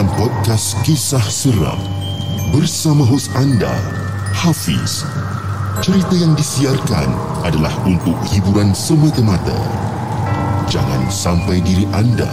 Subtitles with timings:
[0.00, 1.76] malam podcast kisah seram
[2.56, 3.68] bersama hos anda
[4.32, 5.04] Hafiz.
[5.84, 7.12] Cerita yang disiarkan
[7.44, 9.60] adalah untuk hiburan semata-mata.
[10.72, 12.32] Jangan sampai diri anda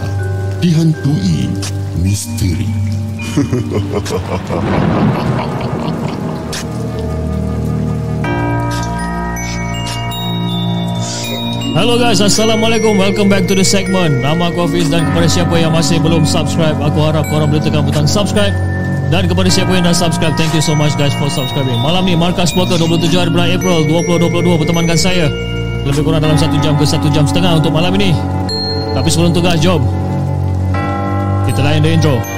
[0.64, 1.52] dihantui
[2.00, 2.72] misteri.
[11.78, 12.98] Hello guys, Assalamualaikum.
[12.98, 14.18] Welcome back to the segment.
[14.18, 17.86] Nama aku Hafiz dan kepada siapa yang masih belum subscribe Aku harap korang boleh tekan
[17.86, 18.50] butang subscribe.
[19.14, 21.78] Dan kepada siapa yang dah subscribe Thank you so much guys for subscribing.
[21.78, 25.30] Malam ni Markas Poker 27 hari bulan April 2022 Bertemankan saya.
[25.86, 28.10] Lebih kurang dalam 1 jam ke 1 jam setengah untuk malam ini.
[28.98, 29.86] Tapi sebelum tu guys, jom.
[31.46, 32.37] Kita layan the intro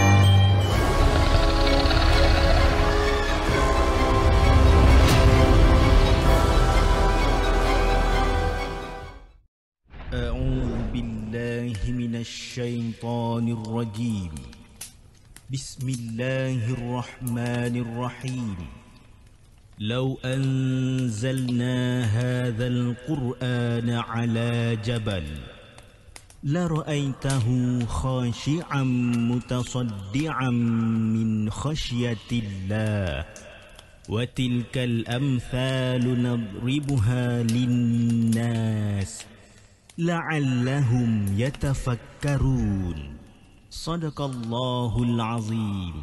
[24.80, 25.24] على جبل
[26.44, 28.84] لرأيته خاشعا
[29.32, 33.26] متصدعا من خشية الله
[34.10, 39.26] وتلك الأمثال نضربها للناس
[39.98, 43.18] لعلهم يتفكرون
[43.70, 46.02] صدق الله العظيم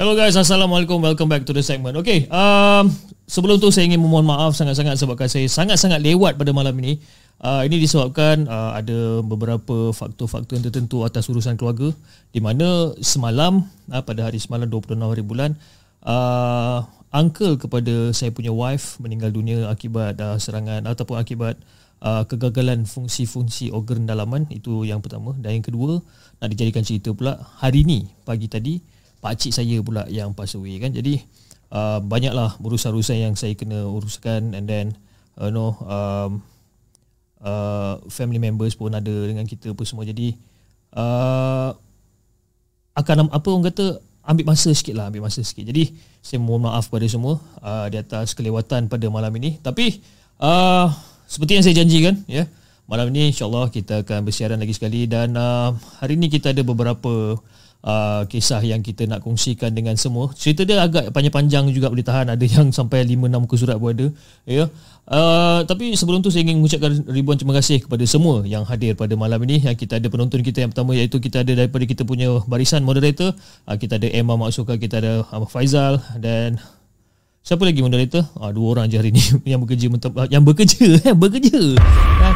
[0.00, 0.96] Hello guys, Assalamualaikum.
[0.96, 1.92] Welcome back to the segment.
[2.00, 2.88] Okay, um,
[3.28, 7.04] sebelum tu saya ingin memohon maaf sangat-sangat sebabkan saya sangat-sangat lewat pada malam ini.
[7.36, 11.92] Uh, ini disebabkan uh, ada beberapa faktor-faktor yang tertentu atas urusan keluarga
[12.32, 15.52] di mana semalam uh, pada hari semalam 26 hari bulan
[16.08, 16.80] uh,
[17.12, 21.60] uncle kepada saya punya wife meninggal dunia akibat uh, serangan ataupun akibat
[22.00, 26.00] uh, kegagalan fungsi-fungsi organ dalaman itu yang pertama dan yang kedua
[26.40, 30.80] nak dijadikan cerita pula hari ni pagi tadi pak cik saya pula yang pass away
[30.80, 30.90] kan.
[30.90, 31.20] Jadi
[31.70, 34.56] uh, banyaklah urusan-urusan yang saya kena uruskan.
[34.56, 34.96] And then
[35.36, 36.30] uh, you know um,
[37.44, 40.08] uh, family members pun ada dengan kita apa semua.
[40.08, 40.34] Jadi
[40.96, 41.76] uh,
[42.96, 45.64] akan apa orang kata ambil masa sikit lah ambil masa sikit.
[45.64, 49.56] Jadi saya mohon maaf kepada semua uh, di atas kelewatan pada malam ini.
[49.60, 50.00] Tapi
[50.40, 50.88] uh,
[51.24, 52.44] seperti yang saya janjikan ya
[52.90, 55.06] malam ini insyaallah kita akan bersiaran lagi sekali.
[55.06, 57.38] Dan uh, hari ini kita ada beberapa
[57.84, 60.32] uh, kisah yang kita nak kongsikan dengan semua.
[60.36, 62.32] Cerita dia agak panjang-panjang juga boleh tahan.
[62.32, 64.06] Ada yang sampai 5-6 muka surat pun ada.
[64.44, 64.64] Ya.
[65.10, 69.12] Uh, tapi sebelum tu saya ingin mengucapkan ribuan terima kasih kepada semua yang hadir pada
[69.16, 69.64] malam ini.
[69.64, 73.34] Yang kita ada penonton kita yang pertama iaitu kita ada daripada kita punya barisan moderator.
[73.64, 76.60] Uh, kita ada Emma Maksuka, kita ada uh, Faizal dan
[77.40, 78.20] Siapa lagi moderator?
[78.36, 79.24] Ah, dua orang je hari ni
[79.56, 79.88] yang bekerja
[80.28, 81.56] yang bekerja eh bekerja.
[82.20, 82.30] Ya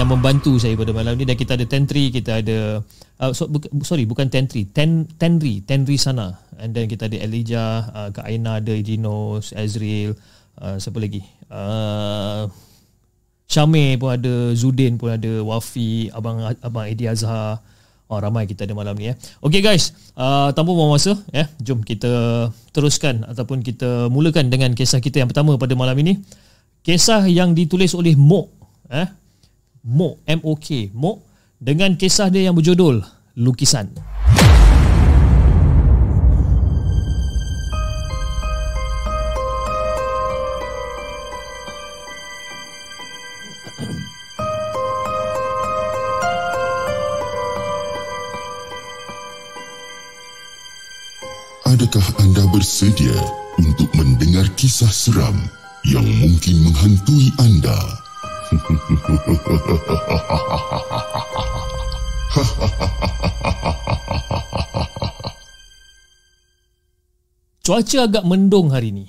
[0.00, 2.80] yang membantu saya pada malam ni dan kita ada Tentri, kita ada
[3.18, 6.38] uh, so, bu- sorry bukan Tentri, Ten Tenri, Tenri sana.
[6.60, 10.14] And then kita ada Elijah, uh, Kak Aina ada Ejinos, Azril,
[10.60, 11.24] uh, siapa lagi?
[11.50, 12.46] Uh,
[13.50, 17.58] Syamir pun ada, Zudin pun ada, Wafi, abang abang Edi Azhar.
[18.10, 19.14] Oh, ramai kita ada malam ni ya.
[19.38, 22.10] Okay guys, uh, tanpa buang masa ya, jom kita
[22.74, 26.18] teruskan ataupun kita mulakan dengan kisah kita yang pertama pada malam ini.
[26.82, 28.46] Kisah yang ditulis oleh Mok,
[28.90, 29.19] eh?
[29.80, 31.24] Mok, M-O-K, Mok
[31.56, 33.00] dengan kisah dia yang berjudul
[33.40, 33.88] Lukisan.
[51.70, 53.16] Adakah anda bersedia
[53.56, 55.38] untuk mendengar kisah seram
[55.88, 57.99] yang mungkin menghantui anda?
[67.62, 69.06] Cuaca agak mendung hari ni.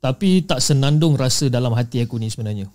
[0.00, 2.72] Tapi tak senandung rasa dalam hati aku ni sebenarnya.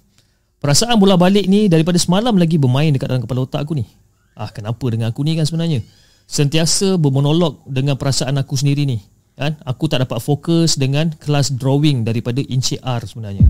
[0.61, 3.89] Perasaan bola balik ni daripada semalam lagi bermain dekat dalam kepala otak aku ni.
[4.37, 5.81] Ah, kenapa dengan aku ni kan sebenarnya?
[6.29, 9.01] Sentiasa bermonolog dengan perasaan aku sendiri ni.
[9.33, 9.57] Kan?
[9.65, 13.49] Aku tak dapat fokus dengan kelas drawing daripada Encik R sebenarnya.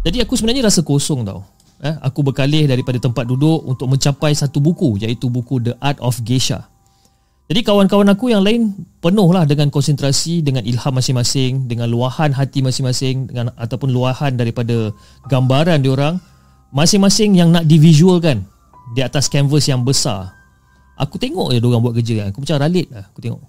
[0.00, 1.44] Jadi aku sebenarnya rasa kosong tau.
[1.80, 6.20] Eh, aku berkalih daripada tempat duduk untuk mencapai satu buku iaitu buku The Art of
[6.24, 6.68] Geisha.
[7.50, 13.26] Jadi kawan-kawan aku yang lain penuhlah dengan konsentrasi dengan ilham masing-masing, dengan luahan hati masing-masing
[13.26, 14.94] dengan ataupun luahan daripada
[15.26, 16.20] gambaran diorang
[16.70, 18.46] masing-masing yang nak divisualkan
[18.94, 20.30] di atas kanvas yang besar.
[21.00, 22.26] Aku tengok je diorang buat kerja kan.
[22.30, 23.42] Aku macam ralit lah aku tengok.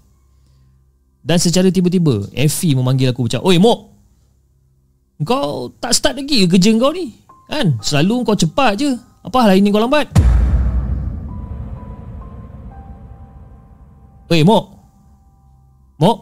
[1.22, 3.91] Dan secara tiba-tiba Effie memanggil aku macam Oi Mok
[5.22, 7.14] Kau tak start lagi ke kerja kau ni?
[7.46, 7.78] Kan?
[7.78, 8.90] Selalu kau cepat je.
[9.22, 10.10] Apa hari ni kau lambat?
[14.34, 14.66] Oi Mok.
[16.02, 16.18] Mok.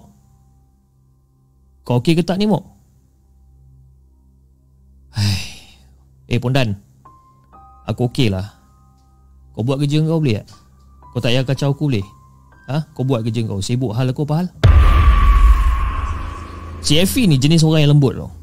[1.87, 2.63] Kau okey ke tak ni Mok?
[5.15, 5.47] Hai.
[6.27, 6.75] Eh Pondan.
[7.87, 8.51] Aku okey lah.
[9.55, 10.47] Kau buat kerja kau boleh tak?
[11.15, 12.05] Kau tak payah kacau aku boleh.
[12.67, 12.83] Ha?
[12.91, 13.63] Kau buat kerja kau.
[13.63, 14.47] Sibuk hal aku apa hal?
[16.83, 18.38] Si Effie ni jenis orang yang lembut kan?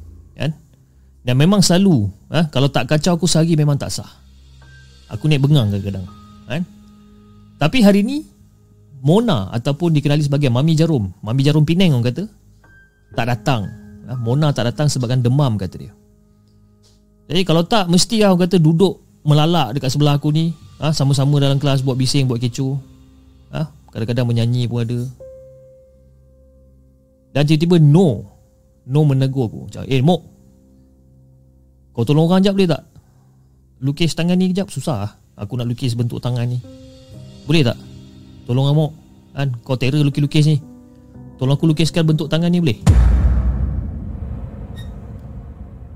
[1.27, 2.47] Dan memang selalu ha?
[2.55, 4.07] Kalau tak kacau aku sehari memang tak sah
[5.11, 6.07] Aku naik bengang kadang-kadang
[6.47, 6.63] kan?
[7.59, 8.23] Tapi hari ni
[9.03, 12.25] Mona ataupun dikenali sebagai Mami Jarum Mami Jarum Penang orang kata
[13.19, 13.67] Tak datang
[14.07, 14.15] ha?
[14.15, 15.93] Mona tak datang sebabkan demam kata dia
[17.27, 20.95] Jadi kalau tak mesti lah orang kata duduk Melalak dekat sebelah aku ni ha?
[20.95, 22.79] Sama-sama dalam kelas buat bising buat kecoh
[23.51, 23.67] ha?
[23.91, 25.01] Kadang-kadang menyanyi pun ada
[27.37, 28.25] dan tiba-tiba no
[28.89, 30.36] No menegur aku eh Mok
[31.97, 32.83] Kau tolong orang sekejap boleh tak?
[33.81, 36.61] Lukis tangan ni kejap Susah lah Aku nak lukis bentuk tangan ni.
[37.49, 37.81] Boleh tak?
[38.45, 38.93] Tolong lah Mok
[39.33, 39.49] kan?
[39.65, 40.57] Kau terror lukis-lukis ni.
[41.41, 42.79] Tolong aku lukiskan bentuk tangan ni boleh?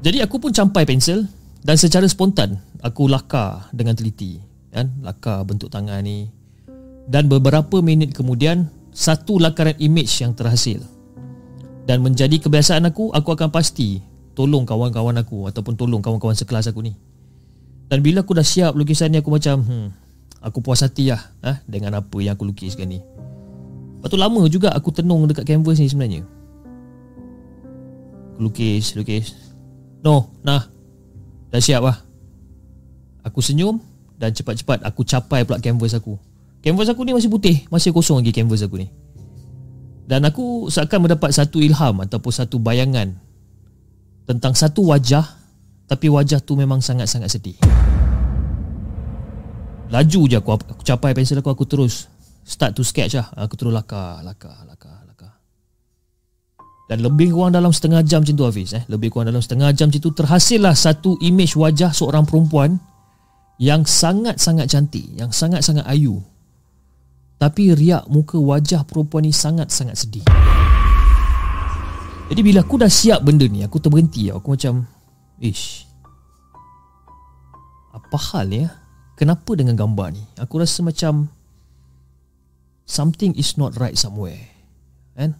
[0.00, 1.28] Jadi aku pun campai pensel
[1.60, 4.40] Dan secara spontan Aku lakar dengan teliti.
[4.72, 5.04] Kan?
[5.04, 6.32] Lakar bentuk tangan ni.
[7.04, 10.80] Dan beberapa minit kemudian Satu lakaran image yang terhasil.
[11.84, 14.09] Dan menjadi kebiasaan aku aku akan pasti
[14.40, 16.96] tolong kawan-kawan aku ataupun tolong kawan-kawan sekelas aku ni.
[17.92, 19.92] Dan bila aku dah siap lukisan ni aku macam hmm,
[20.40, 23.04] aku puas hati lah ha, dengan apa yang aku lukiskan ni.
[24.00, 26.24] Lepas tu lama juga aku tenung dekat canvas ni sebenarnya.
[28.32, 29.36] Aku lukis lukis.
[30.00, 30.64] No nah
[31.52, 32.00] dah siap lah.
[33.20, 33.76] Aku senyum
[34.16, 36.16] dan cepat-cepat aku capai pula canvas aku.
[36.64, 38.88] Canvas aku ni masih putih masih kosong lagi canvas aku ni.
[40.08, 43.20] Dan aku seakan mendapat satu ilham ataupun satu bayangan
[44.30, 45.26] tentang satu wajah
[45.90, 47.58] tapi wajah tu memang sangat-sangat sedih.
[49.90, 52.06] Laju je aku, aku capai pensel aku aku terus
[52.46, 53.26] start to sketch lah.
[53.34, 55.34] Aku terus lakar, lakar, lakar, lakar.
[56.86, 58.86] Dan lebih kurang dalam setengah jam macam tu Hafiz eh.
[58.86, 62.78] Lebih kurang dalam setengah jam macam tu terhasillah satu image wajah seorang perempuan
[63.58, 66.22] yang sangat-sangat cantik, yang sangat-sangat ayu
[67.40, 70.24] tapi riak muka wajah perempuan ni sangat-sangat sedih
[72.30, 74.30] Jadi bila aku dah siap benda ni Aku terberhenti.
[74.30, 74.86] Aku macam
[75.42, 75.82] Ish
[77.90, 78.70] Apa hal ya?
[79.18, 80.22] Kenapa dengan gambar ni?
[80.38, 81.26] Aku rasa macam
[82.86, 84.38] Something is not right somewhere
[85.18, 85.34] Kan?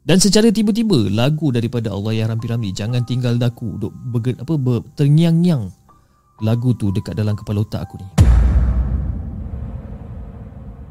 [0.00, 4.80] Dan secara tiba-tiba lagu daripada Allah yang rampi-rampi jangan tinggal daku duk bergen, apa ber,
[4.96, 5.68] terngiang-ngiang
[6.40, 8.08] lagu tu dekat dalam kepala otak aku ni.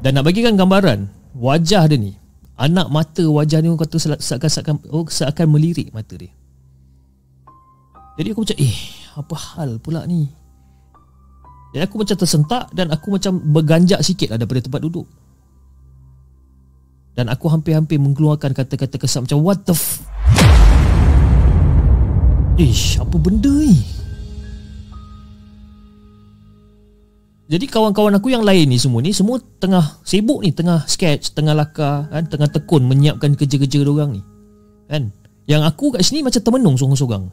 [0.00, 2.19] Dan nak bagikan gambaran Wajah dia ni
[2.60, 6.28] Anak mata wajah ni Orang kata seakan-akan oh, seakan melirik mata dia.
[8.20, 8.78] Jadi aku macam Eh
[9.16, 10.28] apa hal pula ni?
[11.72, 15.08] Dan aku macam tersentak Dan aku macam berganjak sikit lah Daripada tempat duduk.
[17.16, 20.04] Dan aku hampir-hampir mengeluarkan Kata-kata kesal Macam what the f
[22.60, 23.99] Ish apa benda ni
[27.50, 31.58] Jadi kawan-kawan aku yang lain ni semua ni Semua tengah sibuk ni Tengah sketch Tengah
[31.58, 32.30] lakar kan?
[32.30, 34.22] Tengah tekun menyiapkan kerja-kerja orang ni
[34.86, 35.10] kan?
[35.50, 37.26] Yang aku kat sini macam termenung sorang-sorang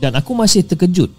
[0.00, 1.12] Dan aku masih terkejut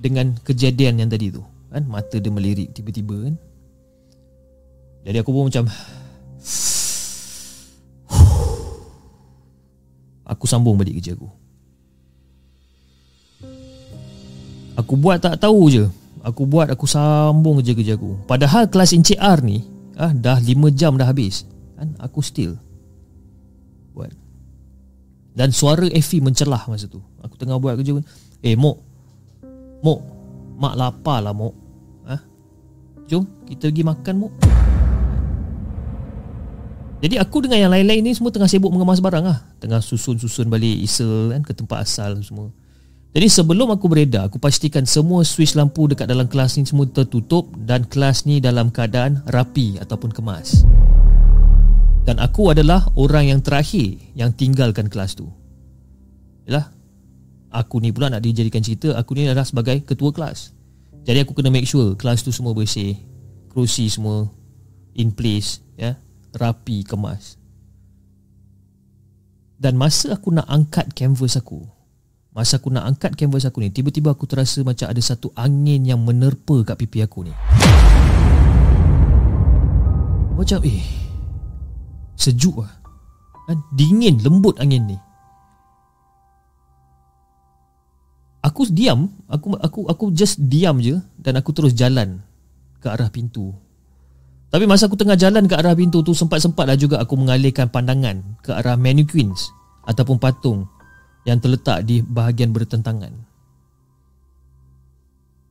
[0.00, 1.84] Dengan kejadian yang tadi tu kan?
[1.92, 3.36] Mata dia melirik tiba-tiba kan
[5.04, 5.68] Jadi aku pun macam
[10.32, 11.43] Aku sambung balik kerja aku
[14.74, 15.86] Aku buat tak tahu je.
[16.24, 18.18] Aku buat aku sambung kerja-kerja aku.
[18.26, 19.60] Padahal kelas Encik R ni
[19.94, 21.46] ah, Dah 5 jam dah habis.
[21.78, 21.94] Kan?
[22.00, 22.58] Aku still
[23.94, 24.10] Buat.
[25.34, 26.98] Dan suara Effie mencelah masa tu.
[27.22, 27.94] Aku tengah buat kerja
[28.42, 28.76] Eh Mok.
[29.84, 30.00] Mok
[30.58, 31.54] Mak lapar lah Mok.
[32.10, 32.16] Ha?
[33.06, 34.32] Jom kita pergi makan Mok.
[37.04, 39.44] Jadi aku dengan yang lain-lain ni semua tengah sibuk mengemas barang lah.
[39.60, 42.48] Tengah susun-susun balik isel kan ke tempat asal semua
[43.14, 47.46] jadi sebelum aku beredar, aku pastikan semua switch lampu dekat dalam kelas ni semua tertutup
[47.62, 50.66] dan kelas ni dalam keadaan rapi ataupun kemas.
[52.02, 55.30] Dan aku adalah orang yang terakhir yang tinggalkan kelas tu.
[56.50, 56.74] Yalah.
[57.54, 60.50] Aku ni pula nak dijadikan cerita, aku ni adalah sebagai ketua kelas.
[61.06, 62.98] Jadi aku kena make sure kelas tu semua bersih,
[63.54, 64.26] kerusi semua
[64.98, 65.94] in place, ya,
[66.34, 67.38] rapi, kemas.
[69.54, 71.62] Dan masa aku nak angkat canvas aku,
[72.34, 76.02] Masa aku nak angkat canvas aku ni Tiba-tiba aku terasa macam ada satu angin yang
[76.02, 77.32] menerpa kat pipi aku ni.
[80.34, 80.82] Macam eh
[82.18, 82.74] Sejuk lah
[83.46, 83.62] kan?
[83.70, 84.98] Dingin Lembut angin ni.
[88.42, 89.14] Aku diam.
[89.30, 92.18] Aku aku aku just diam je Dan aku terus jalan
[92.82, 93.54] Ke arah pintu.
[94.50, 98.42] Tapi masa aku tengah jalan Ke arah pintu tu Sempat-sempat lah juga Aku mengalihkan pandangan
[98.42, 99.54] Ke arah mannequins
[99.86, 100.66] Ataupun patung
[101.24, 103.12] Yang terletak di bahagian bertentangan.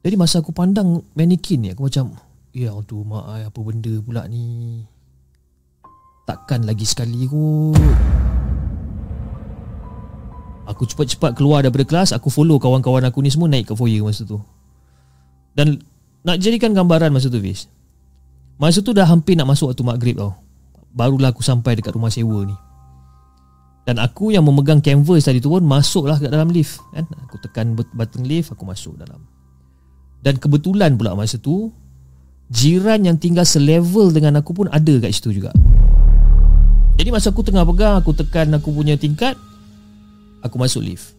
[0.04, 2.12] Jadi masa aku pandang Mannequin ni Aku macam
[2.52, 4.84] Ya tu mak ai, Apa benda pula ni?
[6.28, 7.80] Takkan lagi sekali kot.
[10.64, 14.28] Aku cepat-cepat keluar daripada kelas Aku follow kawan-kawan aku ni semua Naik ke foyer masa
[14.28, 14.44] tu.
[15.56, 15.80] Dan
[16.28, 17.72] Nak jadikan gambaran masa tu Fiz
[18.60, 20.38] Masa tu dah hampir nak masuk waktu maghrib tau.
[20.94, 22.54] Barulah aku sampai dekat rumah sewa ni
[23.84, 27.04] Dan aku yang memegang canvas tadi tu pun Masuklah ke dalam lift kan?
[27.28, 29.28] Aku tekan button lift Aku masuk dalam.
[30.24, 31.72] Dan kebetulan pula masa tu
[32.48, 35.52] Jiran yang tinggal selevel dengan aku pun ada kat situ juga.
[36.96, 39.36] Jadi masa aku tengah pegang Aku tekan aku punya tingkat
[40.44, 41.16] Aku masuk lift.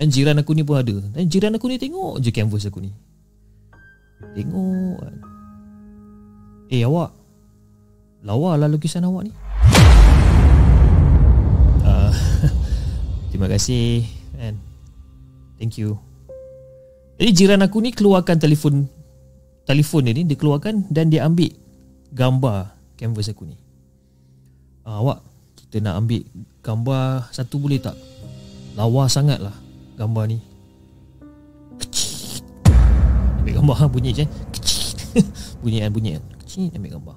[0.00, 0.96] Dan jiran aku ni pun ada.
[1.12, 2.90] Dan jiran aku ni tengok je canvas aku ni.
[4.34, 5.14] Tengok kan.
[6.72, 7.12] Eh awak.
[8.24, 9.32] Lawa lah lukisan awak ni
[13.32, 14.04] Terima kasih
[14.36, 14.60] kan.
[15.56, 15.96] Thank you.
[17.16, 18.84] Jadi jiran aku ni keluarkan telefon
[19.62, 21.54] Telefon dia ni Dia keluarkan Dan dia ambil
[22.10, 23.56] Gambar Canvas aku ni.
[24.82, 25.22] Uh, Awak
[25.54, 26.26] Kita nak ambil
[26.60, 27.94] Gambar Satu boleh tak?
[28.74, 29.54] Lawa sangat lah
[29.96, 30.42] Gambar ni.
[33.38, 34.24] Ambil gambar bunyi je.
[34.54, 35.24] Kecil
[35.60, 37.16] Bunyi kan bunyi kan Kecil ambil gambar.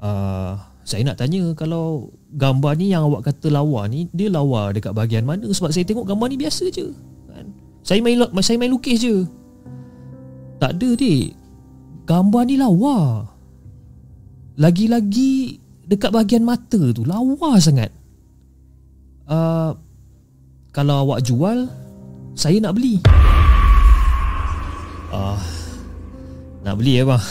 [0.00, 0.54] Uh,
[0.86, 5.26] Saya nak tanya Kalau Gambar ni yang awak kata lawa ni Dia lawa dekat bahagian
[5.26, 5.50] mana?
[5.50, 6.94] Sebab saya tengok gambar ni biasa je
[7.26, 7.50] kan?
[7.82, 9.26] Saya main saya main lukis je.
[10.62, 11.34] Tak ada dik.
[12.06, 13.26] Gambar ni lawa.
[14.56, 17.94] Lagi-lagi Dekat bahagian mata tu Lawa sangat.
[19.26, 19.74] Uh,
[20.70, 21.66] kalau awak jual
[22.38, 23.02] Saya nak beli.
[25.10, 25.38] Uh,
[26.62, 27.22] Nak beli ya bang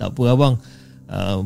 [0.00, 0.54] Tak apa abang.
[1.08, 1.44] Uh,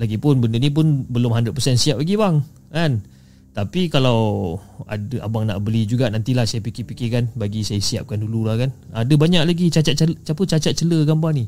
[0.00, 2.40] Lagipun benda ni pun Belum 100% siap lagi bang
[2.72, 3.04] Kan?
[3.52, 4.56] Tapi kalau
[4.88, 8.72] Ada abang nak beli juga Nantilah saya fikir-fikir kan Bagi saya siapkan dulu lah kan?
[8.96, 11.44] Ada banyak lagi cacat cela, cacat cela gambar ni.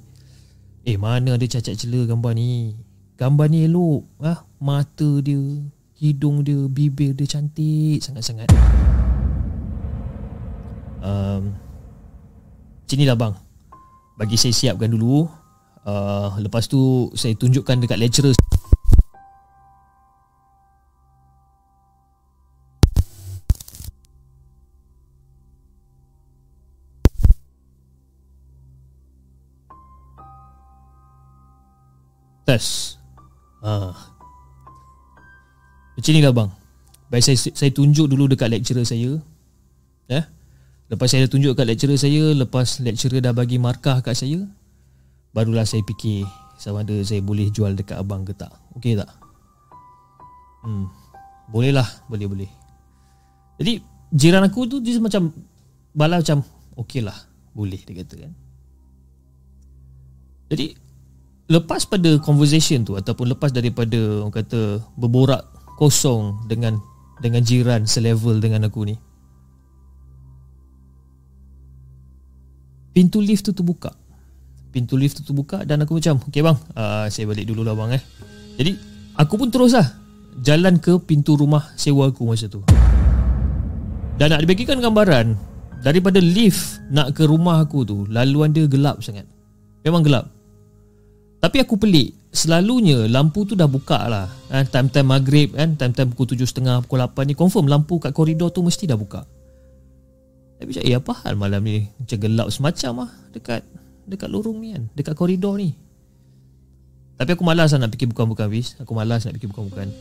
[0.84, 2.76] Eh mana ada cacat cela gambar ni?
[3.16, 5.40] Gambar ni elok ah, Mata dia
[6.02, 8.50] Hidung dia Bibir dia cantik Sangat-sangat.
[11.00, 11.54] Um,
[12.90, 13.32] Sini lah bang.
[14.18, 15.24] Bagi saya siapkan dulu.
[15.86, 18.41] Uh, Lepas tu Saya tunjukkan dekat lecturer
[32.52, 33.00] Test
[33.64, 33.96] uh.
[35.96, 36.50] Macam ni lah bang.
[37.08, 39.16] Baik saya, saya tunjuk dulu dekat lecturer saya.
[40.08, 40.20] Ya.
[40.20, 40.24] Yeah?
[40.92, 44.44] Lepas saya tunjuk kat lecturer saya Lepas lecturer dah bagi markah kat saya
[45.32, 46.28] Barulah saya fikir
[46.60, 48.52] Sama ada saya boleh jual dekat abang ke tak.
[48.76, 49.08] Okey tak?
[50.60, 50.92] Hmm.
[51.48, 52.50] Boleh lah Boleh boleh.
[53.56, 53.80] Jadi
[54.12, 55.32] Jiran aku tu Dia macam
[55.96, 56.44] Bala macam
[56.76, 57.16] Okey lah
[57.56, 58.32] Boleh dia kata kan.
[60.52, 60.76] Jadi
[61.50, 65.42] Lepas pada conversation tu Ataupun lepas daripada Orang kata Berborak
[65.74, 66.78] Kosong Dengan
[67.18, 68.94] Dengan jiran Selevel dengan aku ni
[72.92, 73.90] pintu lift tu terbuka.
[74.72, 78.00] Pintu lift tu terbuka dan aku macam okey bang uh, saya balik dulu lah bang
[78.00, 78.02] eh.
[78.60, 78.72] Jadi
[79.16, 79.84] aku pun terus lah
[80.40, 82.64] jalan ke pintu rumah sewa aku masa tu.
[84.16, 85.36] Dan nak dibagikan gambaran
[85.80, 89.28] daripada lift nak ke rumah aku tu laluan dia gelap sangat.
[89.82, 90.31] Memang gelap
[91.42, 92.14] tapi aku pelik.
[92.30, 94.30] Selalunya lampu tu dah buka lah.
[94.46, 94.64] Kan?
[94.70, 98.88] Time-time maghrib kan Time-time pukul 7.30 Pukul 8 ni Confirm lampu kat koridor tu Mesti
[98.88, 99.20] dah buka.
[100.56, 101.92] Tapi macam eh apa hal malam ni?
[102.00, 103.60] Macam gelap semacam lah Dekat
[104.08, 105.76] Dekat lorong ni kan Dekat koridor ni.
[107.20, 109.92] Tapi aku malas lah nak fikir bukan-bukan Fiz Aku malas nak fikir bukan-bukan.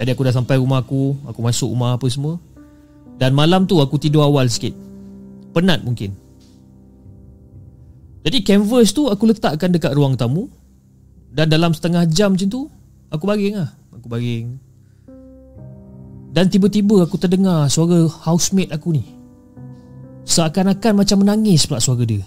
[0.00, 2.40] Jadi aku dah sampai rumah aku Aku masuk rumah apa semua.
[3.20, 4.72] Dan malam tu aku tidur awal sikit.
[5.52, 6.16] Penat mungkin.
[8.24, 10.48] Jadi canvas tu aku letakkan dekat ruang tamu
[11.28, 12.66] Dan dalam setengah jam macam tu
[13.08, 13.72] Aku baring lah.
[13.96, 14.60] Aku baring.
[16.28, 19.04] Dan tiba-tiba aku terdengar suara housemate aku ni.
[20.28, 22.20] Seakan-akan macam menangis pula suara dia.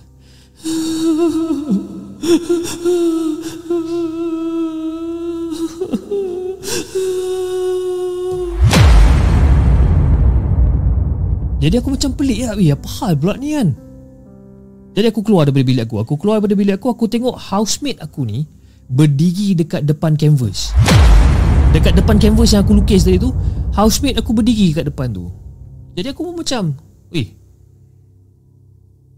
[11.61, 13.77] Jadi aku macam pelik ya, Eh apa hal pula ni kan?
[14.97, 16.01] Jadi aku keluar daripada bilik aku.
[16.01, 18.49] Aku keluar daripada bilik aku Aku tengok housemate aku ni
[18.91, 20.75] Berdiri dekat depan canvas
[21.71, 23.31] Dekat depan canvas yang aku lukis tadi tu
[23.71, 25.31] Housemate aku berdiri kat depan tu
[25.95, 26.75] Jadi aku pun macam
[27.15, 27.31] Eh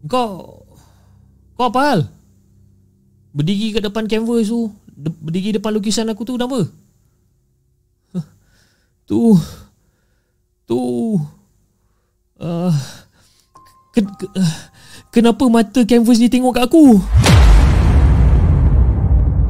[0.06, 0.62] Kau
[1.58, 2.00] Kau apa hal?
[3.34, 6.70] Berdiri kat depan canvas tu de- Berdiri depan lukisan aku tu Kenapa?
[9.10, 9.20] Tu
[10.64, 10.80] Tu
[12.40, 12.74] uh,
[13.90, 14.54] ke, ke, uh,
[15.10, 17.02] Kenapa mata canvas ni tengok kat aku?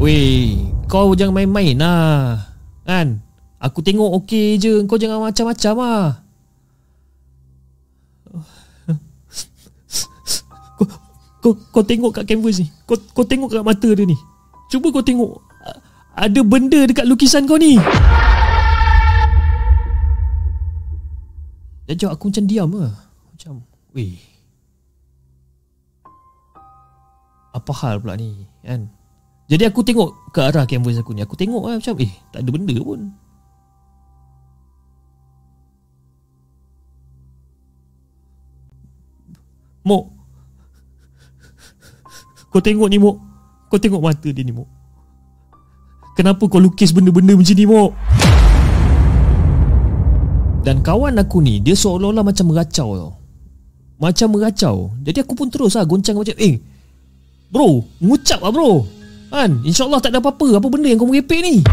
[0.02, 2.54] Weh Kau jangan main-main lah.
[2.86, 3.18] Kan?
[3.58, 4.78] Aku tengok okey je.
[4.86, 6.22] Kau jangan macam-macam lah.
[11.44, 12.70] Kau, kau, tengok kat canvas ni.
[12.88, 14.16] Kau, kau tengok kat mata dia ni.
[14.72, 15.44] Cuba kau tengok
[16.16, 17.76] Ada benda dekat lukisan kau ni.
[21.90, 22.96] Jawab aku macam diam lah.
[23.34, 23.60] Macam
[23.92, 24.16] Weh.
[27.54, 28.90] Apa hal pula ni Kan
[29.52, 32.50] Jadi aku tengok Ke arah canvas aku ni Aku tengok lah macam Eh tak ada
[32.50, 33.02] benda pun.
[39.84, 40.04] Mok.
[42.48, 43.18] Kau tengok ni Mok.
[43.68, 44.70] Kau tengok mata dia ni Mok.
[46.16, 47.92] Kenapa kau lukis benda-benda macam ni Mok?
[50.64, 53.12] Dan kawan aku ni Dia seolah-olah macam meracau tau.
[54.00, 54.96] Macam meracau.
[55.04, 56.64] Jadi aku pun terus lah Goncang macam Eh
[57.52, 59.03] Bro Ngucap lah bro
[59.34, 59.66] Kan?
[59.66, 60.62] InsyaAllah tak ada apa-apa.
[60.62, 61.66] Apa benda yang kau merepek ni?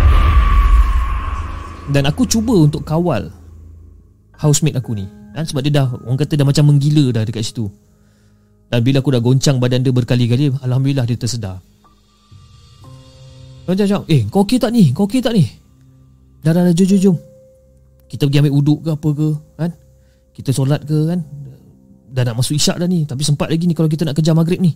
[1.93, 3.29] Dan aku cuba untuk kawal
[4.41, 5.05] Housemate aku ni.
[5.37, 5.45] Kan?
[5.45, 7.69] Sebab dia dah Orang kata dah macam menggila dah dekat situ.
[8.73, 11.61] Dan bila aku dah goncang badan dia berkali-kali Alhamdulillah dia tersedar.
[13.69, 14.97] Macam macam Eh kau okey tak ni?
[14.97, 15.45] Kau okey tak ni?
[16.41, 16.73] Dah dah dah.
[16.73, 17.17] Jom jom jom.
[18.09, 19.29] Kita pergi ambil uduk ke apa ke
[19.61, 19.71] Kan?
[20.33, 21.21] Kita solat ke kan?
[22.09, 23.05] Dah nak masuk isyak dah ni.
[23.05, 24.73] Tapi sempat lagi ni Kalau kita nak kejar maghrib ni.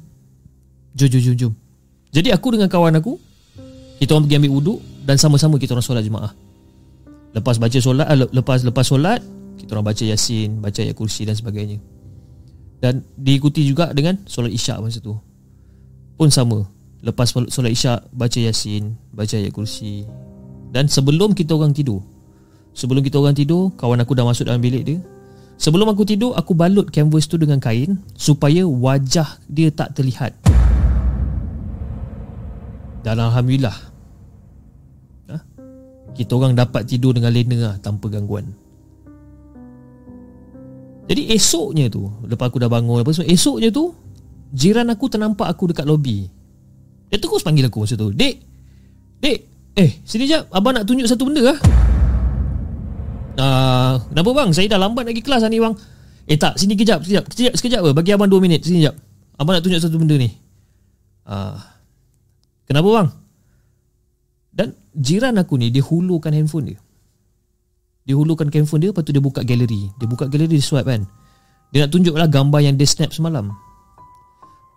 [0.92, 1.55] Jom jom jom jom
[2.14, 3.18] Jadi aku dengan kawan aku
[3.98, 6.31] Kita orang pergi ambil uduk Dan sama-sama kita orang solat jemaah
[7.35, 9.18] Lepas baca solat le- Lepas lepas solat
[9.59, 11.83] Kita orang baca yasin Baca ayat kursi dan sebagainya.
[12.79, 15.18] Dan diikuti juga dengan Solat isyak masa tu.
[16.14, 16.62] Pun sama.
[17.03, 20.07] Lepas sol- solat isyak Baca yasin Baca ayat kursi.
[20.70, 21.98] Dan sebelum kita orang tidur
[22.79, 24.98] Sebelum kita orang tidur Kawan aku dah masuk dalam bilik dia.
[25.59, 30.35] Sebelum aku tidur Aku balut canvas tu dengan kain Supaya wajah dia tak terlihat
[33.05, 33.77] Dan Alhamdulillah
[35.29, 35.37] ha?
[36.17, 38.49] Kita orang dapat tidur dengan lena lah Tanpa gangguan.
[41.05, 43.93] Jadi esoknya tu Lepas aku dah bangun apa semua Esoknya tu
[44.57, 46.25] Jiran aku ternampak aku dekat lobi.
[47.12, 48.40] Dia terus panggil aku masa tu Dek
[49.21, 49.38] Dek
[49.77, 51.59] Eh sini jap Abang nak tunjuk satu benda lah
[53.37, 54.49] uh, Kenapa bang?
[54.57, 55.75] Saya dah lambat lagi kelas lah ni bang.
[56.25, 58.97] Eh tak sini kejap Sekejap Sekejap, sekejap apa Bagi abang 2 minit Sini jap.
[59.37, 60.31] Abang nak tunjuk satu benda ni.
[61.27, 61.59] Uh,
[62.64, 63.09] Kenapa bang?
[64.55, 66.79] Dan jiran aku ni Dia hulurkan handphone dia.
[68.05, 69.92] Dia hulurkan handphone dia Lepas tu dia buka galeri.
[70.00, 71.05] Dia buka galeri dia swipe kan.
[71.74, 73.50] Dia nak tunjuk lah gambar yang dia snap semalam.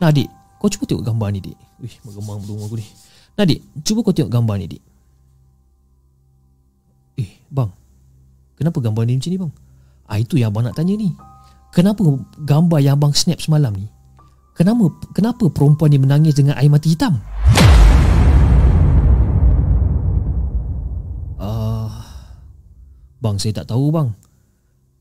[0.02, 2.86] Nah adik Kau cuba tengok gambar ni dik Wih meremang belum aku ni.
[3.38, 4.84] Nah adik Cuba kau tengok gambar ni dik
[7.22, 7.70] Eh bang
[8.58, 9.54] Kenapa gambar ni macam ni bang?
[10.10, 11.14] Ah itu yang abang nak tanya ni.
[11.70, 12.02] Kenapa
[12.42, 13.86] gambar yang abang snap semalam ni
[14.58, 17.22] Kenapa kenapa perempuan ni menangis dengan air mata hitam?
[23.28, 24.16] Bang saya tak tahu bang.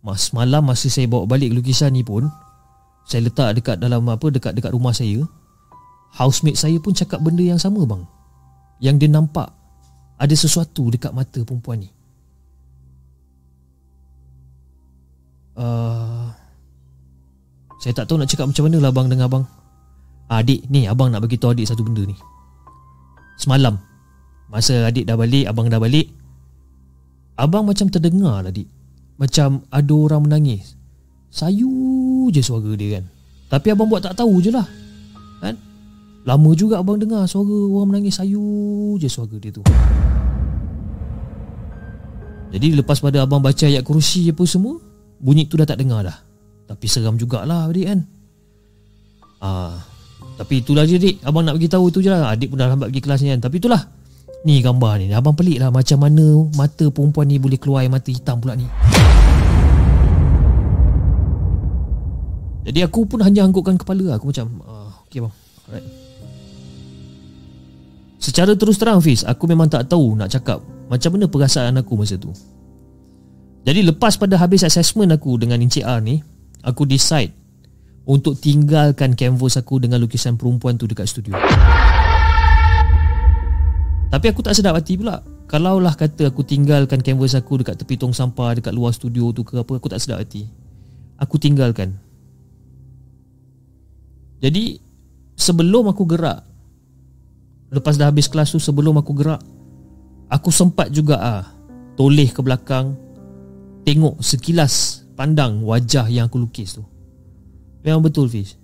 [0.03, 2.27] Mas malam masa saya bawa balik lukisan ni pun
[3.07, 5.23] saya letak dekat dalam apa dekat dekat rumah saya.
[6.19, 8.03] Housemate saya pun cakap benda yang sama bang.
[8.83, 9.49] Yang dia nampak
[10.19, 11.91] ada sesuatu dekat mata perempuan ni.
[15.57, 16.29] Uh,
[17.81, 19.45] saya tak tahu nak cakap macam mana lah abang dengan abang
[20.29, 22.12] Ah, Adik ni abang nak bagi tahu adik satu benda ni
[23.41, 23.79] Semalam
[24.53, 26.12] Masa adik dah balik Abang dah balik
[27.37, 28.64] Abang macam terdengar lah adik
[29.20, 30.72] Macam ada orang menangis.
[31.29, 33.05] Sayu je suara dia kan?
[33.53, 34.64] Tapi abang buat tak tahu je lah
[35.44, 35.61] Kan?
[36.25, 39.62] Lama juga abang dengar suara orang menangis Sayu je suara dia tu.
[42.57, 44.81] Jadi lepas pada abang baca ayat kursi apa semua
[45.20, 46.16] Bunyi tu dah tak dengar dah.
[46.66, 48.01] Tapi seram jugalah adik kan?
[49.44, 49.77] Ah,
[50.40, 52.33] Tapi itulah je adik Abang nak bagi tahu tu je lah.
[52.33, 53.40] Adik pun dah lambat pergi kelas ni kan?
[53.44, 53.81] Tapi itulah
[54.44, 55.09] Ni gambar ni.
[55.14, 58.66] Abang pelik lah Macam mana mata perempuan ni Boleh keluar air mata hitam pula ni.
[62.66, 65.35] Jadi aku pun hanya anggukkan kepala Aku macam ah, Okay bang.
[65.70, 65.87] Alright.
[68.18, 70.59] Secara terus terang Fiz Aku memang tak tahu nak cakap
[70.90, 72.35] Macam mana perasaan aku masa tu.
[73.66, 76.22] Jadi lepas pada habis assessment aku dengan Encik R ni
[76.66, 77.31] Aku decide
[78.07, 81.38] Untuk tinggalkan canvas aku dengan lukisan perempuan tu dekat studio
[84.07, 88.11] Tapi aku tak sedap hati pula Kalaulah kata aku tinggalkan canvas aku dekat tepi tong
[88.11, 90.51] sampah dekat luar studio tu ke apa aku tak sedar hati.
[91.23, 91.95] Aku tinggalkan.
[94.42, 94.83] Jadi
[95.38, 96.42] sebelum aku gerak
[97.71, 99.40] lepas dah habis kelas tu sebelum aku gerak
[100.27, 101.45] aku sempat juga ah
[101.95, 102.99] toleh ke belakang
[103.87, 106.83] tengok sekilas pandang wajah yang aku lukis tu.
[107.87, 108.59] Memang betul Fiz.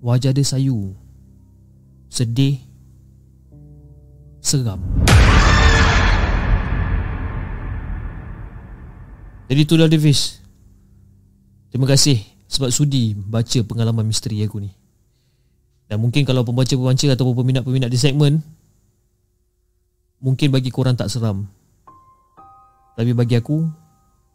[0.00, 0.96] Wajah dia sayu.
[2.08, 2.64] Sedih.
[4.46, 4.78] Seram.
[9.50, 10.38] Jadi tu dah Davis.
[11.74, 14.70] Terima kasih Sebab sudi baca pengalaman misteri aku ni.
[15.90, 18.38] Dan mungkin kalau pembaca-pembaca Ataupun peminat-peminat di segmen
[20.22, 21.50] Mungkin bagi korang tak seram.
[22.94, 23.66] Tapi bagi aku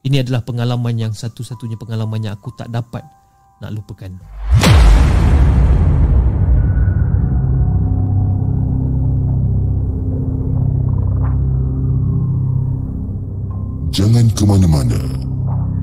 [0.04, 3.08] Ini adalah pengalaman yang Satu-satunya pengalaman yang aku tak dapat
[3.64, 4.12] Nak lupakan
[13.92, 14.96] Jangan ke mana-mana.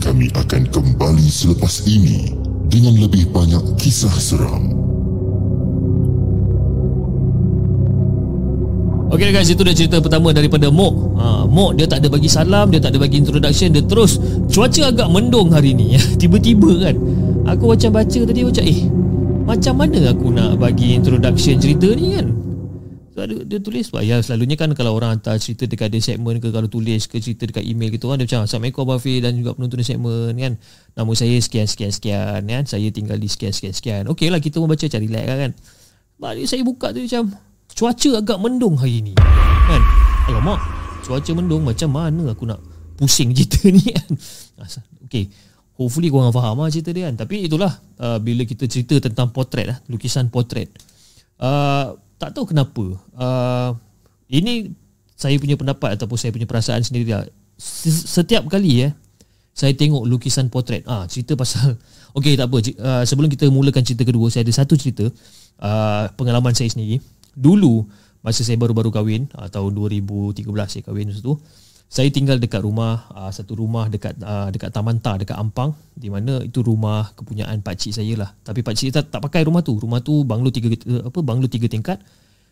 [0.01, 2.33] Kami akan kembali selepas ini
[2.73, 4.73] dengan lebih banyak kisah seram.
[9.13, 12.69] Okay guys, itu dah cerita pertama daripada Mok ha, Mok dia tak ada bagi salam,
[12.69, 14.21] dia tak ada bagi introduction Dia terus,
[14.53, 16.97] cuaca agak mendung hari ni Tiba-tiba kan
[17.57, 18.85] Aku macam baca tadi macam eh
[19.49, 22.29] Macam mana aku nak bagi introduction cerita ni kan
[23.27, 26.71] Dia, dia tulis ya selalunya kan kalau orang hantar cerita dekat ada segmen ke kalau
[26.71, 29.83] tulis ke cerita dekat email gitu kan dia macam Assalamualaikum Abang Fir dan juga penonton
[29.83, 30.55] segmen kan.
[30.95, 32.65] Nama saya sekian sekian sekian kan.
[32.69, 34.03] Saya tinggal di sekian sekian sekian.
[34.13, 35.51] Okey lah kita mau baca cari like kan.
[36.21, 37.35] Balik saya buka tu macam
[37.75, 39.83] cuaca agak mendung hari ni kan.
[40.31, 40.61] Alamak
[41.03, 42.61] cuaca mendung macam mana aku nak
[42.99, 44.11] pusing cerita ni kan.
[45.09, 45.31] Okey.
[45.79, 47.23] Hopefully korang faham lah cerita dia kan.
[47.23, 47.71] Tapi itulah
[48.03, 50.75] uh, bila kita cerita tentang potret lah lukisan potret.
[51.39, 52.85] Uh, tak tahu kenapa.
[53.15, 53.71] Uh,
[54.29, 54.75] ini
[55.15, 57.27] saya punya pendapat ataupun saya punya perasaan sendiri lah.
[57.59, 58.93] setiap kali eh
[59.51, 60.87] saya tengok lukisan potret.
[60.87, 61.75] Ah cerita pasal
[62.19, 62.59] okey tak apa.
[62.79, 65.11] Uh, sebelum kita mulakan cerita kedua saya ada satu cerita
[65.63, 67.03] uh, pengalaman saya sendiri.
[67.35, 67.87] Dulu
[68.23, 71.39] masa saya baru-baru kahwin uh, tahun 2013 saya kahwin masa tu
[71.89, 76.13] saya tinggal dekat rumah uh, satu rumah dekat uh, dekat Taman Ta dekat Ampang di
[76.13, 78.31] mana itu rumah kepunyaan pak cik saya lah.
[78.45, 79.73] Tapi pak cik tak, tak pakai rumah tu.
[79.81, 81.97] Rumah tu banglo tiga uh, apa banglo tiga tingkat.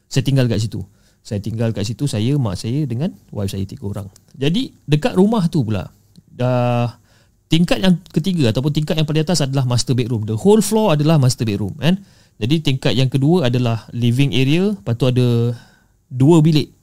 [0.09, 0.81] Saya tinggal kat situ.
[1.21, 4.09] Saya tinggal kat situ saya mak saya dengan wife saya tiga orang.
[4.33, 5.85] Jadi dekat rumah tu pula
[6.33, 6.97] dah
[7.53, 10.25] tingkat yang ketiga ataupun tingkat yang paling atas adalah master bedroom.
[10.25, 12.01] The whole floor adalah master bedroom kan?
[12.41, 14.73] Jadi tingkat yang kedua adalah living area.
[14.73, 15.53] Lepas tu ada
[16.09, 16.76] dua bilik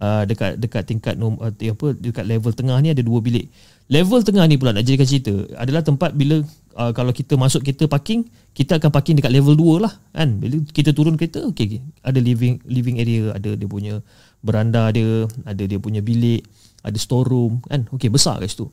[0.00, 3.48] uh, dekat dekat tingkat nom, uh, apa dekat level tengah ni ada dua bilik.
[3.86, 6.42] Level tengah ni pula nak jadikan cerita adalah tempat bila
[6.74, 10.42] uh, kalau kita masuk kereta parking, kita akan parking dekat level 2 lah kan.
[10.42, 14.02] Bila kita turun kereta, okey ada living living area, ada dia punya
[14.42, 16.42] beranda dia, ada dia punya bilik,
[16.82, 17.86] ada storeroom kan.
[17.94, 18.66] Okey besar kat situ.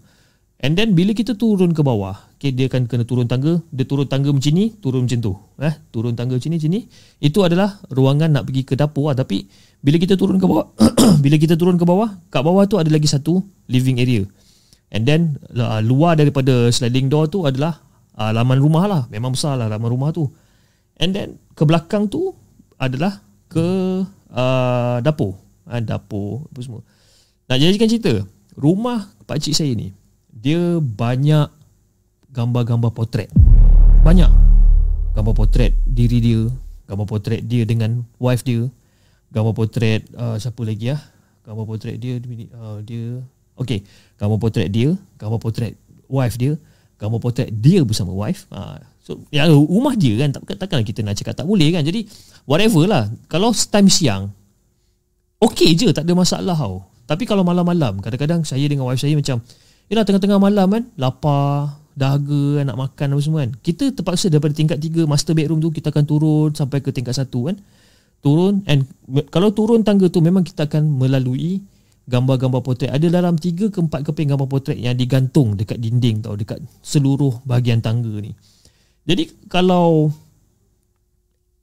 [0.64, 4.08] And then bila kita turun ke bawah, okay, dia akan kena turun tangga, dia turun
[4.08, 5.36] tangga macam ni, turun macam tu.
[5.60, 6.82] Eh, turun tangga macam ni, macam ni.
[7.20, 9.16] Itu adalah ruangan nak pergi ke dapur lah.
[9.20, 9.44] Tapi
[9.84, 10.72] bila kita turun ke bawah,
[11.24, 14.24] bila kita turun ke bawah, kat bawah tu ada lagi satu living area.
[14.96, 17.84] And then uh, luar daripada sliding door tu adalah
[18.16, 19.02] uh, laman rumah lah.
[19.12, 20.32] Memang besar lah laman rumah tu.
[20.96, 22.32] And then ke belakang tu
[22.80, 23.20] adalah
[23.52, 23.68] ke
[24.32, 25.36] uh, dapur.
[25.68, 26.82] Uh, dapur apa semua.
[27.52, 28.14] Nak jadikan cerita,
[28.56, 29.92] rumah pakcik saya ni,
[30.32, 31.52] dia banyak
[32.32, 33.28] gambar-gambar potret.
[34.00, 34.32] Banyak
[35.12, 36.42] gambar potret diri dia,
[36.88, 38.72] gambar potret dia dengan wife dia,
[39.34, 41.02] gambar potret uh, siapa lagi ah?
[41.44, 42.22] Gambar potret dia
[42.56, 43.20] uh, dia
[43.60, 43.84] okey,
[44.16, 45.76] gambar potret dia, gambar potret
[46.08, 46.56] wife dia,
[47.02, 48.48] gambar potret dia bersama wife.
[48.54, 51.84] Uh, so ya rumah dia kan tak takkan kita nak cakap tak boleh kan.
[51.84, 52.08] Jadi
[52.48, 53.10] whatever lah.
[53.28, 54.32] Kalau time siang
[55.44, 56.88] okey je tak ada masalah tau.
[57.04, 59.44] Tapi kalau malam-malam kadang-kadang saya dengan wife saya macam
[59.92, 64.80] Yelah tengah-tengah malam kan Lapar Dahaga Nak makan apa semua kan Kita terpaksa daripada tingkat
[64.80, 67.60] 3 Master bedroom tu Kita akan turun Sampai ke tingkat 1 kan
[68.24, 68.88] Turun And
[69.28, 71.60] Kalau turun tangga tu Memang kita akan melalui
[72.04, 72.92] Gambar-gambar potret.
[72.92, 77.44] Ada dalam 3 ke 4 keping gambar potret Yang digantung dekat dinding tau Dekat seluruh
[77.44, 78.32] bahagian tangga ni.
[79.04, 80.08] Jadi Kalau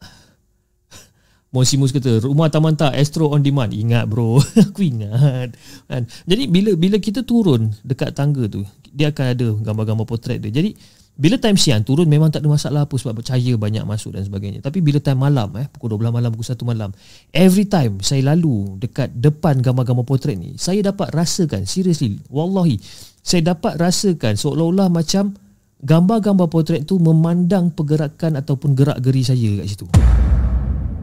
[1.56, 3.74] Monsimus kata rumah taman tak Astro on demand.
[3.74, 4.38] Ingat bro.
[4.70, 5.56] Aku ingat.
[5.90, 6.06] Kan?
[6.28, 10.50] Jadi bila bila kita turun dekat tangga tu dia akan ada gambar-gambar potret dia.
[10.50, 10.78] Jadi
[11.20, 14.64] bila time siang turun memang tak ada masalah apa sebab cahaya banyak masuk dan sebagainya.
[14.64, 16.90] Tapi bila time malam eh pukul 12 malam pukul 1 malam
[17.36, 22.80] every time saya lalu dekat depan gambar-gambar potret ni saya dapat rasakan seriously wallahi
[23.20, 25.36] saya dapat rasakan seolah-olah macam
[25.84, 29.86] gambar-gambar potret tu memandang pergerakan ataupun gerak-geri saya kat situ.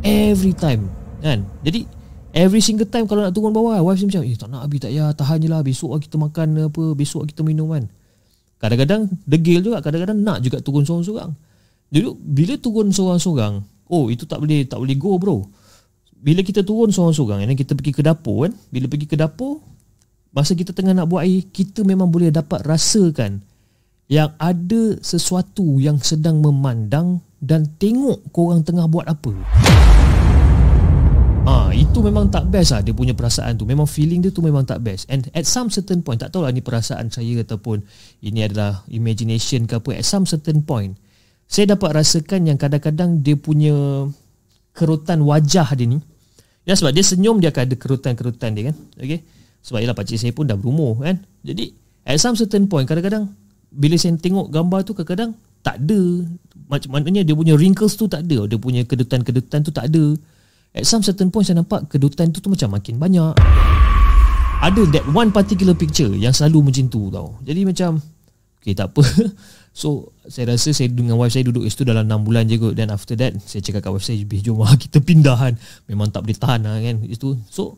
[0.01, 0.89] Every time
[1.21, 1.45] kan?
[1.61, 1.85] Jadi
[2.37, 5.09] Every single time kalau nak turun bawah Wife macam Eh tak nak Abi tak payah
[5.09, 7.89] Tahan je lah Besok lah kita makan apa Besok lah kita minum kan
[8.57, 11.31] Kadang-kadang degil juga Kadang-kadang nak juga turun seorang-seorang.
[11.93, 13.53] Jadi bila turun seorang-seorang
[13.87, 15.37] Oh itu tak boleh Tak boleh go bro.
[16.17, 18.53] Bila kita turun seorang-seorang Dan kita pergi ke dapur kan?
[18.73, 19.61] Bila pergi ke dapur
[20.33, 23.39] Masa kita tengah nak buat air Kita memang boleh dapat rasakan
[24.09, 29.33] Yang ada sesuatu Yang sedang memandang Dan tengok korang tengah buat apa
[31.47, 33.63] Ah, itu memang tak best lah dia punya perasaan tu.
[33.63, 35.07] Memang feeling dia tu memang tak best.
[35.07, 37.87] And at some certain point, tak tahu lah ni perasaan saya ataupun
[38.19, 39.95] ini adalah imagination ke apa.
[39.95, 40.99] At some certain point,
[41.47, 43.71] saya dapat rasakan yang kadang-kadang dia punya
[44.75, 46.03] kerutan wajah dia ni.
[46.67, 48.75] Ya sebab dia senyum dia akan ada kerutan-kerutan dia kan.
[48.99, 49.23] Okay.
[49.63, 51.15] Sebab ialah pakcik saya pun dah berumur kan.
[51.47, 51.71] Jadi
[52.03, 53.31] at some certain point kadang-kadang
[53.71, 55.31] bila saya tengok gambar tu kadang-kadang
[55.63, 56.27] tak ada.
[56.67, 58.51] Macam maknanya dia punya wrinkles tu tak ada.
[58.51, 60.11] Dia punya kedutan-kedutan tu tak ada.
[60.75, 63.33] At some certain point saya nampak kedutan tu tu macam makin banyak.
[64.57, 67.37] Ada that one particular picture yang selalu macam tu tau.
[67.45, 68.01] Jadi macam
[68.59, 69.03] okay tak apa.
[69.77, 72.73] So saya rasa saya dengan wife saya duduk situ dalam 6 bulan je kot.
[72.73, 75.53] Then after that saya cakap kat wife saya, "Bih jom lah kita pindahan."
[75.85, 77.37] Memang tak boleh tahan lah kan itu.
[77.53, 77.77] So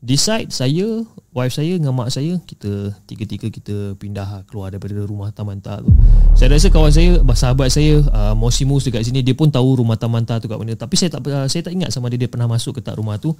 [0.00, 5.28] decide saya, wife saya dengan mak saya kita tiga-tiga kita pindah lah keluar daripada rumah
[5.30, 5.92] Tamanta tu.
[6.32, 10.40] Saya rasa kawan saya, sahabat saya uh, Mosimus dekat sini dia pun tahu rumah Tamanta
[10.40, 10.72] tu kat mana.
[10.72, 13.20] Tapi saya tak uh, saya tak ingat sama dia dia pernah masuk ke tak rumah
[13.20, 13.36] tu.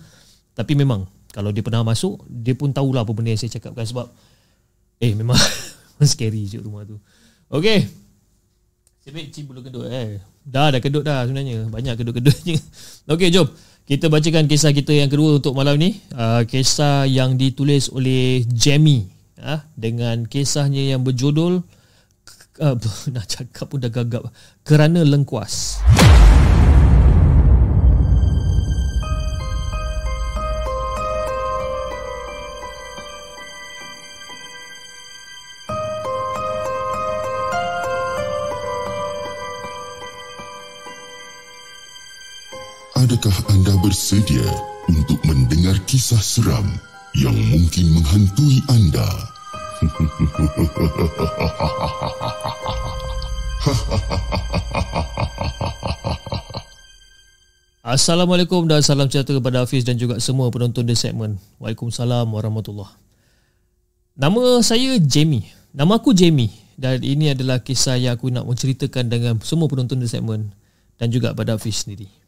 [0.52, 4.06] Tapi memang kalau dia pernah masuk, dia pun tahulah apa benda yang saya cakapkan sebab
[5.00, 5.40] eh memang
[6.12, 7.00] scary je rumah tu.
[7.50, 7.82] Okay
[9.02, 12.56] Sebab cik bulu kedut eh Dah dah kedut dah sebenarnya Banyak kedut-kedutnya
[13.18, 13.50] Okay jom
[13.90, 15.98] Kita bacakan kisah kita yang kedua untuk malam ni.
[16.14, 19.10] Uh, Kisah yang ditulis oleh Jamie
[19.42, 21.58] uh, Dengan kisahnya yang berjudul
[22.62, 22.74] uh,
[23.18, 24.30] Nak cakap pun dah gagap.
[24.62, 25.82] Kerana lengkuas
[43.00, 44.44] Adakah anda bersedia
[44.84, 46.68] untuk mendengar kisah seram
[47.16, 49.08] yang mungkin menghantui anda?
[57.80, 61.40] Assalamualaikum dan salam sejahtera kepada Hafiz dan juga semua penonton di segmen.
[61.56, 62.92] Waalaikumsalam warahmatullahi
[64.12, 65.48] Nama saya Jamie.
[65.72, 70.04] Nama aku Jamie dan ini adalah kisah yang aku nak menceritakan dengan semua penonton di
[70.04, 70.52] segmen
[71.00, 72.19] dan juga pada Hafiz sendiri.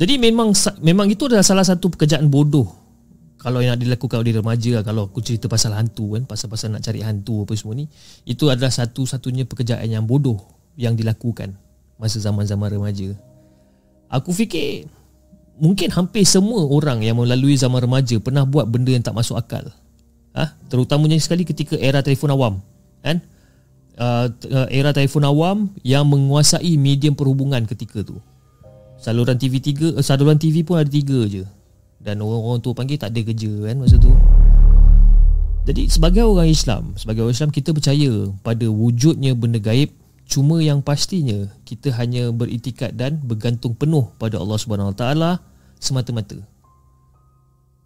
[0.00, 2.64] Jadi memang memang itu adalah salah satu pekerjaan bodoh.
[3.36, 7.00] Kalau yang dilakukan oleh remaja lah, kalau aku cerita pasal hantu kan pasal-pasal nak cari
[7.04, 7.88] hantu apa semua ni
[8.28, 10.40] itu adalah satu-satunya pekerjaan yang bodoh
[10.76, 11.56] yang dilakukan
[12.00, 13.12] masa zaman-zaman remaja.
[14.12, 14.88] Aku fikir
[15.60, 19.68] mungkin hampir semua orang yang melalui zaman remaja pernah buat benda yang tak masuk akal.
[20.30, 20.56] Ha?
[20.70, 22.54] terutamanya sekali ketika era telefon awam
[23.04, 23.20] kan?
[24.00, 24.32] Uh,
[24.72, 28.16] era telefon awam yang menguasai medium perhubungan ketika tu
[29.00, 31.48] saluran TV 3 uh, saluran TV pun ada tiga je.
[32.00, 34.12] Dan orang-orang tu panggil tak ada kerja kan masa tu.
[35.68, 39.92] Jadi sebagai orang Islam sebagai orang Islam kita percaya pada wujudnya benda gaib
[40.24, 45.40] cuma yang pastinya kita hanya beritikat dan bergantung penuh pada Allah Subhanahu taala
[45.80, 46.40] semata-mata.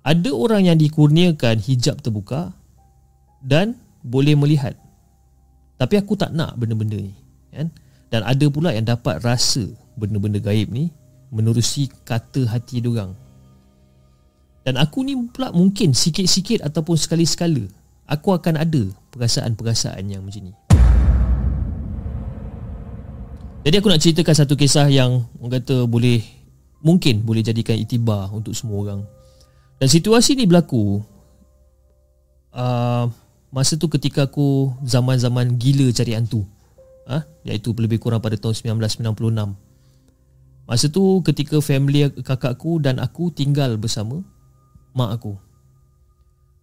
[0.05, 2.53] Ada orang yang dikurniakan hijab terbuka
[3.41, 3.75] dan
[4.05, 4.77] boleh melihat.
[5.81, 7.15] Tapi aku tak nak benda-benda ni
[7.51, 7.73] kan?
[8.13, 9.67] Dan ada pula yang dapat rasa
[9.99, 10.95] benda-benda gaib ni
[11.35, 13.19] menerusi kata hati diorang
[14.65, 17.69] dan aku ni pula mungkin sikit-sikit ataupun sekali-sekala
[18.09, 20.55] aku akan ada perasaan-perasaan yang macam ni.
[23.65, 26.21] Jadi aku nak ceritakan satu kisah yang orang kata boleh
[26.85, 29.01] mungkin boleh jadikan itibar untuk semua orang.
[29.81, 31.01] Dan situasi ni berlaku
[32.53, 33.05] uh,
[33.49, 36.45] masa tu ketika aku zaman-zaman gila cari hantu.
[37.09, 37.25] Ha?
[37.45, 39.64] Iaitu lebih kurang pada tahun 1996.
[40.65, 44.25] Masa tu ketika family kakakku dan aku tinggal bersama
[44.97, 45.37] mak aku.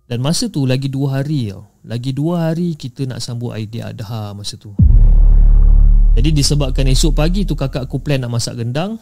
[0.10, 1.70] Dan masa tu lagi dua hari tau.
[1.86, 4.74] Lagi dua hari kita nak sambut idea adha masa tu.
[6.12, 9.00] Jadi disebabkan esok pagi tu kakak aku plan nak masak gendang.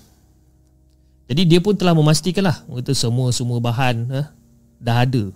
[1.26, 2.58] Jadi dia pun telah memastikan lah.
[2.68, 4.28] Kata semua-semua bahan eh,
[4.78, 5.34] dah ada.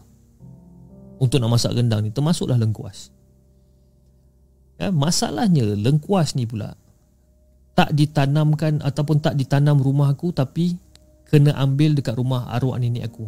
[1.17, 2.13] Untuk nak masak gendang ni.
[2.13, 3.09] Termasuklah lengkuas.
[4.77, 6.77] Ya, masalahnya lengkuas ni pula.
[7.73, 10.29] Tak ditanamkan ataupun tak ditanam rumah aku.
[10.29, 10.77] Tapi
[11.25, 13.25] kena ambil dekat rumah arwah nenek aku.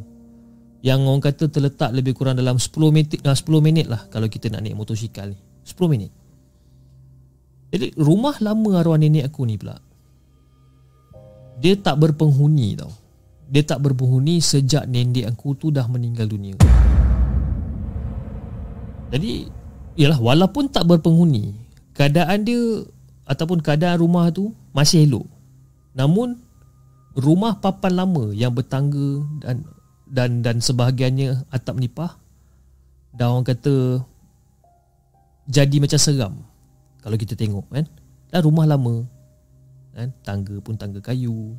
[0.86, 4.62] Yang orang kata terletak lebih kurang dalam 10 minit 10 minit lah kalau kita nak
[4.62, 5.39] naik motosikal ni.
[5.65, 6.13] 10 minit.
[7.73, 9.75] Jadi rumah lama arwah nenek aku ni pula
[11.58, 12.93] Dia tak berpenghuni tau.
[13.49, 16.55] Dia tak berpenghuni sejak nenek aku tu dah meninggal dunia.
[19.10, 21.55] Jadi Yalah walaupun tak berpenghuni
[21.95, 22.84] Keadaan dia
[23.26, 25.26] Ataupun keadaan rumah tu Masih elok.
[25.98, 26.38] Namun
[27.16, 29.66] Rumah papan lama yang bertangga Dan
[30.06, 32.14] dan dan sebahagiannya atap nipah
[33.16, 34.06] dah orang kata
[35.50, 36.34] jadi macam seram
[37.06, 37.86] kalau kita tengok kan?
[38.34, 39.06] Dah rumah lama
[39.94, 40.10] kan?
[40.26, 41.54] Tangga pun tangga kayu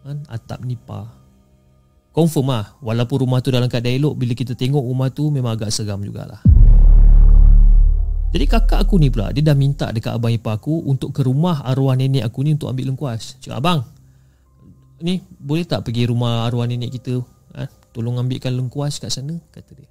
[0.00, 0.16] kan?
[0.32, 1.12] Atap nipah.
[2.10, 5.70] Confirm lah walaupun rumah tu dalam keadaan elok bila kita tengok rumah tu memang agak
[5.70, 6.42] seram jugalah
[8.30, 11.66] jadi kakak aku ni pula dia dah minta dekat abang ipar aku untuk ke rumah
[11.66, 13.42] arwah nenek aku ni untuk ambil lengkuas.
[13.42, 13.80] Cakap abang
[15.02, 17.18] ni boleh tak pergi rumah arwah nenek kita
[17.58, 17.66] ha?
[17.90, 19.90] tolong ambilkan lengkuas kat sana kata dia.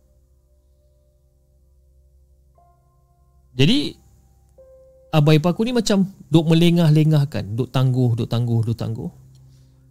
[3.59, 3.91] Jadi
[5.11, 9.11] abang ipar aku ni macam duk melengah-lengahkan duk tangguh duk tangguh duk tangguh.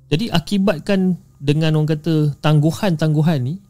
[0.08, 3.60] Jadi akibatkan dengan orang kata tangguhan-tangguhan ni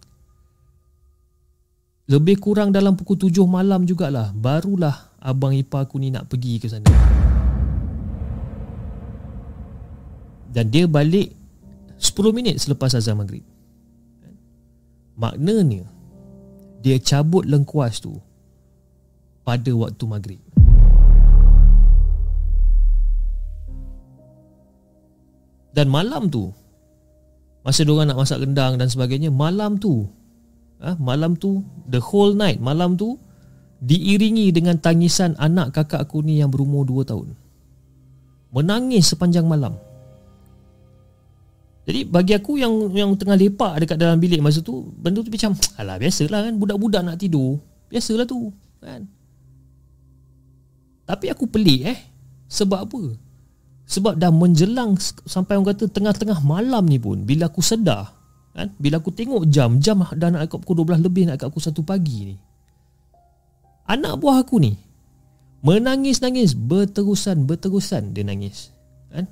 [2.08, 6.64] lebih kurang dalam pukul 7 malam jugalah barulah abang ipar aku ni nak pergi ke
[6.64, 6.88] sana.
[10.48, 11.36] Dan dia balik
[12.00, 13.44] 10 minit selepas azan maghrib.
[15.18, 15.84] Maknanya
[16.78, 18.14] Dia cabut lengkuas tu
[19.42, 20.40] Pada waktu maghrib.
[25.74, 26.54] Dan malam tu
[27.66, 30.06] Masa diorang nak masak rendang dan sebagainya Malam tu
[30.82, 33.18] ha, Malam tu The whole night Malam tu
[33.78, 37.34] Diiringi dengan tangisan anak kakak aku ni yang berumur 2 tahun
[38.50, 39.78] Menangis sepanjang malam
[41.88, 45.56] jadi bagi aku yang yang tengah lepak dekat dalam bilik masa tu benda tu macam
[45.80, 47.64] alah biasalah kan budak-budak nak tidur.
[47.88, 48.52] Biasalah tu
[48.84, 49.08] kan.
[51.08, 51.98] Tapi aku pelik eh.
[52.52, 53.02] Sebab apa?
[53.88, 58.17] Sebab dah menjelang sampai orang kata tengah-tengah malam ni pun bila aku sedar
[58.56, 61.64] kan bila aku tengok jam jam dah nak dekat pukul 12 lebih nak dekat pukul
[61.70, 62.36] 1 pagi ni.
[63.88, 64.76] Anak buah aku ni
[65.64, 68.70] menangis-nangis berterusan berterusan dia nangis.
[69.10, 69.26] Kan?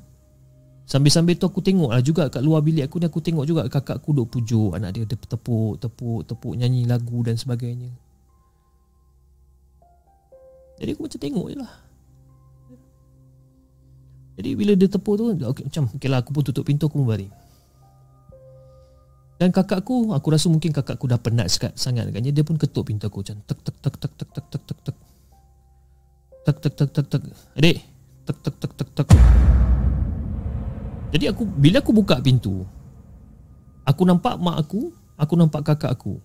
[0.87, 3.99] Sambil-sambil tu aku tengok lah juga kat luar bilik aku ni aku tengok juga kakak
[3.99, 7.91] aku duk pujuk anak dia dia tepuk tepuk tepuk nyanyi lagu dan sebagainya.
[10.77, 11.75] Jadi aku macam tengok je lah.
[14.37, 17.33] Jadi bila dia tepuk tu okay, macam okay lah aku pun tutup pintu aku baring.
[19.37, 22.89] Dan kakak aku rasa mungkin kakak aku dah penat sekat sangat kan dia pun ketuk
[22.89, 24.97] pintu aku macam tek tek tek tek tek tek tek tek tek
[26.47, 27.23] tek tek tek tek tek
[27.61, 27.77] adik
[28.25, 29.09] tek tek tek tek tek
[31.13, 32.65] jadi aku bila aku buka pintu
[33.87, 36.19] aku nampak mak aku, aku nampak kakak aku.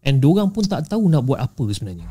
[0.00, 2.08] And orang pun tak tahu nak buat apa sebenarnya.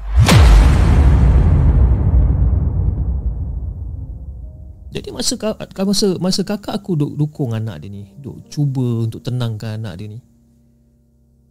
[4.96, 5.36] Jadi masa
[5.84, 10.08] masa masa kakak aku duk dukung anak dia ni, duk cuba untuk tenangkan anak dia
[10.08, 10.24] ni.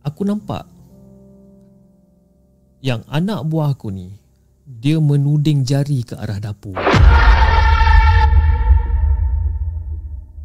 [0.01, 0.65] Aku nampak
[2.81, 4.17] yang anak buah aku ni
[4.65, 6.73] dia menuding jari ke arah dapur.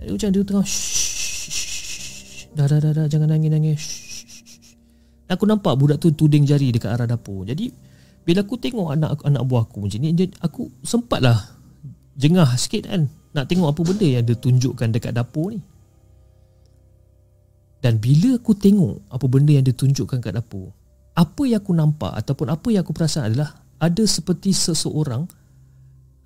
[0.04, 0.68] Dia macam dia tengah
[2.50, 3.84] Dah dah dah dah Jangan nangis nangis
[5.30, 7.70] Aku nampak budak tu tuding jari dekat arah dapur Jadi
[8.26, 11.59] Bila aku tengok anak anak buah aku macam ni Aku sempat lah
[12.20, 15.64] Jengah sikit kan Nak tengok apa benda yang dia tunjukkan dekat dapur ni
[17.80, 20.76] Dan bila aku tengok Apa benda yang dia tunjukkan kat dapur
[21.16, 25.24] Apa yang aku nampak Ataupun apa yang aku perasan adalah Ada seperti seseorang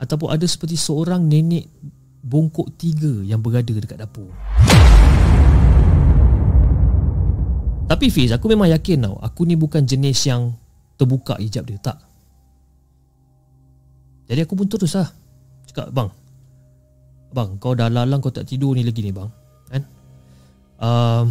[0.02, 1.70] Ataupun ada seperti seorang nenek
[2.24, 4.32] bongkok tiga yang berada dekat dapur.
[7.84, 10.56] Tapi Fiz, aku memang yakin tau, aku ni bukan jenis yang
[10.96, 12.00] terbuka hijab dia, tak.
[14.32, 15.12] Jadi aku pun terus lah.
[15.74, 16.09] Cakap, bang,
[17.34, 19.30] bang, kau dah lalang kau tak tidur ni lagi ni bang.
[19.74, 19.84] Kan?
[20.78, 21.26] Um,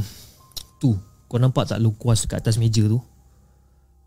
[0.82, 0.99] tu,
[1.30, 2.99] kau nampak tak lengkuas kat atas meja tu?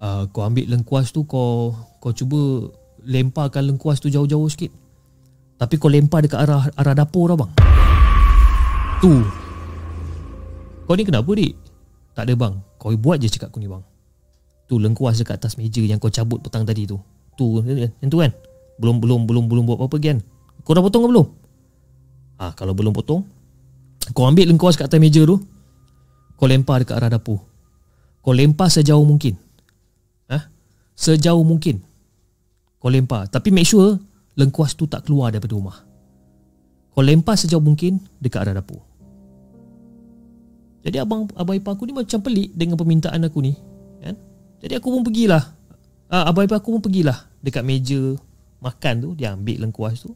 [0.04, 1.72] Uh, kau ambil lengkuas tu, kau
[2.04, 2.68] kau cuba
[3.08, 4.76] lemparkan lengkuas tu jauh-jauh sikit.
[5.56, 7.52] Tapi kau lempar dekat arah arah dapur lah bang
[9.00, 9.14] Tu
[10.84, 11.54] Kau ni kenapa dik?
[12.12, 13.80] Tak ada bang Kau buat je cakap aku ni bang
[14.68, 17.00] Tu lengkuas dekat atas meja yang kau cabut petang tadi tu
[17.40, 17.48] Tu
[18.04, 18.32] yang tu kan
[18.76, 20.18] Belum belum belum belum buat apa-apa kan
[20.66, 21.28] Kau dah potong ke belum?
[22.42, 23.24] Ah kalau belum potong
[24.12, 25.40] Kau ambil lengkuas kat atas meja tu
[26.36, 27.40] Kau lempar dekat arah dapur
[28.20, 29.40] Kau lempar sejauh mungkin
[30.28, 30.52] Ah,
[30.98, 31.80] Sejauh mungkin
[32.82, 33.98] Kau lempar Tapi make sure
[34.36, 35.78] lengkuas tu tak keluar daripada rumah.
[36.92, 38.84] Kau lempar sejauh mungkin dekat arah dapur.
[40.86, 41.26] Jadi abang
[41.58, 43.58] ipar aku ni macam pelik dengan permintaan aku ni,
[44.06, 44.14] kan?
[44.62, 45.44] Jadi aku pun pergilah.
[46.12, 48.16] Ah, abang ipar aku pun pergilah dekat meja
[48.64, 50.12] makan tu, dia ambil lengkuas tu.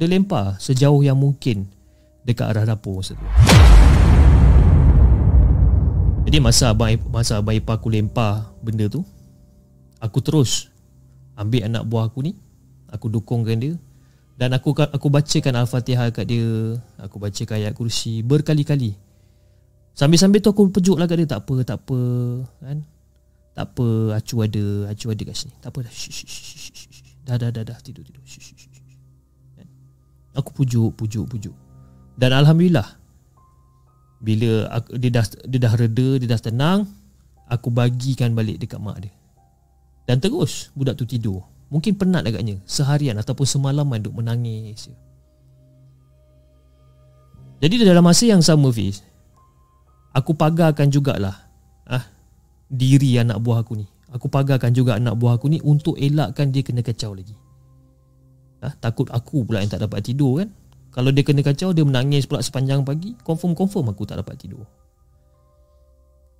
[0.00, 1.68] Dia lempar sejauh yang mungkin
[2.24, 3.26] dekat arah dapur masa tu.
[6.24, 9.02] Jadi masa abang masa abang ipar aku lempar benda tu,
[9.98, 10.68] aku terus
[11.34, 12.32] ambil anak buah aku ni,
[12.92, 13.74] aku dukungkan dia
[14.40, 18.96] dan aku aku bacakan al-Fatihah kat dia, aku bacakan ayat kursi berkali-kali.
[19.92, 22.00] Sambil-sambil tu aku pejuk lah kat dia tak apa, tak apa
[22.62, 22.78] kan.
[23.50, 25.54] Tak apa, acu ada, acu ada kat sini.
[25.58, 25.94] Tak apa dah.
[27.20, 28.24] Dah, dah, dah, dah, tidur, tidur.
[29.54, 29.68] Kan?
[30.34, 31.54] Aku pujuk, pujuk, pujuk.
[32.16, 32.86] Dan Alhamdulillah,
[34.18, 36.88] bila aku, dia, dah, dia dah reda, dia dah tenang,
[37.46, 39.12] aku bagikan balik dekat mak dia.
[40.08, 41.46] Dan terus budak tu tidur.
[41.70, 44.90] Mungkin penat agaknya, seharian ataupun semalaman duk menangis.
[47.62, 49.04] Jadi dalam masa yang sama Fiz,
[50.10, 51.46] aku pagarkan jugalah
[51.86, 52.02] ah,
[52.70, 53.86] diri anak buah aku ni.
[54.10, 57.34] Aku pagarkan juga anak buah aku ni untuk elakkan dia kena kacau lagi.
[58.62, 60.48] Ah, takut aku pula yang tak dapat tidur kan.
[60.90, 64.66] Kalau dia kena kacau, dia menangis pula sepanjang pagi, confirm-confirm aku tak dapat tidur.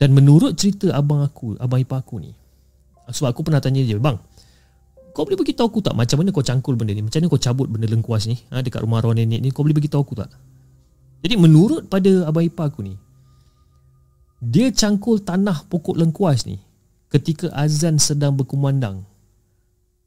[0.03, 2.35] Dan menurut cerita abang aku, abang ipar aku ni,
[3.07, 4.19] sebab aku pernah tanya dia, bang,
[5.15, 7.03] kau boleh beritahu aku tak macam mana kau cangkul benda ni?
[7.03, 9.51] Macam mana kau cabut benda lengkuas ni ha, dekat rumah arwah nenek ni?
[9.55, 10.31] Kau boleh beritahu aku tak?
[11.21, 12.99] Jadi menurut pada abang ipar aku ni,
[14.41, 16.57] dia cangkul tanah pokok lengkuas ni
[17.13, 19.05] ketika azan sedang berkumandang.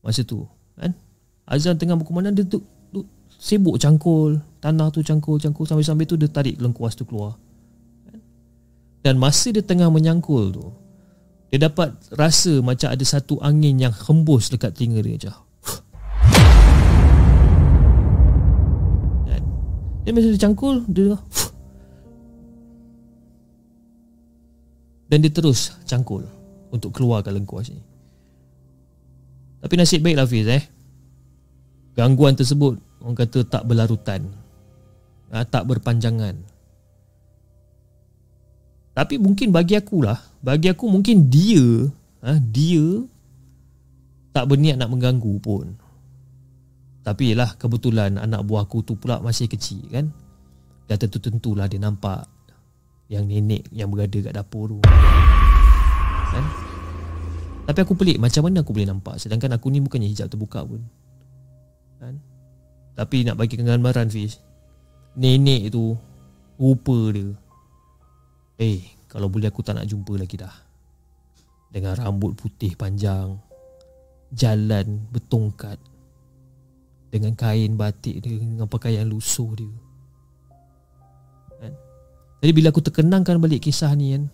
[0.01, 0.89] Masa tu, kan?
[1.45, 6.27] Azan tengah berkumandang dia tu, tu sibuk cangkul tanah tu cangkul cangkul sampai-sampai tu dia
[6.27, 7.37] tarik lengkuas tu keluar.
[8.09, 8.19] Kan?
[9.05, 10.65] Dan masa dia tengah menyangkul tu,
[11.53, 15.29] dia dapat rasa macam ada satu angin yang hembus dekat telinga dia je.
[19.29, 19.43] Kan?
[20.09, 21.21] Dia masa dia cangkul, dia
[25.13, 26.25] Dan dia terus cangkul
[26.73, 27.77] Untuk keluarkan lengkuas ni
[29.61, 30.65] Tapi nasib baik lah Fiz eh.
[31.93, 34.25] Gangguan tersebut Orang kata tak berlarutan.
[35.29, 36.33] Ha, Tak berpanjangan.
[38.97, 41.61] Tapi mungkin bagi aku lah Bagi aku mungkin dia
[42.25, 43.05] ha, Dia
[44.33, 45.77] Tak berniat nak mengganggu pun.
[47.05, 50.09] Tapi lah kebetulan Anak buah aku tu pula masih kecil kan?
[50.89, 52.32] Dan tentu-tentulah dia nampak
[53.11, 54.79] yang nenek yang berada kat dapur tu.
[56.33, 56.45] Kan?
[57.63, 59.15] Tapi aku pelik macam mana aku boleh nampak?
[59.19, 60.83] Sedangkan aku ni bukannya hijab terbuka pun.
[61.99, 62.19] Kan?
[62.95, 64.39] Tapi nak bagi gambaran Fiz.
[65.15, 65.95] Nenek tu
[66.59, 67.31] rupa dia.
[68.59, 70.53] Eh kalau boleh aku tak nak jumpa lagi dah.
[71.71, 73.39] Dengan rambut putih panjang.
[74.33, 75.77] Jalan bertongkat.
[77.13, 79.69] Dengan kain batik dia dengan pakaian lusuh dia
[82.43, 84.27] jadi bila aku terkenangkan balik kisah ni kan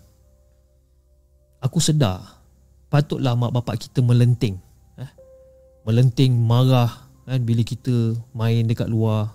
[1.62, 2.42] Aku sedar
[2.90, 4.58] Patutlah mak bapak kita melenting
[4.98, 5.06] eh?
[5.86, 9.30] Melenting marah kan Bila kita main dekat luar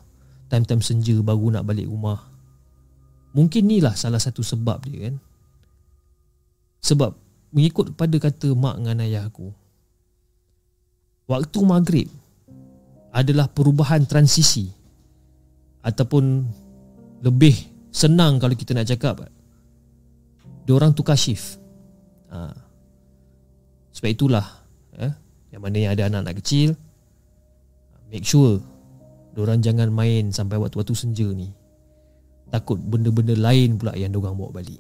[0.51, 2.19] Time-time senja baru nak balik rumah
[3.31, 5.23] Mungkin ni lah salah satu sebab dia kan
[6.83, 7.15] Sebab
[7.55, 9.55] mengikut pada kata mak dengan ayah aku
[11.31, 12.11] Waktu maghrib
[13.15, 14.67] Adalah perubahan transisi
[15.79, 16.43] Ataupun
[17.23, 19.23] lebih Senang kalau kita nak cakap
[20.67, 21.63] orang tukar shift.
[22.27, 22.51] Ha.
[23.95, 24.43] Sebab itulah
[24.99, 25.13] eh,
[25.55, 26.75] Yang mana yang ada anak-anak kecil
[28.11, 28.59] Make sure
[29.39, 31.51] orang jangan main sampai waktu-waktu senja ni.
[32.51, 34.79] Takut benda-benda lain pula yang orang bawa balik.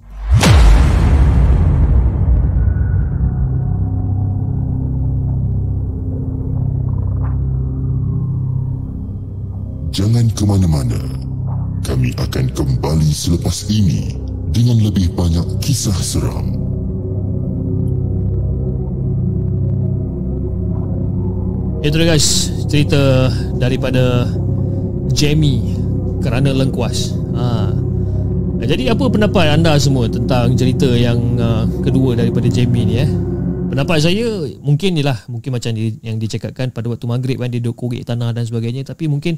[9.95, 11.24] Jangan ke mana-mana
[11.85, 14.17] kami akan kembali selepas ini
[14.49, 16.57] dengan lebih banyak kisah seram.
[21.85, 23.29] Itu dia guys, cerita
[23.61, 24.25] daripada
[25.13, 25.77] Jamie
[26.25, 27.13] kerana lengkuas.
[27.37, 27.69] Ha.
[28.65, 33.09] Jadi apa pendapat anda semua tentang cerita yang uh, kedua daripada Jamie ni eh?
[33.69, 34.25] Pendapat saya
[34.63, 38.07] mungkin ni lah Mungkin macam di, yang dicakapkan pada waktu maghrib kan Dia duduk korek
[38.07, 39.37] tanah dan sebagainya Tapi mungkin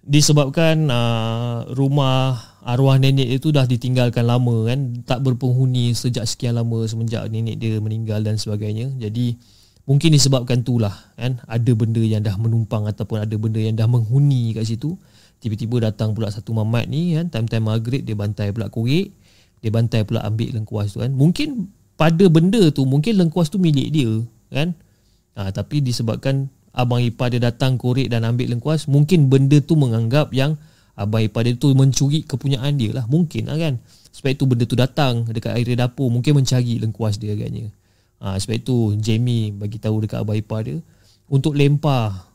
[0.00, 5.04] disebabkan uh, rumah arwah nenek itu dah ditinggalkan lama kan.
[5.04, 8.92] Tak berpenghuni sejak sekian lama semenjak nenek dia meninggal dan sebagainya.
[8.96, 9.36] Jadi
[9.84, 11.40] mungkin disebabkan itulah kan.
[11.44, 14.96] Ada benda yang dah menumpang ataupun ada benda yang dah menghuni kat situ.
[15.40, 17.32] Tiba-tiba datang pula satu mamat ni kan.
[17.32, 19.12] Time-time maghrib dia bantai pula korek.
[19.60, 21.12] Dia bantai pula ambil lengkuas tu kan.
[21.12, 21.68] Mungkin
[22.00, 24.12] pada benda tu mungkin lengkuas tu milik dia
[24.48, 24.72] kan.
[25.36, 30.30] Ha, tapi disebabkan abang ipar dia datang korek dan ambil lengkuas mungkin benda tu menganggap
[30.30, 30.54] yang
[31.00, 33.08] abang ipar dia tu mencuri kepunyaan dia lah.
[33.08, 33.80] Mungkin lah kan.
[34.10, 37.70] Sebab itu benda tu datang dekat area dapur mungkin mencari lengkuas dia agaknya.
[38.20, 40.76] Ha, sebab itu Jamie bagi tahu dekat abang ipar dia
[41.30, 42.28] untuk lempar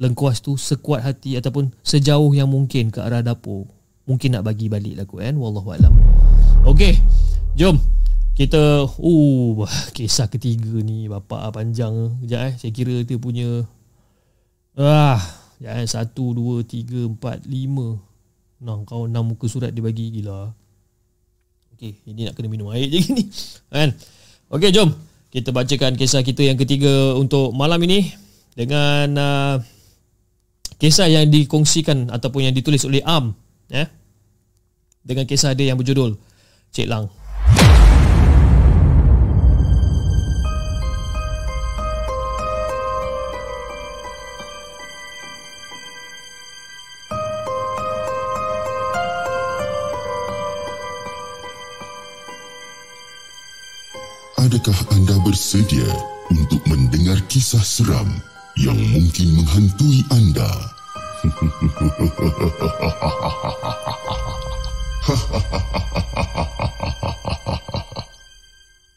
[0.00, 3.68] lengkuas tu sekuat hati ataupun sejauh yang mungkin ke arah dapur.
[4.08, 5.94] Mungkin nak bagi balik lah kot kan wallahu alam.
[6.66, 6.98] Okey
[7.54, 7.78] jom
[8.40, 13.68] kita uh kisah ketiga ni bapa panjang kejap eh saya kira dia punya
[14.80, 15.20] ah
[15.60, 18.00] ya satu dua tiga empat lima
[18.60, 20.52] Nah, kau enam muka surat dia bagi gila.
[21.76, 23.24] Okey, ini nak kena minum air je ni.
[23.72, 23.96] Kan?
[24.52, 24.92] Okey, jom.
[25.32, 28.12] Kita bacakan kisah kita yang ketiga untuk malam ini
[28.52, 29.54] dengan uh,
[30.76, 33.32] kisah yang dikongsikan ataupun yang ditulis oleh Am,
[33.72, 33.88] ya.
[35.00, 36.20] Dengan kisah dia yang berjudul
[36.76, 37.08] Cik Lang.
[54.60, 55.88] Adakah anda bersedia
[56.28, 58.04] untuk mendengar kisah seram
[58.60, 60.44] yang mungkin menghantui anda?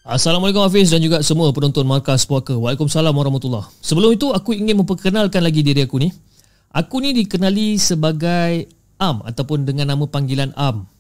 [0.03, 2.59] Assalamualaikum Hafiz dan juga semua penonton Markas Puaka.
[2.59, 6.11] Waalaikumsalam warahmatullahi Sebelum itu aku ingin memperkenalkan lagi diri aku ni.
[6.75, 8.67] Aku ni dikenali sebagai
[8.99, 10.91] Am ataupun dengan nama panggilan Am.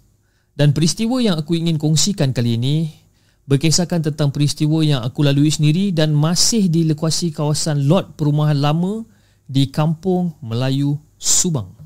[0.55, 3.02] Dan peristiwa yang aku ingin kongsikan kali ini
[3.43, 9.03] berkisahkan tentang peristiwa yang aku lalui sendiri dan masih di lokasi kawasan lot perumahan lama
[9.43, 11.83] di Kampung Melayu Subang.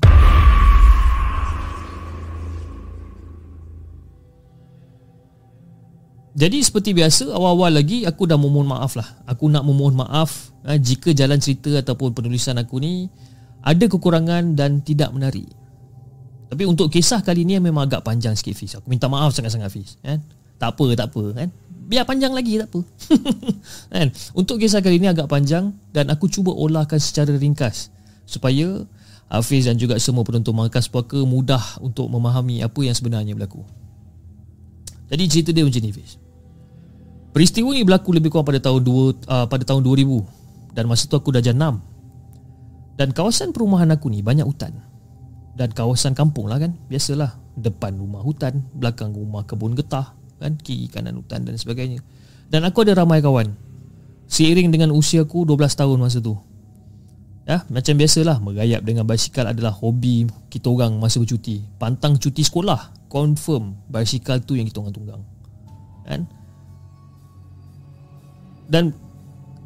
[6.38, 9.10] Jadi seperti biasa awal-awal lagi aku dah memohon maaf lah.
[9.26, 13.10] Aku nak memohon maaf eh, jika jalan cerita ataupun penulisan aku ni
[13.58, 15.50] ada kekurangan dan tidak menarik.
[16.46, 18.78] Tapi untuk kisah kali ni memang agak panjang sikit Fiz.
[18.78, 19.98] Aku minta maaf sangat-sangat Fiz.
[20.06, 20.37] Eh?
[20.58, 21.48] Tak apa tak apa kan?
[21.88, 22.80] Biar panjang lagi tak apa.
[23.96, 24.12] Kan?
[24.36, 27.88] Untuk kisah kali ini agak panjang dan aku cuba olahkan secara ringkas
[28.28, 28.84] supaya
[29.32, 33.64] Hafiz dan juga semua penonton markas puaka mudah untuk memahami apa yang sebenarnya berlaku.
[35.08, 36.20] Jadi cerita dia macam ni Hafiz.
[37.32, 41.16] Peristiwa ini berlaku lebih kurang pada tahun 2 uh, pada tahun 2000 dan masa tu
[41.16, 41.80] aku dah jenam
[43.00, 44.74] dan kawasan perumahan aku ni banyak hutan.
[45.54, 46.74] Dan kawasan kampung lah kan?
[46.86, 52.00] Biasalah depan rumah hutan belakang rumah kebun getah kan kiri kanan hutan dan sebagainya.
[52.48, 53.52] Dan aku ada ramai kawan.
[54.28, 56.38] Seiring dengan usia aku 12 tahun masa tu.
[57.48, 63.08] Ya macam biasalah merayap dengan basikal adalah hobi kita orang masa bercuti pantang cuti sekolah
[63.08, 65.22] confirm basikal tu yang kita orang tunggang.
[66.04, 66.20] Kan?
[68.68, 68.92] Dan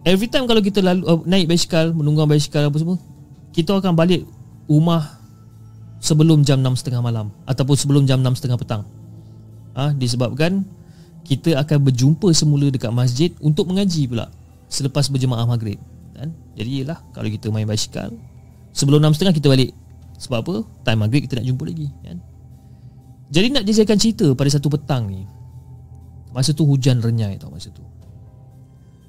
[0.07, 3.03] every time kalau kita lalu uh, naik basikal menunggang basikal apa semua
[3.51, 4.23] kita akan balik
[4.71, 5.19] rumah
[5.99, 8.83] sebelum jam 6.30 malam ataupun sebelum jam 6.30 petang
[9.77, 10.65] ha, disebabkan
[11.23, 14.29] kita akan berjumpa semula dekat masjid untuk mengaji pula
[14.67, 15.79] selepas berjemaah maghrib
[16.17, 16.33] kan?
[16.59, 18.11] Jadi ialah kalau kita main basikal
[18.75, 19.73] sebelum 6.30 kita balik.
[20.23, 20.55] Sebab apa?
[20.87, 22.19] Time maghrib kita nak jumpa lagi kan?
[23.33, 25.25] Jadi nak jajakan cerita pada satu petang ni
[26.33, 27.85] masa tu hujan renyai tau masa tu.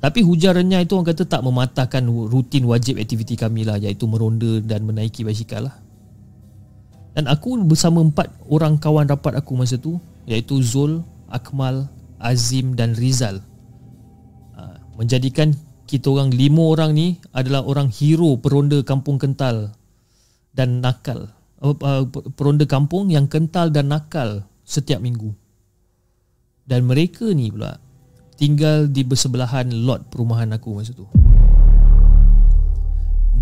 [0.04, 4.60] Tapi hujan renyai tu orang kata tak mematahkan rutin wajib aktiviti kami lah iaitu meronda
[4.60, 5.76] dan menaiki basikal lah.
[7.16, 9.96] Dan aku bersama empat orang kawan rapat aku masa tu
[10.28, 13.44] iaitu Zul, Akmal, Azim dan Rizal.
[14.56, 15.52] Ha, menjadikan
[15.84, 19.76] kita orang lima orang ni adalah orang hero peronda kampung kental
[20.56, 21.30] dan nakal.
[21.64, 22.04] Uh,
[22.36, 25.32] peronda kampung yang kental dan nakal setiap minggu.
[26.64, 27.80] Dan mereka ni pula
[28.40, 31.08] tinggal di bersebelahan lot perumahan aku masa tu.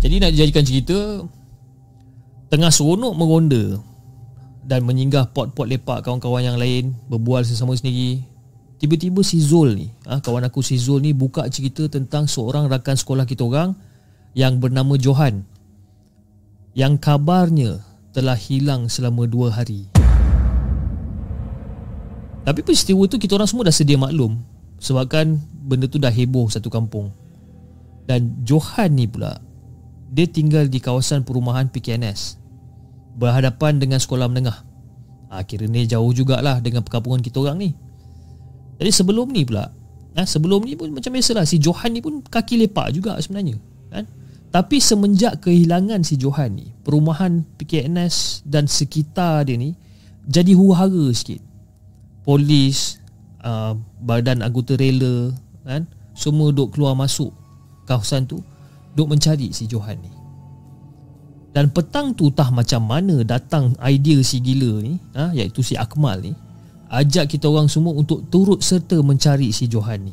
[0.02, 0.98] Jadi nak dijadikan cerita
[2.50, 3.78] tengah seronok meronda
[4.62, 8.22] dan menyinggah pot-pot lepak kawan-kawan yang lain berbual sesama sendiri.
[8.82, 12.98] Tiba-tiba si Zul ni ha, kawan aku si Zul ni buka cerita tentang seorang rakan
[12.98, 13.78] sekolah kita orang
[14.34, 15.46] yang bernama Johan
[16.74, 19.86] yang kabarnya telah hilang selama dua hari.
[22.42, 24.42] Tapi peristiwa tu kita orang semua dah sedia maklum
[24.82, 27.14] sebabkan benda tu dah heboh satu kampung.
[28.02, 29.38] Dan Johan ni pula
[30.10, 32.41] dia tinggal di kawasan perumahan PKNS
[33.16, 34.64] berhadapan dengan sekolah menengah.
[35.32, 37.70] Ha, kira ni jauh jugalah dengan perkampungan kita orang ni.
[38.76, 39.72] Jadi sebelum ni pula,
[40.16, 43.56] ha, sebelum ni pun macam biasalah si Johan ni pun kaki lepak juga sebenarnya.
[43.88, 44.04] Kan?
[44.52, 49.72] Tapi semenjak kehilangan si Johan ni, perumahan PKNS dan sekitar dia ni
[50.28, 51.40] jadi huru-hara sikit.
[52.22, 53.02] Polis,
[53.42, 55.32] uh, badan anggota rela,
[55.64, 55.88] kan?
[56.12, 57.32] semua duk keluar masuk
[57.88, 58.44] kawasan tu,
[58.92, 60.21] duk mencari si Johan ni.
[61.52, 66.24] Dan petang tu tah macam mana datang idea si gila ni ha, Iaitu si Akmal
[66.24, 66.32] ni
[66.92, 70.12] Ajak kita orang semua untuk turut serta mencari si Johan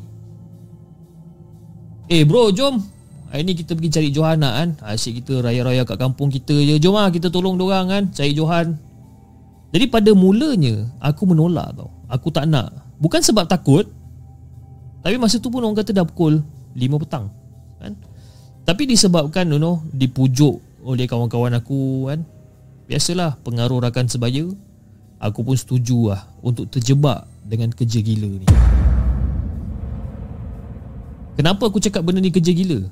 [2.08, 2.80] Eh bro jom.
[3.28, 4.68] Hari ni kita pergi cari Johan nak kan?
[4.88, 6.80] Asyik kita raya-raya kat kampung kita je.
[6.80, 8.08] Jom lah kita tolong dorang kan?
[8.16, 8.80] Cari Johan.
[9.76, 11.92] Jadi pada mulanya Aku menolak tau.
[12.08, 12.72] Aku tak nak.
[12.96, 13.84] Bukan sebab takut
[15.04, 16.40] Tapi masa tu pun orang kata dah pukul
[16.80, 17.28] 5 petang
[17.76, 17.92] kan?
[18.64, 22.20] Tapi disebabkan you know, Dipujuk oleh kawan-kawan aku kan
[22.88, 24.48] Biasalah pengaruh rakan sebaya
[25.20, 28.48] Aku pun setuju lah Untuk terjebak dengan kerja gila ni
[31.38, 32.84] Kenapa aku cakap benda ni kerja gila?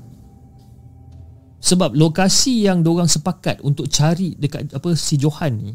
[1.58, 5.74] Sebab lokasi yang diorang sepakat untuk cari dekat apa si Johan ni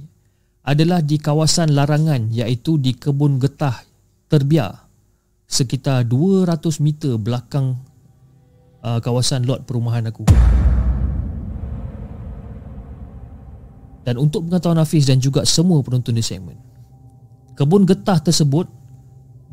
[0.64, 3.84] adalah di kawasan larangan iaitu di kebun getah
[4.32, 4.90] terbiar
[5.44, 6.50] sekitar 200
[6.82, 7.78] meter belakang
[8.82, 10.26] uh, kawasan lot perumahan aku.
[14.04, 16.60] Dan untuk pengetahuan Hafiz dan juga semua penonton di segmen
[17.56, 18.68] Kebun getah tersebut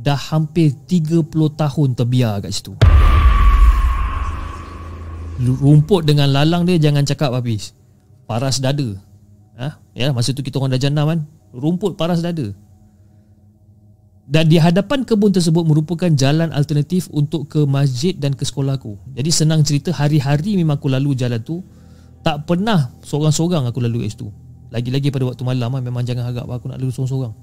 [0.00, 2.72] Dah hampir 30 tahun terbiar kat situ.
[5.40, 7.76] Rumput dengan lalang dia jangan cakap habis
[8.24, 8.96] Paras dada.
[9.60, 9.76] Ha?
[9.92, 11.20] Ya, Masa tu kita orang dah jandam kan
[11.50, 12.54] Rumput paras dada.
[14.30, 18.94] Dan di hadapan kebun tersebut merupakan jalan alternatif untuk ke masjid dan ke sekolah aku.
[19.18, 21.66] Jadi senang cerita hari-hari memang aku lalu jalan tu
[22.20, 24.28] tak pernah seorang-seorang aku lalu kat situ.
[24.70, 27.34] Lagi-lagi pada waktu malam lah, Memang jangan harap aku nak lalu seorang-seorang.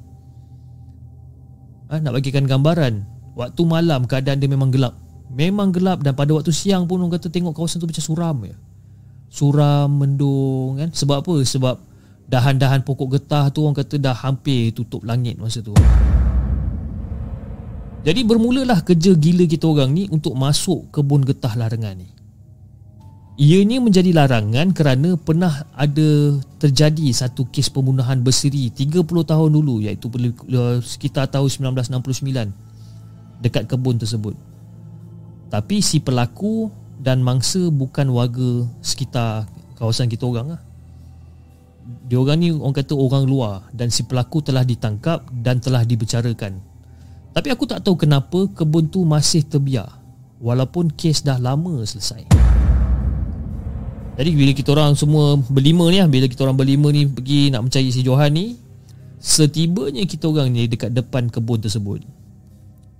[1.91, 3.03] Ha, Nak bagikan gambaran
[3.35, 4.95] Waktu malam keadaan dia memang gelap.
[5.27, 8.55] Memang gelap dan pada waktu siang pun Orang kata tengok kawasan tu macam suram ya.
[9.27, 10.89] Suram, mendung kan?
[10.93, 11.35] Sebab apa?
[11.43, 11.75] Sebab
[12.31, 15.75] dahan-dahan pokok getah tu Orang kata dah hampir tutup langit masa tu.
[18.07, 22.16] Jadi bermulalah kerja gila kita orang ni Untuk masuk kebun getah larangan ni
[23.37, 30.09] Ianya menjadi larangan kerana pernah ada terjadi satu kes pembunuhan berseri 30 tahun dulu iaitu
[30.81, 32.33] sekitar tahun 1969
[33.37, 34.33] dekat kebun tersebut.
[35.53, 39.45] Tapi si pelaku dan mangsa bukan warga sekitar
[39.77, 40.61] kawasan kita orang lah.
[42.09, 46.57] Dia orang ni orang kata orang luar dan si pelaku telah ditangkap dan telah dibicarakan.
[47.37, 49.93] Tapi aku tak tahu kenapa kebun tu masih terbiar
[50.41, 52.33] walaupun kes dah lama selesai.
[54.17, 57.69] Jadi bila kita orang semua berlima ni lah Bila kita orang berlima ni pergi nak
[57.69, 58.57] mencari si Johan ni
[59.21, 62.01] Setibanya kita orang ni dekat depan kebun tersebut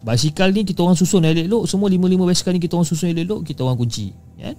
[0.06, 3.66] Basikal ni kita orang susun elok-elok Semua lima-lima basikal ni kita orang susun elok-elok Kita
[3.66, 4.54] orang kunci ya?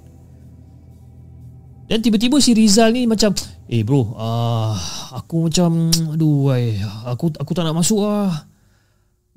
[1.88, 3.32] Dan tiba-tiba si Rizal ni macam
[3.70, 4.74] Eh bro uh,
[5.14, 8.50] Aku macam Aduh ay, aku aku tak nak masuk lah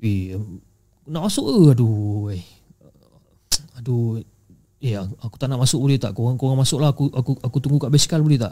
[0.02, 0.34] Eh
[1.06, 2.42] Nak masuk ke Aduh ay.
[3.78, 4.20] Aduh
[4.82, 7.94] Eh aku tak nak masuk boleh tak Korang korang masuklah aku aku aku tunggu kat
[7.94, 8.50] basikal boleh tak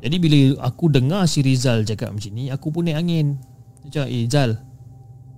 [0.00, 3.36] Jadi bila aku dengar si Rizal cakap macam ni Aku pun naik angin
[3.84, 4.56] Macam eh Zal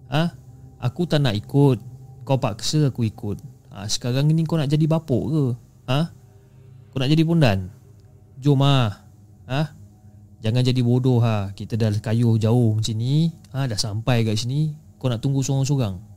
[0.06, 0.30] ha?
[0.78, 1.82] Aku tak nak ikut
[2.22, 3.42] Kau paksa aku ikut
[3.74, 5.44] ha, Sekarang ni kau nak jadi bapuk ke
[5.90, 6.14] ha?
[6.94, 7.74] Kau nak jadi pondan
[8.38, 9.02] Jom lah
[9.50, 9.74] ha?
[10.46, 11.50] Jangan jadi bodoh ha.
[11.58, 13.66] Kita dah kayuh jauh macam ni ha?
[13.66, 16.09] Dah sampai kat sini Kau nak tunggu seorang-seorang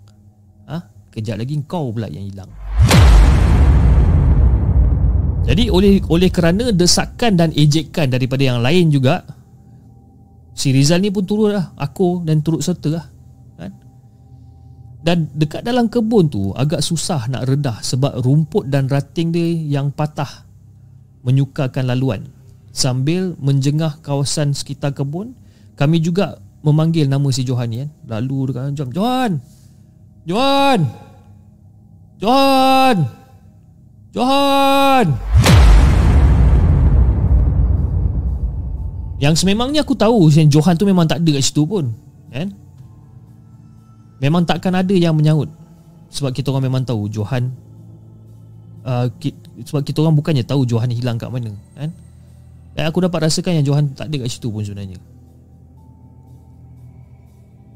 [0.68, 0.78] ha?
[1.14, 2.52] Kejap lagi kau pula yang hilang.
[5.44, 9.28] Jadi oleh oleh kerana desakan dan ejekan daripada yang lain juga
[10.54, 11.74] Si Rizal ni pun turut lah.
[11.82, 13.06] Aku dan turut serta lah
[13.58, 13.72] kan?
[15.04, 19.90] Dan dekat dalam kebun tu Agak susah nak redah Sebab rumput dan rating dia yang
[19.90, 20.46] patah
[21.26, 22.22] Menyukakan laluan.
[22.70, 25.34] Sambil menjengah kawasan sekitar kebun
[25.74, 27.90] Kami juga memanggil nama si Johan ni kan?
[28.08, 29.42] Lalu dekat jam Johan
[30.24, 30.88] Johan!
[32.24, 32.98] Johan!
[34.16, 35.08] Johan!
[39.20, 41.92] Yang sememangnya aku tahu yang Johan tu memang tak ada kat situ pun
[42.32, 42.52] kan?
[44.24, 45.52] Memang takkan ada yang menyahut
[46.12, 47.52] Sebab kita orang memang tahu Johan
[48.84, 49.32] uh, ki,
[49.64, 51.92] Sebab kita orang bukannya tahu Johan hilang kat mana kan?
[52.76, 55.00] Dan aku dapat rasakan yang Johan tak ada kat situ pun sebenarnya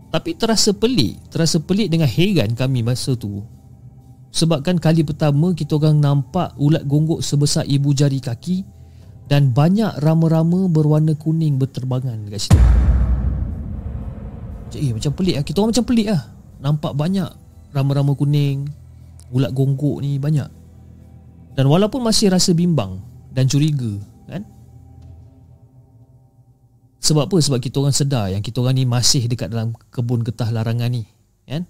[0.08, 3.44] tapi terasa pelik Terasa pelik dengan heran kami masa tu.
[4.32, 8.64] Sebabkan kali pertama kita orang nampak ulat gonggok sebesar ibu jari kaki
[9.28, 12.60] Dan banyak rama-rama berwarna kuning berterbangan dekat situ.
[14.78, 15.44] Eh macam pelik lah.
[15.48, 16.22] Kita orang macam pelik lah.
[16.64, 17.30] Nampak banyak
[17.76, 18.68] rama-rama kuning
[19.36, 20.48] Ulat gonggok ni banyak.
[21.58, 23.02] Dan walaupun masih rasa bimbang
[23.34, 24.17] Dan curiga
[27.08, 27.38] sebab apa?
[27.40, 31.08] Sebab kita orang sedar yang kita orang ni masih dekat dalam kebun getah larangan ni.
[31.48, 31.64] Kan?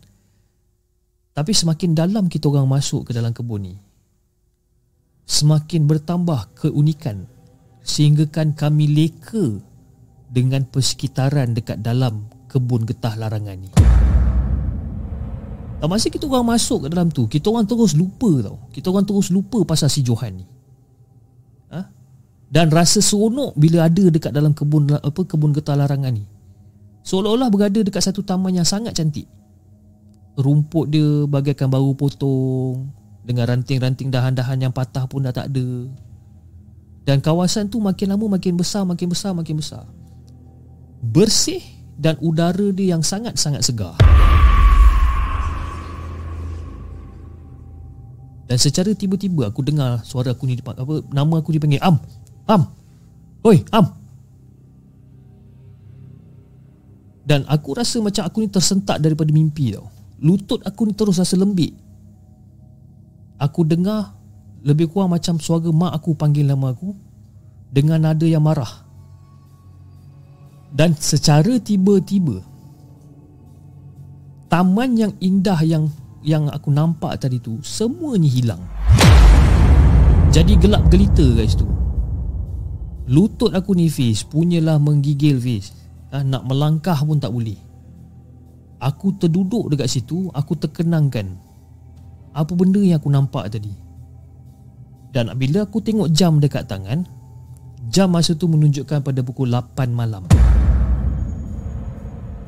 [1.37, 3.75] Tapi semakin dalam kita orang masuk ke dalam kebun ni,
[5.29, 7.29] semakin bertambah keunikan
[7.85, 9.61] sehinggakan kami leka
[10.33, 13.69] dengan persekitaran dekat dalam kebun getah larangan ni.
[15.77, 18.57] Tak masa kita orang masuk ke dalam tu, kita orang terus lupa tau.
[18.73, 20.56] Kita orang terus lupa pasal si Johan ni.
[22.47, 26.23] Dan rasa seronok bila ada dekat dalam kebun apa kebun getah larangan ni.
[27.03, 29.27] Seolah-olah berada dekat satu taman yang sangat cantik.
[30.39, 32.87] Rumput dia bagaikan baru potong
[33.27, 35.91] dengan ranting-ranting dahan-dahan yang patah pun dah tak ada.
[37.07, 39.83] Dan kawasan tu makin lama makin besar, makin besar, makin besar.
[41.03, 41.63] Bersih
[41.95, 43.95] dan udara dia yang sangat-sangat segar.
[48.47, 51.99] Dan secara tiba-tiba aku dengar suara aku ni apa nama aku dipanggil Am.
[52.47, 52.63] Am.
[53.43, 53.85] Oi, Am.
[57.27, 59.91] Dan aku rasa macam aku ni tersentak daripada mimpi tau.
[60.23, 61.75] Lutut aku ni terus rasa lembik.
[63.37, 64.15] Aku dengar
[64.63, 66.95] lebih kurang macam suara mak aku panggil nama aku
[67.69, 68.87] dengan nada yang marah.
[70.71, 72.41] Dan secara tiba-tiba
[74.47, 75.91] taman yang indah yang
[76.23, 78.63] yang aku nampak tadi tu semuanya hilang.
[80.31, 81.76] Jadi gelap gelita guys tu.
[83.07, 85.71] Lutut aku ni Fiz punyalah menggigil Fiz.
[86.11, 87.55] Ha, nak melangkah pun tak boleh.
[88.77, 91.33] Aku terduduk dekat situ, aku terkenangkan
[92.37, 93.73] apa benda yang aku nampak tadi.
[95.09, 97.01] Dan bila aku tengok jam dekat tangan,
[97.89, 100.29] jam masa tu menunjukkan pada pukul 8 malam.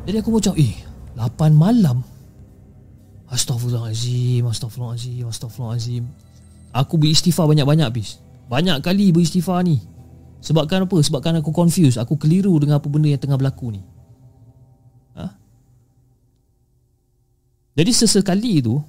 [0.05, 0.75] Jadi aku macam, eh,
[1.17, 2.05] 8 malam?
[3.29, 6.03] Astaghfirullahalazim, astaghfirullahalazim, astaghfirullahalazim.
[6.69, 8.21] Aku beristighfar banyak-banyak bis.
[8.45, 9.81] Banyak kali beristighfar ni.
[10.39, 10.97] Sebabkan apa?
[11.03, 13.81] Sebabkan aku confused, aku keliru dengan apa benda yang tengah berlaku ni.
[15.19, 15.25] Ha?
[17.75, 18.79] Jadi sesekali tu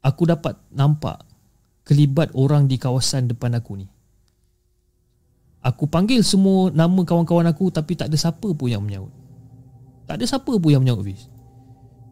[0.00, 1.20] aku dapat nampak
[1.84, 3.86] kelibat orang di kawasan depan aku ni.
[5.66, 9.10] Aku panggil semua nama kawan-kawan aku tapi tak ada siapa pun yang menyaut.
[10.06, 11.26] Tak ada siapa pun yang menyaut Fiz.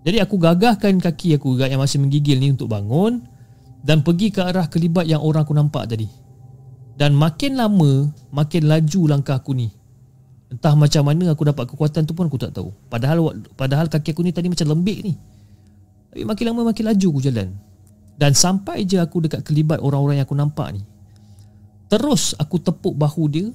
[0.05, 3.25] Jadi aku gagahkan kaki aku yang masih menggigil ni untuk bangun
[3.81, 6.24] dan pergi ke arah kelibat yang orang aku nampak tadi.
[6.95, 9.69] Dan makin lama, makin laju langkah aku ni.
[10.51, 12.71] Entah macam mana aku dapat kekuatan tu pun aku tak tahu.
[12.87, 15.19] Padahal padahal kaki aku ni tadi macam lembik ni.
[16.15, 17.51] Tapi makin lama makin laju aku jalan.
[18.15, 20.87] Dan sampai je aku dekat kelibat orang-orang yang aku nampak ni.
[21.91, 23.51] Terus aku tepuk bahu dia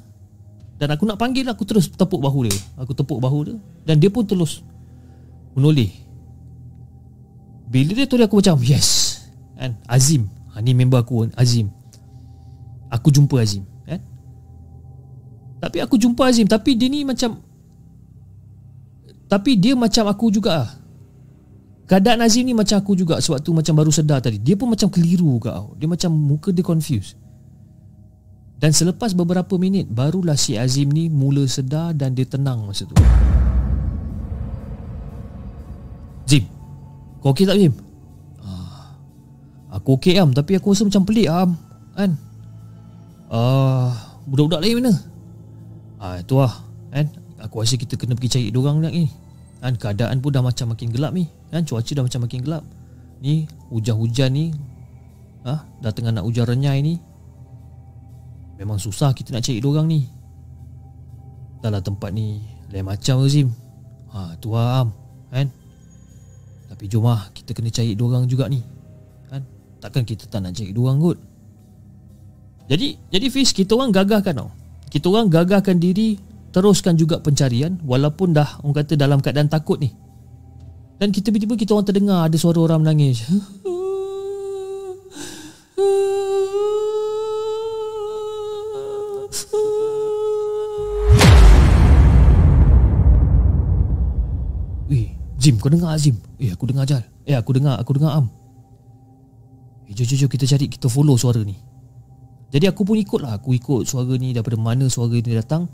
[0.76, 2.58] dan aku nak panggil aku terus tepuk bahu dia.
[2.76, 3.56] Aku tepuk bahu dia
[3.88, 4.60] dan dia pun terus
[5.56, 6.10] menoleh
[7.70, 9.22] bila dia toleh aku macam Yes
[9.54, 9.78] kan?
[9.86, 11.70] Azim ha, Ni member aku Azim
[12.90, 14.02] Aku jumpa Azim kan?
[15.62, 17.38] Tapi aku jumpa Azim Tapi dia ni macam
[19.30, 20.74] Tapi dia macam aku juga
[21.86, 24.42] Keadaan Azim ni macam aku juga Sebab tu macam baru sedar tadi.
[24.42, 27.14] Dia pun macam keliru kau Dia macam muka dia confused.
[28.58, 32.98] Dan selepas beberapa minit Barulah si Azim ni mula sedar Dan dia tenang masa tu.
[36.26, 36.46] Zim
[37.20, 37.76] kau okey tak Bim?
[38.40, 38.96] Ah,
[39.76, 40.32] aku okey Am.
[40.32, 41.52] Tapi aku rasa macam pelik Am.
[41.92, 42.29] Kan
[43.30, 43.90] uh,
[44.30, 44.94] Budak-budak lain mana?
[46.00, 46.54] Ah, itu lah
[46.94, 47.06] kan?
[47.40, 49.08] Aku rasa kita kena pergi cari diorang ni
[49.64, 49.74] kan?
[49.78, 51.64] Keadaan pun dah macam makin gelap ni kan?
[51.66, 52.64] Cuaca dah macam makin gelap
[53.20, 54.46] Ni hujan-hujan ni
[55.44, 55.64] ha?
[55.82, 56.96] Dah tengah nak hujan renyai ni
[58.60, 60.08] Memang susah kita nak cari diorang ni
[61.64, 63.50] Dalam tempat ni Lain macam Azim
[64.12, 64.90] ha, Tu lah Am
[65.32, 65.50] Kan
[66.70, 68.64] tapi jom lah Kita kena cari dua orang juga ni
[69.28, 69.44] kan?
[69.84, 71.18] Takkan kita tak nak cari dua orang kot
[72.70, 74.54] Jadi Jadi Fiz Kita orang gagahkan tau.
[74.94, 76.22] Kita orang gagahkan diri
[76.54, 79.90] Teruskan juga pencarian Walaupun dah Orang kata dalam keadaan takut ni.
[81.02, 83.26] Dan kita tiba-tiba Kita orang terdengar Ada suara orang menangis.
[95.40, 97.00] Jim kau dengar Azim Eh aku dengar Jal.
[97.24, 98.28] Eh aku dengar Aku dengar Am.
[99.88, 101.69] Eh jom jom kita cari Kita follow suara ni
[102.50, 105.70] Jadi aku pun ikut lah Aku ikut suara ni Daripada mana suara ni datang.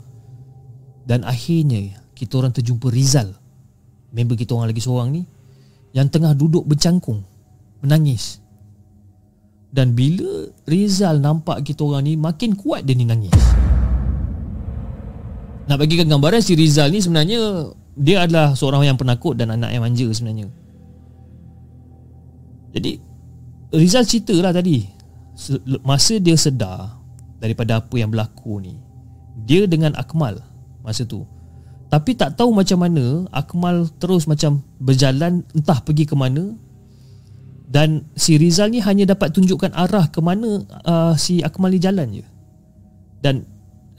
[1.08, 3.32] Dan akhirnya Kita orang terjumpa Rizal
[4.12, 5.22] Member kita orang lagi seorang ni
[5.96, 7.24] Yang tengah duduk bercangkung
[7.80, 8.40] Menangis.
[9.72, 13.36] Dan bila Rizal nampak kita orang ni Makin kuat dia ni nangis.
[15.66, 19.82] Nak bagikan gambaran si Rizal ni sebenarnya dia adalah seorang yang penakut dan anak yang
[19.82, 20.46] manja sebenarnya.
[22.76, 23.02] Jadi
[23.74, 24.95] Rizal cerita lah tadi
[25.84, 26.96] Masa dia sedar
[27.36, 28.80] Daripada apa yang berlaku ni
[29.44, 30.40] Dia dengan Akmal
[30.80, 31.28] Masa tu
[31.92, 36.56] Tapi tak tahu macam mana Akmal terus macam Berjalan Entah pergi ke mana
[37.68, 42.08] Dan si Rizal ni hanya dapat tunjukkan arah ke mana uh, Si Akmal ni jalan
[42.16, 42.24] je
[43.20, 43.44] Dan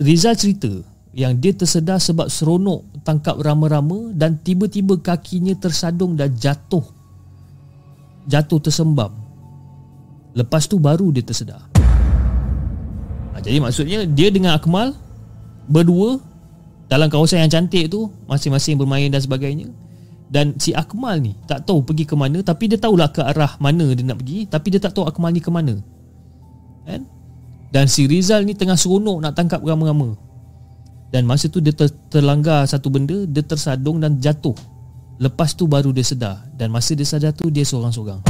[0.01, 6.85] Rizal cerita yang dia tersedar sebab seronok tangkap rama-rama dan tiba-tiba kakinya tersadung dan jatuh.
[8.29, 9.26] Jatuh tersembam.
[10.33, 11.63] Lepas tu baru dia tersedar.
[13.35, 14.97] Ha, Jadi maksudnya dia dengan Akmal
[15.67, 16.19] berdua
[16.87, 19.69] dalam kawasan yang cantik tu masing-masing bermain dan sebagainya.
[20.27, 23.95] Dan si Akmal ni tak tahu pergi ke mana tapi dia tahulah ke arah mana
[23.95, 25.79] dia nak pergi tapi dia tak tahu Akmal ni ke mana.
[26.83, 27.07] Kan?
[27.71, 30.15] Dan si Rizal ni tengah seronok nak tangkap rama-rama.
[31.07, 34.55] Dan masa tu dia ter- terlanggar satu benda, dia tersadung dan jatuh.
[35.17, 38.21] Lepas tu baru dia sedar dan masa dia sedar tu dia seorang-seorang.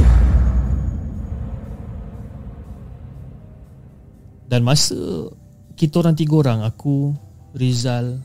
[4.47, 4.95] Dan masa
[5.75, 7.11] kita orang tiga orang aku
[7.53, 8.23] Rizal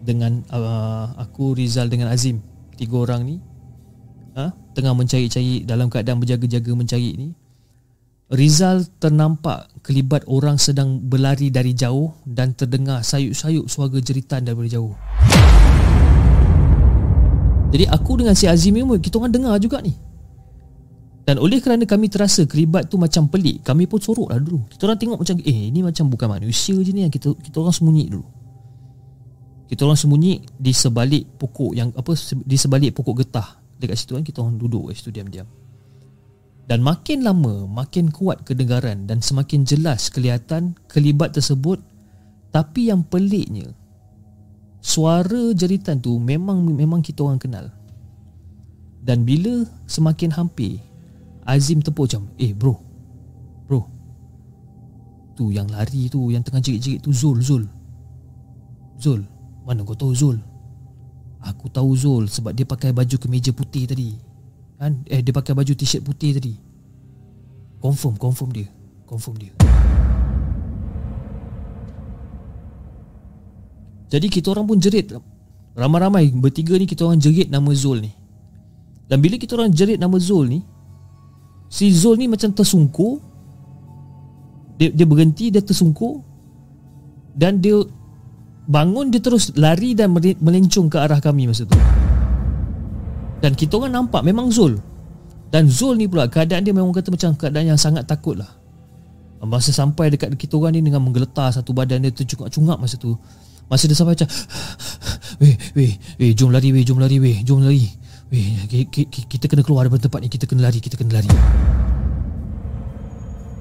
[0.00, 2.40] dengan uh, aku Rizal dengan Azim
[2.76, 3.36] tiga orang ni
[4.32, 7.28] ha, tengah mencari-cari dalam keadaan berjaga-jaga mencari ni
[8.30, 14.94] Rizal ternampak kelibat orang sedang berlari dari jauh dan terdengar sayup-sayup suara jeritan daripada jauh.
[17.74, 20.09] Jadi aku dengan si Azim ni kita orang dengar juga ni.
[21.30, 24.66] Dan oleh kerana kami terasa keribat tu macam pelik Kami pun sorok lah dulu.
[24.66, 28.04] Kita orang tengok macam Eh ini macam bukan manusia je ni Kita kita orang sembunyi
[28.10, 28.26] dulu.
[29.70, 33.46] Kita orang sembunyi Di sebalik pokok yang apa Di sebalik pokok getah.
[33.78, 35.46] Dekat situ kan Kita orang duduk kat situ diam-diam.
[36.66, 41.78] Dan makin lama Makin kuat kedengaran Dan semakin jelas kelihatan Kelibat tersebut
[42.50, 43.70] Tapi yang peliknya
[44.82, 47.70] Suara jeritan tu Memang memang kita orang kenal.
[48.98, 50.89] Dan bila semakin hampir
[51.50, 52.78] Azim tepuk macam Eh bro.
[53.66, 53.82] Bro.
[55.34, 57.66] Tu yang lari tu Yang tengah jerit-jerit tu Zul Zul.
[59.02, 59.26] Zul
[59.66, 60.38] Mana kau tahu Zul?
[61.42, 64.14] Aku tahu Zul Sebab dia pakai baju kemeja putih tadi.
[64.78, 65.02] Kan?
[65.10, 66.54] Eh dia pakai baju t-shirt putih tadi.
[67.82, 68.68] Confirm Confirm dia.
[69.10, 69.52] Confirm dia.
[74.10, 75.14] Jadi kita orang pun jerit.
[75.74, 78.10] Ramai-ramai Bertiga ni kita orang jerit nama Zul ni.
[79.10, 80.60] Dan bila kita orang jerit nama Zul ni
[81.70, 83.22] Si Zul ni macam tersungkur.
[84.74, 86.18] Dia, dia berhenti Dia tersungkur.
[87.32, 87.78] Dan dia
[88.70, 91.78] Bangun dia terus lari Dan melencong ke arah kami masa tu.
[93.38, 94.82] Dan kita orang nampak Memang Zul.
[95.54, 98.50] Dan Zul ni pula Keadaan dia memang kata macam Keadaan yang sangat takut lah.
[99.40, 103.14] Masa sampai dekat kita orang ni Dengan menggeletar satu badan dia Tercungap-cungap masa tu
[103.70, 104.28] Masa dia sampai macam
[105.40, 107.88] Weh, weh, weh, jom lari weh, jom lari weh, jom lari
[108.30, 108.62] Weh,
[109.26, 111.30] kita kena keluar daripada tempat ni Kita kena lari, kita kena lari.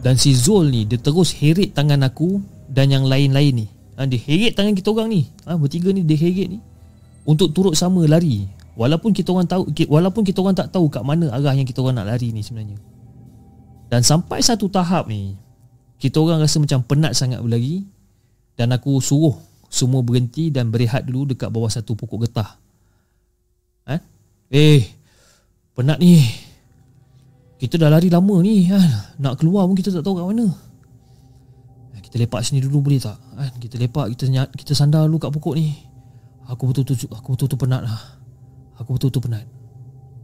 [0.05, 2.38] Dan si Zul ni Dia terus heret tangan aku
[2.70, 3.67] Dan yang lain-lain ni.
[3.97, 5.26] Ha, Dia heret tangan kita orang ni.
[5.49, 6.59] Ha, Bertiga ni dia heret ni.
[7.26, 8.45] Untuk turut sama lari.
[8.78, 12.05] Walaupun kita orang tahu Walaupun kita orang tak tahu Kat mana arah yang kita orang
[12.05, 12.78] nak lari ni sebenarnya.
[13.89, 15.34] Dan sampai satu tahap ni
[15.97, 17.89] Kita orang rasa macam penat sangat berlari
[18.53, 19.34] Dan aku suruh
[19.65, 22.68] Semua berhenti dan berehat dulu Dekat bawah satu pokok getah?
[24.50, 24.82] Eh
[25.78, 26.18] Penat ni
[27.62, 28.82] Kita dah lari lama ni kan?
[29.22, 30.47] Nak keluar pun kita tak tahu kat mana
[31.93, 33.54] eh, Kita lepak sini dulu boleh tak kan?
[33.62, 34.26] Kita lepak kita
[34.58, 35.70] kita sandar dulu kat pokok ni
[36.50, 38.02] Aku betul-betul Aku betul-betul penat lah
[38.82, 39.45] Aku betul-betul penat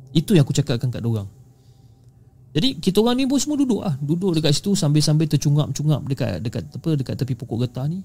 [0.09, 1.29] Itu yang aku cakapkan kat orang.
[2.55, 6.63] jadi kita orang ni pun semua duduk ah, duduk dekat situ sambil-sambil tercungap-cungap dekat dekat
[6.63, 7.99] apa dekat tepi pokok getah ni.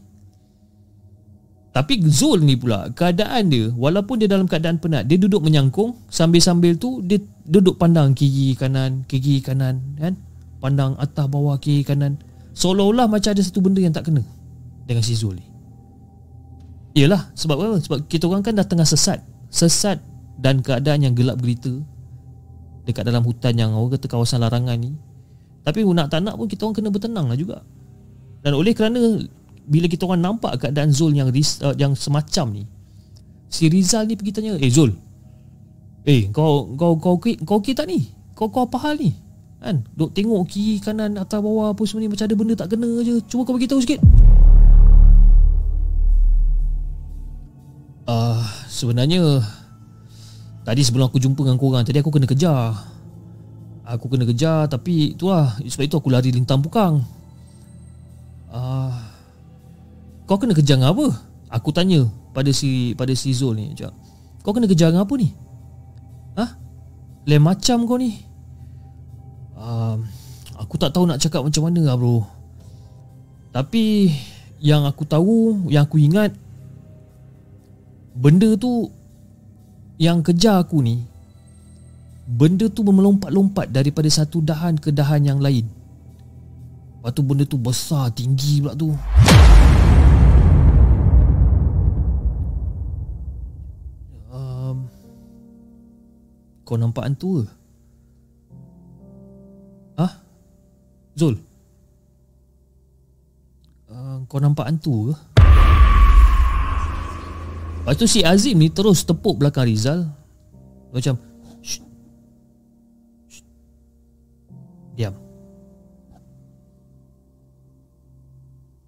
[1.70, 6.74] Tapi Zul ni pula Keadaan dia Walaupun dia dalam keadaan penat Dia duduk menyangkung Sambil-sambil
[6.74, 10.18] tu Dia duduk pandang kiri kanan Kiri kanan kan?
[10.60, 12.20] Pandang atas bawah kiri kanan.
[12.52, 14.20] Seolah-olah macam ada satu benda yang tak kena
[14.84, 15.46] Dengan si Zul ni.
[16.98, 17.78] Yelah Sebab apa?
[17.78, 19.22] Sebab kita orang kan dah tengah sesat.
[19.48, 20.02] Sesat
[20.42, 21.70] Dan keadaan yang gelap gelita
[22.82, 24.90] Dekat dalam hutan yang Orang kata kawasan larangan ni.
[25.62, 27.62] Tapi nak tak nak pun Kita orang kena bertenang lah juga.
[28.40, 29.20] Dan oleh kerana
[29.70, 32.64] bila kita orang nampak keadaan Zul yang uh, yang semacam ni
[33.46, 34.90] si Rizal ni pergi tanya eh Zul
[36.02, 38.10] eh kau kau kau kau, kau okey tak ni?
[38.34, 39.12] Kau kau apa hal ni?
[39.60, 39.84] Kan?
[39.92, 43.20] Duk tengok kiri kanan atas bawah apa semua ni macam ada benda tak kena je.
[43.28, 44.00] Cuba kau bagi tahu sikit.
[48.08, 49.44] Ah uh, sebenarnya
[50.64, 52.72] tadi sebelum aku jumpa dengan korang tadi aku kena kejar.
[53.84, 57.04] Aku kena kejar tapi itulah sebab itu aku lari lintang pukang.
[58.48, 58.89] Ah uh,
[60.30, 61.10] kau kena kejar dengan apa?
[61.50, 63.90] Aku tanya pada si pada si Zul ni Sekejap.
[64.46, 65.34] Kau kena kejar dengan apa ni?
[66.38, 66.54] Hah?
[67.26, 68.14] Lain macam kau ni
[69.58, 69.98] uh,
[70.62, 72.22] Aku tak tahu nak cakap macam mana lah bro
[73.50, 74.14] Tapi
[74.62, 76.30] Yang aku tahu Yang aku ingat
[78.14, 78.86] Benda tu
[79.98, 81.02] Yang kejar aku ni
[82.30, 85.66] Benda tu melompat-lompat Daripada satu dahan ke dahan yang lain
[87.00, 88.94] Lepas tu benda tu besar Tinggi pula tu
[96.70, 97.44] Kau nampak hantu ke?
[99.98, 100.12] Hah?
[101.18, 101.34] Zul?
[104.30, 105.14] Kau nampak hantu ke?
[107.82, 110.06] Lepas tu si Azim ni terus tepuk belakang Rizal
[110.94, 111.18] Macam
[111.58, 111.82] Shh.
[113.26, 113.42] Shh.
[114.94, 115.18] Diam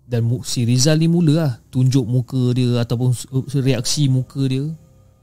[0.07, 3.11] Dan si Rizal ni mula lah Tunjuk muka dia Ataupun
[3.59, 4.71] reaksi muka dia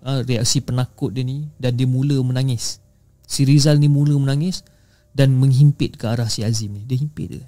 [0.05, 2.79] ha, Reaksi penakut dia ni Dan dia mula menangis
[3.29, 4.65] Si Rizal ni mula menangis
[5.11, 7.45] Dan menghimpit ke arah si Azim ni Dia himpit dia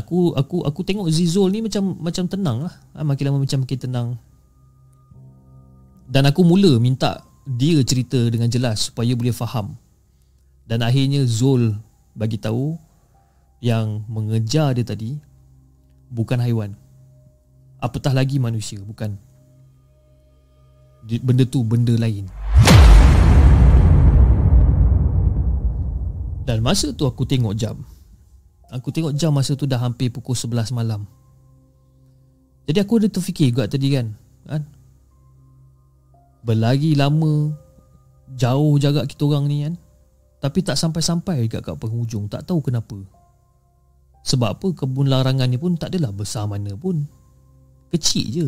[0.00, 2.74] Aku aku aku tengok Zizol ni macam macam tenang lah.
[2.96, 4.08] Ha, makin lama macam makin tenang.
[6.08, 9.76] Dan aku mula minta dia cerita dengan jelas supaya boleh faham.
[10.64, 11.76] Dan akhirnya Zul
[12.16, 12.76] bagi tahu
[13.60, 15.20] yang mengejar dia tadi
[16.08, 16.72] bukan haiwan.
[17.82, 19.18] Apatah lagi manusia, bukan.
[21.02, 22.30] Benda tu benda lain.
[26.42, 27.78] Dan masa tu aku tengok jam.
[28.70, 31.06] Aku tengok jam masa tu dah hampir pukul 11 malam.
[32.66, 34.14] Jadi aku ada terfikir juga tadi kan.
[34.46, 34.62] kan?
[36.42, 37.50] Berlari lama
[38.34, 39.74] jauh jarak kita orang ni kan.
[40.42, 42.26] Tapi tak sampai-sampai dekat kat penghujung.
[42.26, 42.98] Tak tahu kenapa.
[44.22, 47.06] Sebab apa kebun larangan ni pun tak adalah besar mana pun.
[47.94, 48.46] Kecil je.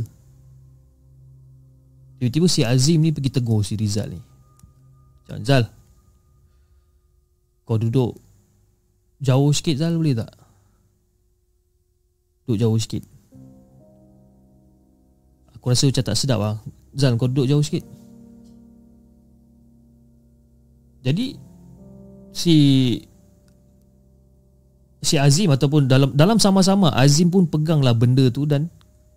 [2.24, 4.20] Tiba-tiba si Azim ni pergi tegur si Rizal ni.
[5.28, 5.64] Jangan Zal.
[7.68, 8.16] Kau duduk
[9.20, 10.32] jauh sikit Zal boleh tak?
[12.48, 13.04] Duduk jauh sikit.
[15.52, 16.56] Aku rasa macam tak sedap lah.
[16.96, 17.84] Zal kau duduk jauh sikit.
[21.04, 21.36] Jadi
[22.32, 22.56] si
[25.04, 28.72] si Azim ataupun dalam dalam sama-sama Azim pun peganglah benda tu dan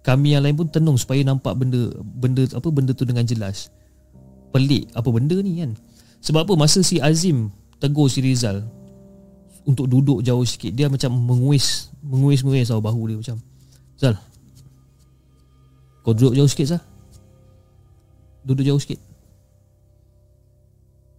[0.07, 3.67] kami yang lain pun tenung supaya nampak benda benda apa benda tu dengan jelas.
[4.55, 5.75] Pelik apa benda ni kan.
[6.23, 7.51] Sebab apa masa si Azim
[7.83, 8.63] tegur si Rizal
[9.67, 13.37] untuk duduk jauh sikit dia macam menguis menguis-nguis tau bahu dia macam
[13.99, 14.15] Zal
[16.07, 16.81] kau duduk jauh sikit Zal
[18.47, 18.95] duduk jauh sikit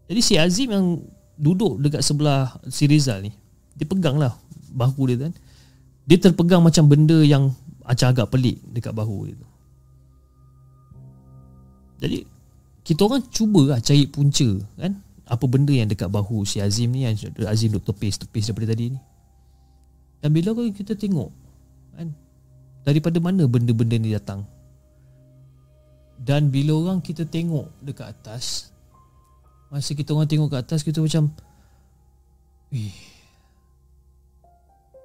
[0.09, 0.87] jadi si Azim yang
[1.37, 3.37] duduk dekat sebelah si Rizal ni
[3.77, 4.33] dia pegang lah
[4.73, 5.33] bahu dia kan
[6.09, 7.53] dia terpegang macam benda yang
[7.89, 9.49] macam agak pelik dekat bahu dia tu
[11.99, 12.19] jadi
[12.87, 14.97] kita orang cuba lah cari punca kan?
[15.29, 17.13] Apa benda yang dekat bahu si Azim ni yang
[17.45, 19.01] Azim duk tepis-tepis daripada tadi ni.
[20.25, 21.29] Dan bila kita tengok
[21.93, 22.09] kan?
[22.87, 24.49] Daripada mana benda-benda ni datang.
[26.17, 28.73] Dan bila orang kita tengok dekat atas
[29.69, 31.29] masa kita orang tengok kat atas kita macam
[32.73, 32.97] Wih.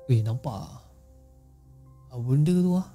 [0.07, 0.82] Wih nampak
[2.13, 2.87] Apa benda tu ah?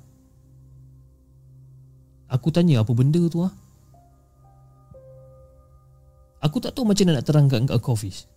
[2.31, 3.51] Aku tanya apa benda tu ah?
[6.39, 8.31] Aku tak tahu macam mana nak terangkan kat kau Fiz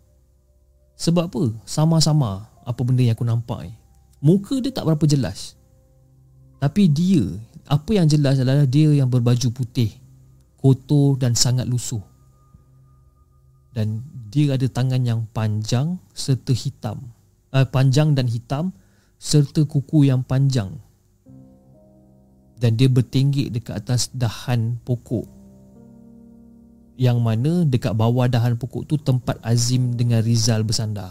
[0.97, 1.43] Sebab apa?
[1.69, 3.73] Sama-sama apa benda yang aku nampak ni.
[4.25, 5.53] Muka dia tak berapa jelas.
[6.57, 7.29] Tapi dia
[7.69, 9.93] Apa yang jelas adalah dia yang berbaju putih
[10.57, 12.01] Kotor dan sangat lusuh.
[13.77, 14.01] Dan
[14.34, 17.13] dia ada tangan yang panjang serta hitam.
[17.53, 18.73] Uh, Panjang dan hitam
[19.22, 20.82] Serta kuku yang panjang
[22.57, 25.41] Dan dia bertinggik dekat atas dahan pokok
[27.01, 31.09] yang mana dekat bawah dahan pokok tu tempat Azim dengan Rizal bersandar.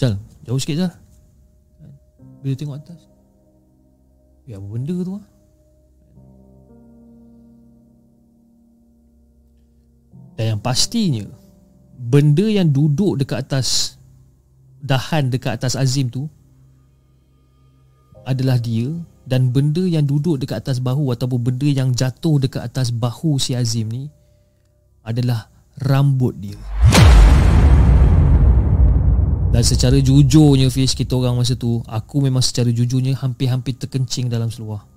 [0.00, 0.16] Jal,
[0.48, 0.92] jauh sikit Jal.
[2.40, 3.12] Bila tengok atas.
[4.48, 5.24] Ya, apa benda tu ah?
[10.40, 11.28] Dan yang pastinya
[12.00, 14.00] benda yang duduk dekat atas
[14.82, 16.26] dahan dekat atas Azim tu
[18.26, 18.90] adalah dia
[19.22, 23.54] dan benda yang duduk dekat atas bahu ataupun benda yang jatuh dekat atas bahu si
[23.54, 24.10] Azim ni
[25.06, 25.46] adalah
[25.78, 26.58] rambut dia.
[29.52, 34.48] Dan secara jujurnya Fiz kita orang masa tu Aku memang secara jujurnya hampir-hampir terkencing dalam
[34.48, 34.88] seluar.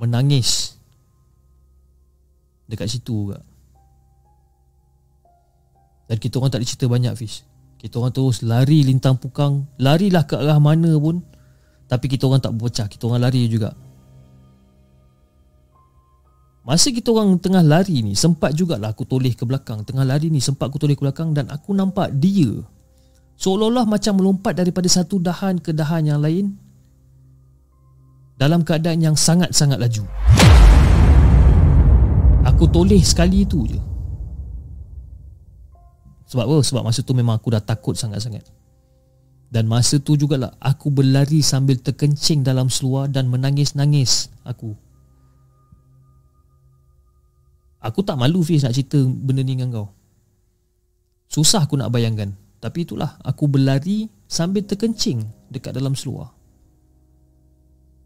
[0.00, 0.80] Menangis.
[2.64, 3.44] Dekat situ juga.
[6.08, 7.51] Dan kita orang tak ada cerita banyak Fiz
[7.82, 9.66] Kita orang terus lari lintang pukang.
[9.82, 11.18] Larilah ke arah mana pun.
[11.90, 12.86] Tapi kita orang tak berpecah.
[12.86, 13.74] Kita orang lari juga.
[16.62, 19.82] Masa kita orang tengah lari ni Sempat jugalah aku toleh ke belakang.
[19.82, 22.54] Tengah lari ni sempat aku toleh ke belakang Dan aku nampak dia.
[23.34, 26.54] Seolah-olah macam melompat daripada satu dahan ke dahan yang lain
[28.38, 30.06] Dalam keadaan yang sangat-sangat laju.
[32.46, 33.91] Aku toleh sekali itu je
[36.32, 36.58] Sebab apa?
[36.64, 38.42] Sebab masa tu memang aku dah takut sangat-sangat
[39.52, 44.72] dan masa tu jugalah aku berlari sambil terkencing dalam seluar dan menangis-nangis aku.
[47.84, 49.88] Aku tak malu Fiz nak cerita benda ni dengan kau.
[51.28, 52.32] Susah aku nak bayangkan.
[52.62, 56.30] Tapi itulah Aku berlari Sambil terkencing Dekat dalam seluar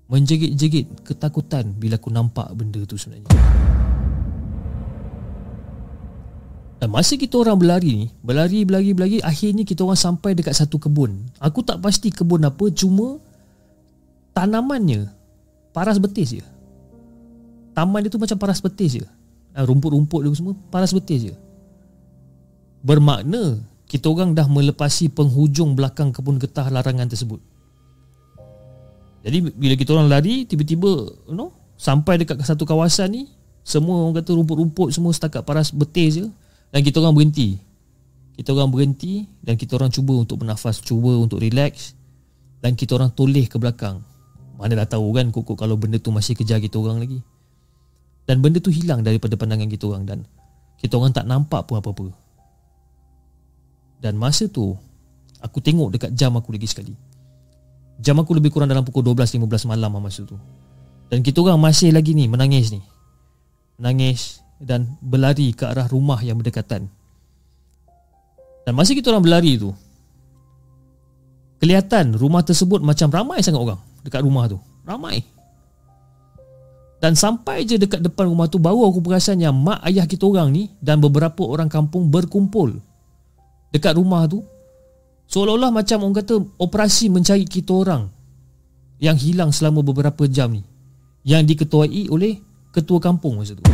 [0.08, 3.28] Menjegit-jegit Ketakutan Bila aku nampak benda tu sebenarnya
[6.84, 11.24] masa kita orang berlari ni Berlari, berlari, berlari Akhirnya kita orang sampai dekat satu kebun.
[11.40, 13.16] Aku tak pasti kebun apa Cuma
[14.36, 15.08] Tanamannya
[15.72, 16.44] Paras betis je.
[17.76, 19.04] Taman dia tu macam paras betis je.
[19.52, 21.34] Ah, Rumput-rumput dia semua Paras betis je.
[22.84, 27.40] Bermakna Kita orang dah melepasi penghujung belakang kebun getah larangan tersebut.
[29.24, 30.92] Jadi bila kita orang lari Tiba-tiba
[31.24, 33.22] you know, Sampai dekat satu kawasan ni
[33.64, 36.28] Semua orang kata rumput-rumput Semua setakat paras betis je
[36.76, 37.56] dan kita orang berhenti.
[38.36, 41.96] Kita orang berhenti Dan kita orang cuba untuk bernafas Cuba untuk relax
[42.60, 44.04] Dan kita orang toleh ke belakang.
[44.60, 47.24] Mana dah tahu kan Kok kalau benda tu masih kejar kita orang lagi.
[48.28, 50.18] Dan benda tu hilang daripada pandangan kita orang Dan
[50.76, 52.12] kita orang tak nampak pun apa-apa.
[54.04, 54.76] Dan masa tu
[55.40, 56.92] Aku tengok dekat jam aku lagi sekali.
[58.04, 60.36] Jam aku lebih kurang dalam pukul 12-15 malam lah masa tu.
[61.08, 62.84] Dan kita orang masih lagi ni menangis ni.
[63.80, 66.88] Menangis dan berlari ke arah rumah yang berdekatan.
[68.66, 69.70] Dan masa kita orang berlari tu,
[71.62, 74.58] kelihatan rumah tersebut macam ramai sangat orang dekat rumah tu.
[74.86, 75.22] Ramai.
[76.96, 80.48] Dan sampai je dekat depan rumah tu baru aku perasan yang mak ayah kita orang
[80.48, 82.72] ni dan beberapa orang kampung berkumpul
[83.68, 84.40] dekat rumah tu
[85.28, 88.08] seolah-olah macam orang kata operasi mencari kita orang
[88.96, 90.64] yang hilang selama beberapa jam ni
[91.20, 92.40] yang diketuai oleh
[92.72, 93.64] ketua kampung masa tu.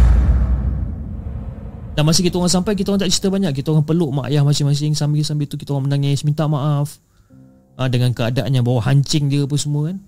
[1.93, 3.53] Dan masa kita orang sampai Kita orang tak cerita banyak.
[3.53, 4.97] Kita orang peluk mak ayah masing-masing.
[4.97, 6.97] Sambil-sambil tu kita orang menangis Minta maaf.
[7.77, 9.99] Ha, Dengan keadaan yang bawa hancing dia apa semua kan.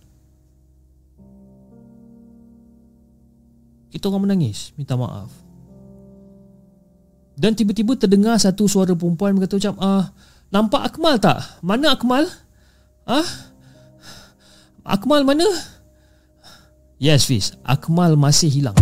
[3.93, 5.31] Kita orang menangis Minta maaf.
[7.35, 10.05] Dan tiba-tiba terdengar satu suara perempuan Berkata macam ah,
[10.55, 11.43] Nampak Akmal tak?
[11.67, 12.31] Mana Akmal?
[13.03, 13.27] Ah,
[14.87, 15.45] Akmal mana?
[17.03, 17.59] Yes Fiz.
[17.67, 18.79] Akmal masih hilang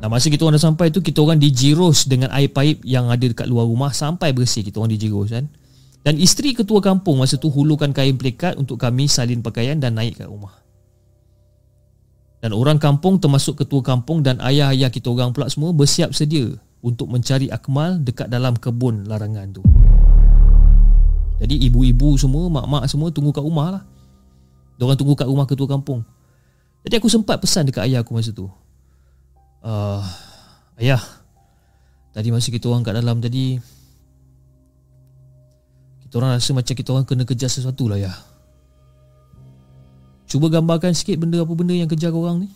[0.00, 3.24] Nah masa kita orang dah sampai tu Kita orang dijirus dengan air paip Yang ada
[3.36, 5.44] dekat luar rumah Sampai bersih kita orang dijirus kan?
[6.00, 10.16] Dan isteri ketua kampung masa tu Hulukan kain pelikat Untuk kami salin pakaian Dan naik
[10.16, 10.56] ke rumah.
[12.40, 16.48] Dan orang kampung termasuk ketua kampung Dan ayah-ayah kita orang pula semua Bersiap sedia
[16.80, 19.62] Untuk mencari Akmal Dekat dalam kebun larangan tu.
[21.44, 23.82] Jadi ibu-ibu semua Mak-mak semua tunggu kat rumah lah.
[24.80, 26.00] Diorang tunggu kat rumah ketua kampung.
[26.88, 28.48] Jadi aku sempat pesan dekat ayah aku masa tu
[29.64, 30.02] uh,
[30.80, 31.02] Ayah.
[32.10, 33.54] Tadi masa kita orang kat dalam tadi
[36.02, 38.10] Kita orang rasa macam kita orang kena kejar sesuatu lah ya
[40.26, 42.48] Cuba gambarkan sikit benda apa benda yang kejar orang ni.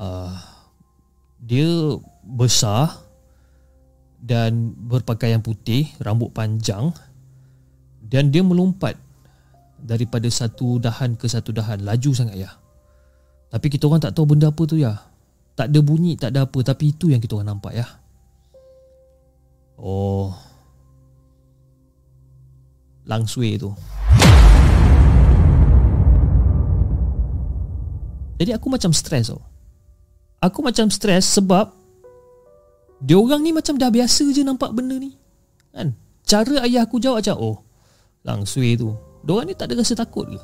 [0.00, 0.32] Uh,
[1.44, 1.68] Dia
[2.24, 2.96] besar
[4.24, 6.96] Dan berpakaian putih Rambut panjang
[8.00, 8.96] Dan dia melompat
[9.78, 11.84] Daripada satu dahan ke satu dahan.
[11.84, 12.50] Laju sangat ya
[13.48, 14.92] tapi kita orang tak tahu benda apa tu ya.
[15.56, 16.60] Tak ada bunyi, tak ada apa.
[16.60, 17.86] Tapi itu yang kita orang nampak ya.
[19.80, 20.36] Oh.
[23.08, 23.72] Langsui tu.
[28.38, 29.42] Jadi aku macam stres tau.
[30.38, 31.74] Aku macam stres sebab
[33.02, 35.16] dia orang ni macam dah biasa je nampak benda ni.
[35.74, 35.96] Kan?
[36.22, 37.56] Cara ayah aku jawab macam, oh,
[38.22, 38.94] langsui tu.
[39.26, 40.38] Dia orang ni tak ada rasa takut ke?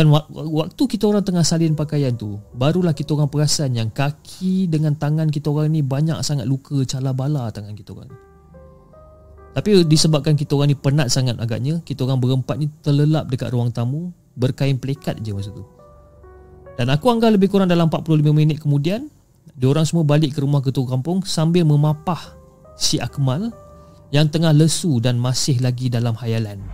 [0.00, 4.96] Dan waktu kita orang tengah salin pakaian tu Barulah kita orang perasan yang kaki dengan
[4.96, 8.08] tangan kita orang ni Banyak sangat luka cala bala tangan kita orang.
[9.52, 13.68] Tapi disebabkan kita orang ni penat sangat agaknya Kita orang berempat ni terlelap dekat ruang
[13.76, 14.08] tamu
[14.40, 15.68] Berkain pelikat je masa tu.
[16.80, 19.04] Dan aku anggap lebih kurang dalam 45 minit kemudian
[19.52, 22.40] Diorang semua balik ke rumah ketua kampung Sambil memapah
[22.72, 23.52] si Akmal
[24.08, 26.64] Yang tengah lesu dan masih lagi dalam hayalan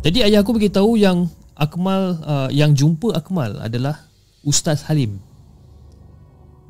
[0.00, 1.28] Jadi ayah aku beritahu yang
[1.60, 4.08] Akmal uh, yang jumpa Akmal adalah
[4.40, 5.20] Ustaz Halim.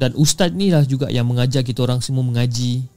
[0.00, 2.88] Dan ustaz ni lah juga yang mengajar kita orang semua mengaji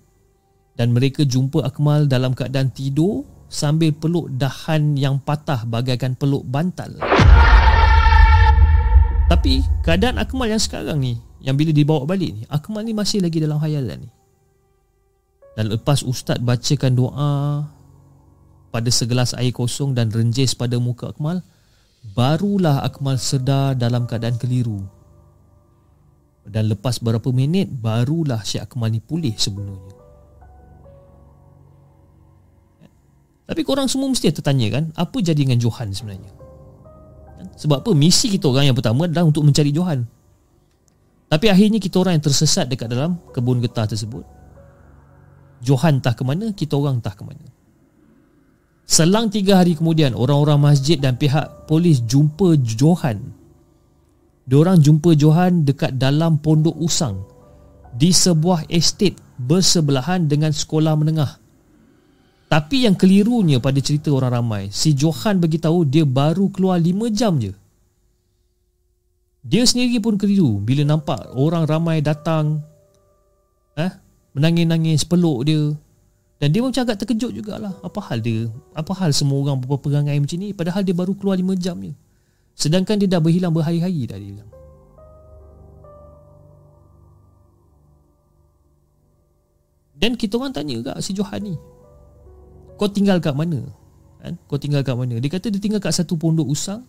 [0.80, 6.96] dan mereka jumpa Akmal dalam keadaan tidur sambil peluk dahan yang patah bagaikan peluk bantal.
[9.28, 13.44] Tapi keadaan Akmal yang sekarang ni yang bila dibawa balik ni Akmal ni masih lagi
[13.44, 14.10] dalam hayalan ni.
[15.60, 17.68] Dan lepas ustaz bacakan doa
[18.74, 21.46] pada segelas air kosong dan renjis pada muka Akmal
[22.18, 24.82] Barulah Akmal sedar dalam keadaan keliru
[26.50, 30.02] Dan lepas beberapa minit Barulah Syed Akmal ni pulih sebenarnya
[33.46, 36.44] Tapi korang semua mesti tertanya kan Apa jadi dengan Johan sebenarnya
[37.54, 37.92] Sebab apa?
[37.94, 40.08] Misi kita orang yang pertama adalah untuk mencari Johan.
[41.30, 44.26] Tapi akhirnya kita orang yang tersesat dekat dalam kebun getah tersebut.
[45.64, 47.46] Johan entah ke mana, kita orang entah ke mana.
[48.84, 53.20] Selang tiga hari kemudian, orang-orang masjid dan pihak polis jumpa Johan.
[54.44, 57.24] Diorang jumpa Johan dekat dalam pondok usang
[57.96, 61.32] di sebuah estate bersebelahan dengan sekolah menengah.
[62.52, 67.40] Tapi yang kelirunya pada cerita orang ramai, si Johan beritahu dia baru keluar 5 jam
[67.42, 67.50] je.
[69.44, 72.64] Dia sendiri pun keliru bila nampak orang ramai datang
[73.76, 73.92] eh,
[74.38, 75.74] menangis-nangis peluk dia.
[76.44, 77.72] Dan dia macam agak terkejut jugalah.
[77.80, 78.52] Apa hal dia?
[78.76, 81.96] Apa hal semua orang berperangai macam ni padahal dia baru keluar 5 jam je.
[82.52, 84.52] Sedangkan dia dah berhilang berhari-hari dah dia bilang.
[89.96, 91.56] Dan kita orang tanya juga si Johan ni
[92.76, 93.64] kau tinggal kat mana?
[94.20, 94.36] Kan?
[94.52, 95.24] Kau tinggal kat mana?
[95.24, 96.84] Dia kata dia tinggal kat satu pondok usang.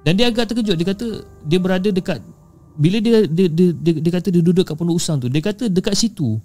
[0.00, 0.80] Dan dia agak terkejut.
[0.80, 2.24] Dia kata dia berada dekat
[2.80, 5.28] bila dia dia, dia dia dia kata dia duduk kat pondok usang tu.
[5.28, 6.40] Dia kata dekat situ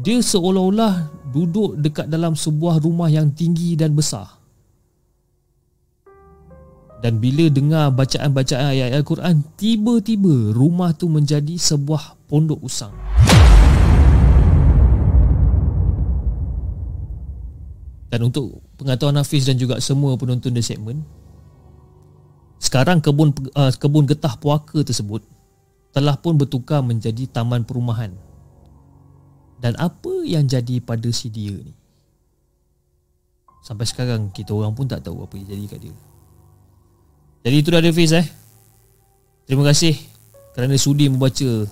[0.00, 4.26] dia seolah-olah duduk dekat dalam sebuah rumah yang tinggi dan besar.
[6.98, 12.96] Dan bila dengar bacaan-bacaan ayat Al-Quran, tiba-tiba rumah tu menjadi sebuah pondok usang.
[18.08, 21.02] Dan untuk pengetahuan Hafiz dan juga semua penonton di segmen
[22.62, 25.18] Sekarang kebun uh, kebun getah puaka tersebut
[25.90, 28.14] Telah pun bertukar menjadi taman perumahan
[29.64, 31.72] Dan apa yang jadi pada si dia ni
[33.64, 35.96] Sampai sekarang kita orang pun tak tahu apa yang jadi kat dia
[37.48, 38.28] Jadi itu dah Hafiz eh
[39.48, 39.96] Terima kasih
[40.52, 41.64] kerana sudi membaca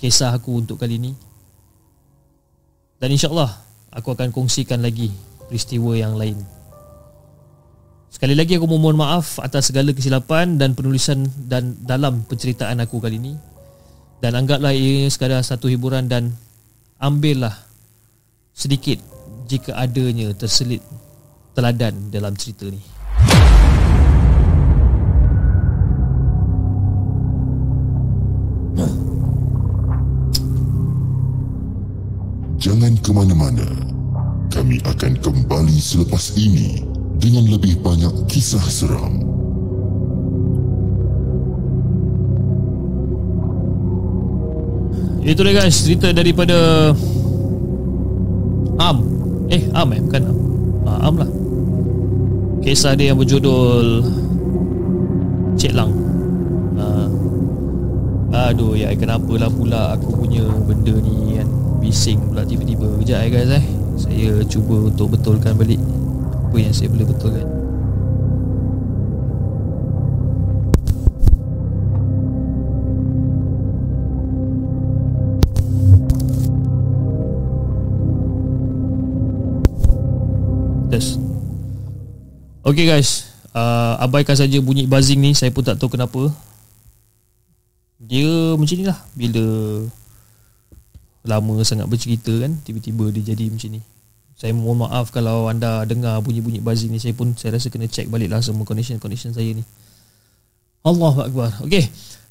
[0.00, 1.12] kisah aku untuk kali ini
[2.96, 3.52] Dan insyaAllah
[3.94, 5.12] aku akan kongsikan lagi
[5.46, 6.42] peristiwa yang lain.
[8.10, 13.18] Sekali lagi aku mohon maaf atas segala kesilapan dan penulisan dan dalam penceritaan aku kali
[13.18, 13.34] ini.
[14.22, 16.34] Dan anggaplah ia sekadar satu hiburan dan
[17.04, 17.52] ambillah
[18.56, 18.96] sedikit
[19.44, 20.80] jika adanya terselit
[21.52, 22.80] teladan dalam cerita ni.
[32.64, 33.68] Jangan ke mana-mana
[34.48, 36.80] kami akan kembali selepas ini
[37.20, 39.43] dengan lebih banyak kisah seram.
[45.24, 46.92] Itu dia guys, cerita daripada
[48.76, 48.96] Am.
[49.48, 50.38] Eh, Am eh, bukan Am.
[50.84, 51.30] Ah, Am lah.
[52.60, 54.04] Kisah dia yang berjudul
[55.56, 55.92] Cik Lang.
[56.76, 57.08] Ah.
[58.52, 61.48] Aduh, ya kenapa lah pula aku punya benda ni kan
[61.80, 62.84] bising pula tiba-tiba.
[63.00, 63.64] Kejap eh guys eh
[63.94, 65.78] saya cuba untuk betulkan balik
[66.54, 67.46] apa yang saya boleh betulkan
[82.64, 83.28] Okay guys.
[83.52, 85.36] Uh, Abaikan saja bunyi buzzing ni.
[85.36, 86.32] Saya pun tak tahu kenapa.
[88.00, 88.98] Dia macam ni lah.
[89.12, 89.44] Bila
[91.28, 93.84] lama sangat bercerita kan tiba-tiba dia jadi macam ni.
[94.40, 96.96] Saya mohon maaf kalau anda dengar bunyi-bunyi buzzing ni.
[96.96, 99.64] Saya pun saya rasa kena check balik lah semua condition-condition saya ni.
[100.88, 101.52] Allahu Akbar.
[101.68, 101.84] Ok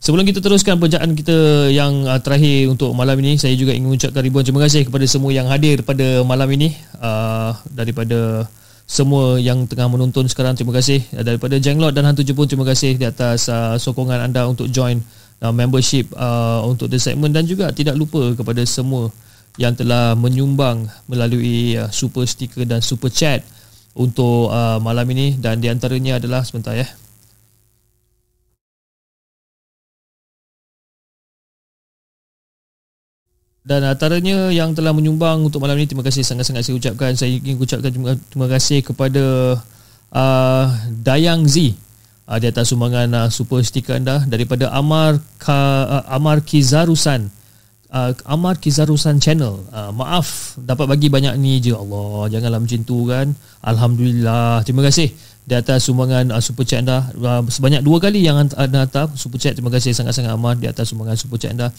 [0.04, 1.38] sebelum kita teruskan perbincangan kita
[1.72, 5.32] yang uh, terakhir untuk malam ini saya juga ingin mengucapkan ribuan terima kasih kepada semua
[5.32, 6.74] yang hadir pada malam ini.
[6.98, 8.50] Uh, daripada
[8.84, 11.02] semua yang tengah menonton sekarang terima kasih.
[11.24, 15.00] Daripada Jenglot dan Hantu Jepun terima kasih di atas uh, sokongan anda untuk join
[15.40, 17.32] uh, membership uh, untuk the segment.
[17.32, 19.10] Dan juga tidak lupa kepada semua
[19.56, 23.42] yang telah menyumbang melalui uh, super sticker dan super chat
[23.96, 25.40] untuk uh, malam ini.
[25.40, 26.88] Dan di antaranya adalah sebentar ya.
[33.64, 37.16] Dan antaranya yang telah menyumbang untuk malam ini terima kasih sangat-sangat saya ucapkan.
[37.16, 37.92] Saya ingin ucapkan
[38.28, 39.56] terima, kasih kepada
[40.12, 40.66] uh,
[41.00, 41.72] Dayang Z
[42.28, 45.56] uh, di atas sumbangan uh, super stiker anda daripada Amar Ka,
[45.88, 47.32] uh, Amar Kizarusan
[47.94, 49.62] uh, Amar Kizarusan channel.
[49.70, 51.78] Uh, maaf dapat bagi banyak ni je.
[51.78, 53.32] Allah janganlah macam tu kan.
[53.62, 54.66] Alhamdulillah.
[54.66, 55.14] Terima kasih
[55.44, 57.06] di atas sumbangan uh, super chat anda.
[57.14, 59.54] Uh, sebanyak dua kali yang anda hantar super chat.
[59.54, 61.70] Terima kasih sangat-sangat Amar di atas sumbangan super chat anda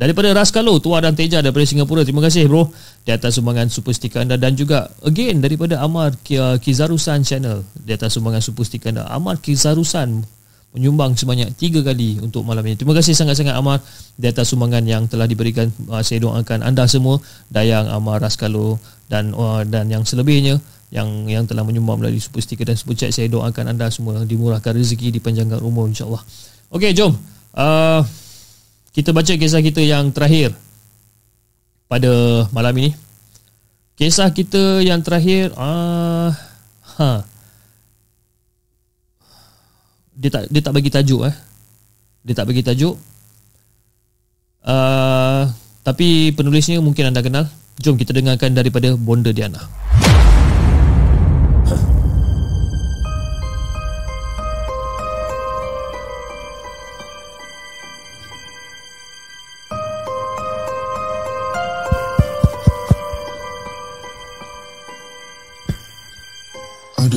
[0.00, 2.02] Daripada Raskalo, Tua dan Teja daripada Singapura.
[2.02, 2.68] Terima kasih bro
[3.06, 6.16] di atas sumbangan super stiker anda dan juga again daripada Amar
[6.58, 9.06] Kizarusan channel di atas sumbangan super stiker anda.
[9.12, 10.24] Amar Kizarusan
[10.72, 12.80] menyumbang sebanyak tiga kali untuk malam ini.
[12.80, 13.84] Terima kasih sangat-sangat Amar
[14.16, 15.68] di atas sumbangan yang telah diberikan.
[15.84, 17.20] Uh, saya doakan anda semua,
[17.52, 18.80] Dayang, Amar, Raskalo
[19.12, 20.56] dan uh, dan yang selebihnya
[20.92, 24.76] yang yang telah menyumbang melalui super sticker dan super chat saya doakan anda semua dimurahkan
[24.76, 26.24] rezeki dipanjangkan umur insyaallah.
[26.72, 27.12] Okey jom.
[27.52, 28.00] Uh,
[28.92, 30.52] kita baca kisah kita yang terakhir
[31.88, 32.92] pada malam ini.
[33.96, 36.28] Kisah kita yang terakhir uh,
[37.00, 37.24] ha.
[40.12, 41.34] Dia tak dia tak bagi tajuk eh.
[42.20, 42.94] Dia tak bagi tajuk.
[44.62, 45.48] Uh,
[45.82, 47.48] tapi penulisnya mungkin anda kenal.
[47.80, 49.58] Jom kita dengarkan daripada Bonda Diana.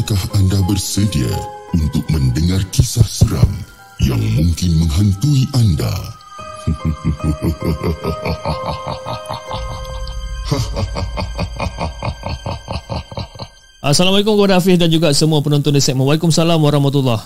[0.06, 1.34] Adakah anda bersedia
[1.74, 3.50] untuk mendengar kisah seram
[3.98, 5.90] yang mungkin menghantui anda?
[13.90, 17.26] Assalamualaikum kepada Hafiz dan juga semua penonton di segmen Waalaikumsalam warahmatullahi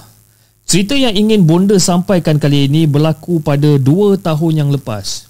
[0.63, 5.27] Cerita yang ingin Bonda sampaikan kali ini berlaku pada 2 tahun yang lepas.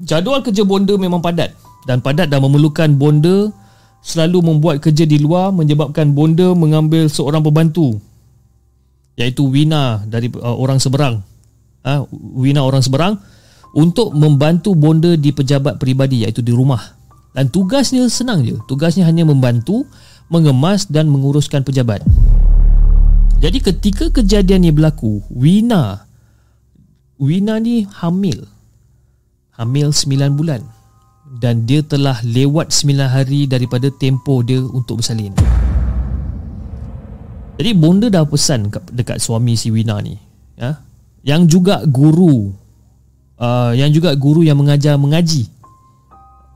[0.00, 1.52] Jadual kerja Bonda memang padat
[1.84, 3.60] dan padat dan memerlukan Bonda
[4.02, 8.02] selalu membuat kerja di luar menyebabkan Bonda mengambil seorang pembantu
[9.14, 11.22] iaitu Wina dari uh, orang seberang.
[11.86, 13.14] Ha, Wina orang seberang
[13.72, 16.98] untuk membantu Bonda di pejabat peribadi iaitu di rumah.
[17.32, 18.60] Dan tugasnya senang je.
[18.68, 19.88] Tugasnya hanya membantu,
[20.28, 22.04] mengemas dan menguruskan pejabat.
[23.40, 26.12] Jadi ketika kejadian ni berlaku, Wina
[27.22, 28.50] Wina ni hamil.
[29.54, 30.66] Hamil 9 bulan.
[31.42, 35.34] Dan dia telah lewat 9 hari daripada tempoh dia untuk bersalin.
[37.58, 40.14] Jadi bonda dah pesan dekat suami si Wina ni.
[40.54, 40.78] Ya?
[41.26, 42.54] Yang juga guru.
[43.42, 45.50] Uh, yang juga guru yang mengajar mengaji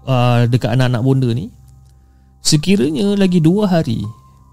[0.06, 1.50] uh, dekat anak-anak bonda ni
[2.40, 4.06] sekiranya lagi dua hari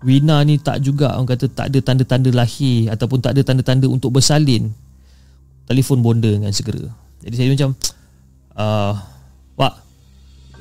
[0.03, 4.11] Wina ni tak juga orang kata tak ada tanda-tanda lahir ataupun tak ada tanda-tanda untuk
[4.17, 4.73] bersalin
[5.69, 6.89] telefon bonda dengan segera
[7.23, 7.69] jadi saya macam
[8.57, 8.93] uh,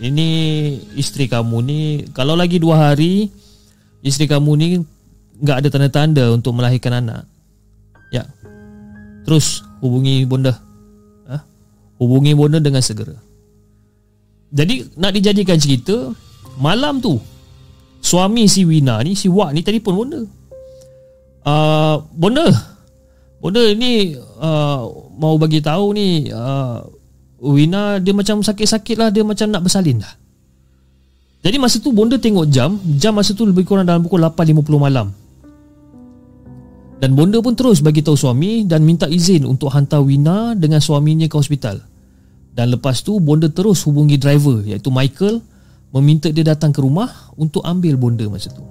[0.03, 0.29] ini
[0.99, 1.81] isteri kamu ni
[2.11, 3.31] kalau lagi dua hari
[4.03, 4.67] isteri kamu ni
[5.39, 7.23] nggak ada tanda-tanda untuk melahirkan anak.
[8.11, 8.27] Ya.
[9.23, 10.59] Terus hubungi bonda.
[11.31, 11.39] Ha?
[12.03, 13.15] hubungi bonda dengan segera.
[14.53, 16.13] Jadi nak dijadikan cerita
[16.61, 17.17] Malam tu
[18.05, 20.21] Suami si Wina ni Si Wak ni telefon Bonda.
[21.41, 22.53] Uh, Bonda.
[23.41, 24.83] Bonda ni uh,
[25.17, 26.85] Mau bagi tahu ni uh,
[27.43, 30.15] Wina dia macam sakit-sakit lah Dia macam nak bersalin dah
[31.43, 35.11] Jadi masa tu Bonda tengok jam Jam masa tu lebih kurang dalam pukul 8.50 malam
[37.03, 41.27] dan Bonda pun terus bagi tahu suami dan minta izin untuk hantar Wina dengan suaminya
[41.27, 41.83] ke hospital.
[42.55, 45.43] Dan lepas tu bonda terus hubungi driver iaitu Michael
[45.91, 48.63] meminta dia datang ke rumah untuk ambil bonda masa tu.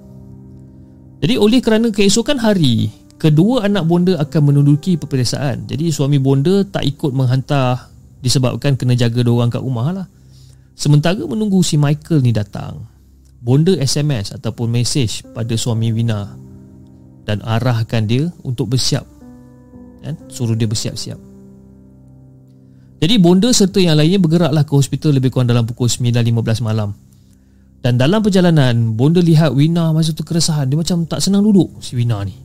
[1.19, 2.87] Jadi oleh kerana keesokan hari
[3.19, 5.67] kedua anak bonda akan menunduki peperiksaan.
[5.67, 7.90] Jadi suami bonda tak ikut menghantar
[8.21, 10.07] disebabkan kena jaga dia orang kat rumah lah.
[10.77, 12.85] Sementara menunggu si Michael ni datang,
[13.41, 16.29] bonda SMS ataupun mesej pada suami Wina
[17.25, 19.05] dan arahkan dia untuk bersiap.
[20.01, 20.17] Kan?
[20.29, 21.19] Suruh dia bersiap-siap.
[23.01, 26.93] Jadi bonda serta yang lainnya bergeraklah ke hospital lebih kurang dalam pukul 9.15 malam.
[27.81, 30.69] Dan dalam perjalanan, bonda lihat Wina masa tu keresahan.
[30.69, 32.37] Dia macam tak senang duduk si Wina ni.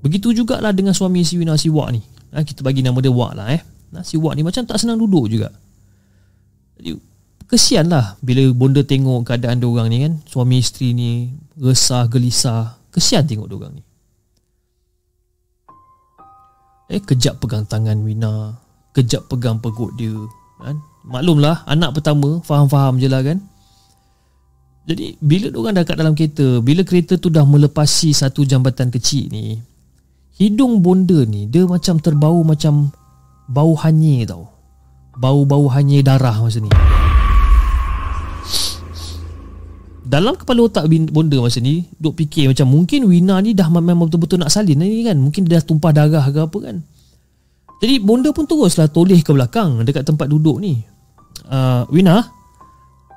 [0.00, 2.00] Begitu jugalah dengan suami si Wina, si Wak ni.
[2.32, 3.60] Ha, kita bagi nama dia Wak lah eh.
[3.92, 5.52] Ha, si Wak ni macam tak senang duduk juga.
[6.80, 6.96] Jadi,
[7.44, 10.12] kesian lah bila bonda tengok keadaan dia orang ni kan.
[10.24, 11.28] Suami isteri ni
[11.60, 12.80] resah, gelisah.
[12.88, 13.84] Kesian tengok dia orang ni.
[16.92, 18.56] Eh, kejap pegang tangan Wina.
[18.92, 20.12] Kejap pegang perut dia
[20.60, 20.76] kan?
[21.02, 23.42] Maklumlah anak pertama Faham-faham je lah kan
[24.86, 29.32] Jadi bila orang dah kat dalam kereta Bila kereta tu dah melepasi Satu jambatan kecil
[29.32, 29.58] ni
[30.38, 32.94] Hidung bonda ni Dia macam terbau macam
[33.48, 34.50] Bau hanyir tau
[35.18, 36.72] Bau-bau hanyir darah masa ni
[40.02, 44.44] dalam kepala otak bonda masa ni Duk fikir macam Mungkin Wina ni dah memang betul-betul
[44.44, 46.84] nak salin ni kan Mungkin dia dah tumpah darah ke apa kan
[47.82, 50.86] jadi bonda pun teruslah toleh ke belakang dekat tempat duduk ni.
[51.50, 52.22] Uh, Wina,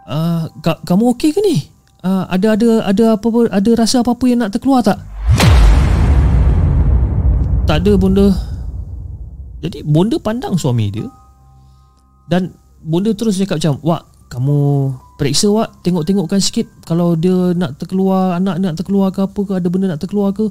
[0.10, 1.69] uh, ka- kamu okey ke ni?
[2.02, 4.97] Uh, ada ada ada apa ada rasa apa-apa yang nak terkeluar tak?
[7.69, 8.34] Tak ada bonda.
[9.66, 11.10] Jadi bonda pandang suami dia.
[12.30, 12.54] Dan
[12.86, 14.58] bonda terus cakap macam, "Wak, kamu
[15.18, 19.68] periksa wak, tengok-tengokkan sikit kalau dia nak terkeluar, anak nak terkeluar ke apa ke, ada
[19.74, 20.46] benda nak terkeluar ke."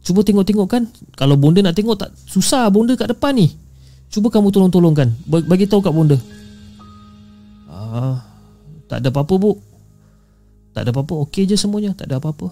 [0.00, 3.52] Cuba tengok-tengok kan Kalau bonda nak tengok tak Susah bonda kat depan ni.
[4.10, 5.12] Cuba kamu tolong-tolongkan.
[5.28, 6.18] Bagi tahu kat bonda.
[7.70, 8.26] Ah,
[8.90, 9.54] Tak ada apa-apa bu.
[10.74, 11.14] Tak ada apa-apa.
[11.28, 11.94] Okey je semuanya.
[11.94, 12.50] Tak ada apa-apa.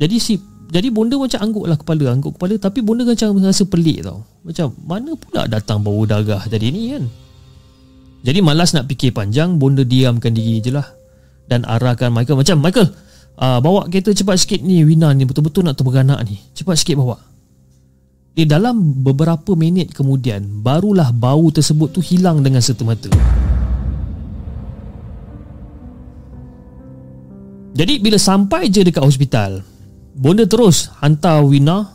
[0.00, 2.54] Jadi si jadi bonda macam angguk lah kepala Angguk kepala.
[2.58, 4.26] Tapi bonda macam rasa pelik tau.
[4.42, 7.04] Macam mana pula datang bau darah jadi ni kan?
[8.26, 10.86] Jadi malas nak fikir panjang Bonda diamkan diri je lah.
[11.46, 12.90] Dan arahkan Michael Macam Michael
[13.38, 15.22] uh, Bawa kereta cepat sikit ni Wina ni.
[15.22, 16.34] Betul-betul nak terberanak ni.
[16.50, 17.14] Cepat sikit bawa.
[18.34, 23.14] Di dalam beberapa minit kemudian Barulah bau tersebut tu hilang dengan serta-merta.
[27.76, 29.75] Jadi bila sampai je dekat hospital
[30.16, 31.92] Bonda terus hantar Wina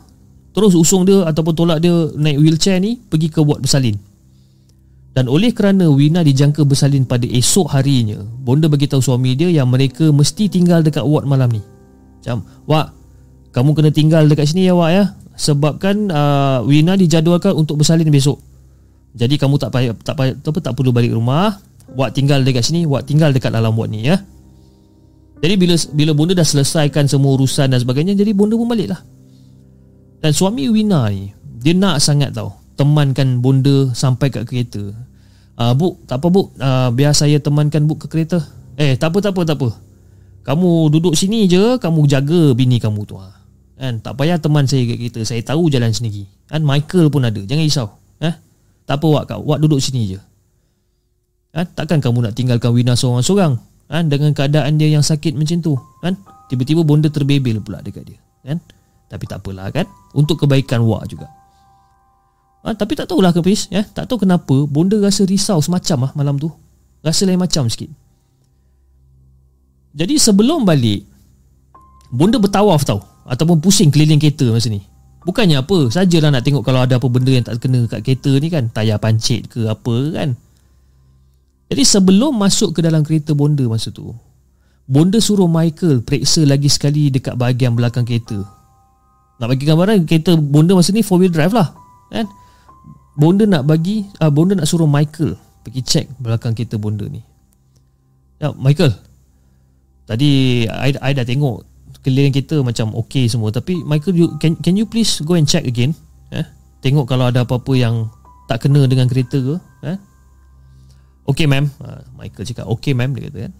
[0.54, 3.98] Terus usung dia ataupun tolak dia naik wheelchair ni Pergi ke ward bersalin
[5.10, 10.14] Dan oleh kerana Wina dijangka bersalin pada esok harinya Bonda beritahu suami dia yang mereka
[10.14, 11.62] mesti tinggal dekat ward malam ni
[12.22, 12.94] Macam, Wak,
[13.50, 15.04] kamu kena tinggal dekat sini ya Wak ya
[15.36, 18.40] sebabkan uh, Wina dijadualkan untuk bersalin besok.
[19.12, 21.60] Jadi kamu tak payah tak payah tak, tak perlu balik rumah.
[21.92, 24.16] Wak tinggal dekat sini, wak tinggal dekat dalam ward ni ya.
[25.42, 29.02] Jadi bila bila bonda dah selesaikan semua urusan dan sebagainya, jadi bonda pun baliklah.
[30.22, 34.94] Dan suami Wina ni, dia nak sangat tahu temankan bonda sampai kat kereta.
[35.58, 38.38] Ah uh, bu, tak apa bu, uh, biar saya temankan bu ke kereta.
[38.78, 39.68] Eh, tak apa tak apa tak apa.
[40.46, 43.18] Kamu duduk sini je, kamu jaga bini kamu tu.
[43.18, 43.30] Ha.
[43.78, 46.26] Kan tak payah teman saya kat kita, saya tahu jalan sendiri.
[46.46, 47.88] Kan Michael pun ada, jangan risau.
[48.22, 48.34] Eh?
[48.86, 50.20] Tak apa Wak, Wak duduk sini je.
[51.50, 53.71] Kan takkan kamu nak tinggalkan Wina seorang-seorang?
[53.92, 56.16] Kan dengan keadaan dia yang sakit macam tu, kan?
[56.48, 58.56] Tiba-tiba bonda terbebel pula dekat dia, kan?
[59.12, 59.84] Tapi tak apalah kan?
[60.16, 61.28] Untuk kebaikan Wak juga.
[62.64, 63.84] Ha, tapi tak tahulah kepis, ya.
[63.84, 66.48] Tak tahu kenapa bonda rasa risau semacam ah malam tu.
[67.04, 67.92] Rasa lain macam sikit.
[69.92, 71.04] Jadi sebelum balik
[72.12, 74.80] Bonda bertawaf tau Ataupun pusing keliling kereta masa ni
[75.22, 78.48] Bukannya apa Sajalah nak tengok Kalau ada apa benda yang tak kena Kat kereta ni
[78.48, 80.34] kan Tayar pancit ke apa kan
[81.72, 84.12] Jadi sebelum masuk ke dalam kereta Bonda masa tu
[84.84, 88.44] Bonda suruh Michael Periksa lagi sekali Dekat bahagian belakang kereta.
[89.40, 91.72] Nak bagi gambaran Kereta Bonda masa ni 4 wheel drive lah
[92.12, 92.28] Kan?
[93.16, 95.32] Bonda nak bagi uh, Bonda nak suruh Michael
[95.64, 97.24] Pergi cek belakang kereta Bonda ni.
[98.36, 98.92] Ya Michael
[100.04, 101.64] Tadi I, I dah tengok
[102.02, 105.62] keliling kita macam okey semua tapi Michael you, can can you please go and check
[105.62, 105.94] again?
[106.34, 106.42] Eh
[106.82, 108.10] tengok kalau ada apa-apa yang
[108.50, 109.54] tak kena dengan kereta ke
[111.28, 111.70] okey ma'am.
[111.78, 113.52] Uh, Michael cakap okey ma'am dia kata kan.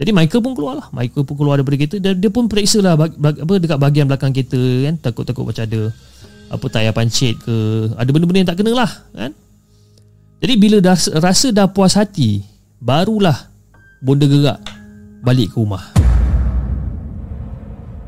[0.00, 1.96] Jadi Michael pun keluar lah Michael pun keluar daripada kereta.
[2.00, 3.12] Dan dia pun periksa lah apa,
[3.60, 4.94] dekat bahagian belakang kereta kan.
[4.96, 5.80] Takut-takut macam ada
[6.50, 7.56] apa tayar pancit ke.
[8.00, 9.36] Ada benda-benda yang tak kena lah kan.
[10.40, 12.40] Jadi bila dah rasa dah puas hati
[12.80, 13.36] barulah
[14.00, 14.56] bonda gerak
[15.20, 15.84] balik ke rumah.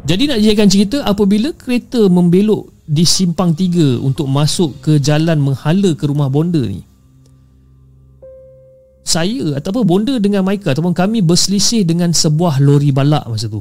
[0.08, 5.92] Jadi nak jadikan cerita apabila kereta membelok di simpang tiga untuk masuk ke jalan menghala
[5.92, 6.82] ke rumah bonda ni.
[9.02, 13.58] Saya ataupun bonda dengan Michael ataupun kami berselisih dengan sebuah lori balak masa tu.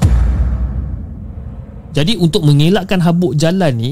[1.91, 3.91] Jadi untuk mengelakkan habuk jalan ni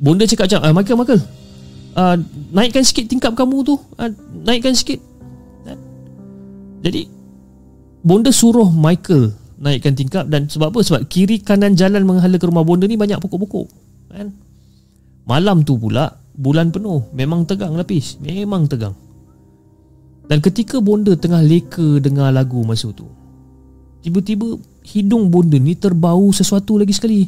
[0.00, 1.20] bonda cakap macam, ah, Michael, Michael,
[1.98, 2.16] uh,
[2.54, 3.74] naikkan sikit tingkap kamu tu.
[3.98, 4.08] Uh,
[4.46, 5.02] naikkan sikit.
[6.86, 7.10] Jadi
[8.06, 12.62] bonda suruh Michael naikkan tingkap dan sebab apa sebab kiri kanan jalan menghala ke rumah
[12.62, 13.66] bonda ni banyak pokok-pokok
[14.12, 14.28] kan
[15.24, 18.92] malam tu pula bulan penuh memang tegang lapis memang tegang
[20.26, 23.06] dan ketika bonda tengah leka dengar lagu masa tu
[24.06, 27.26] tiba-tiba hidung bonda ni terbau sesuatu lagi sekali.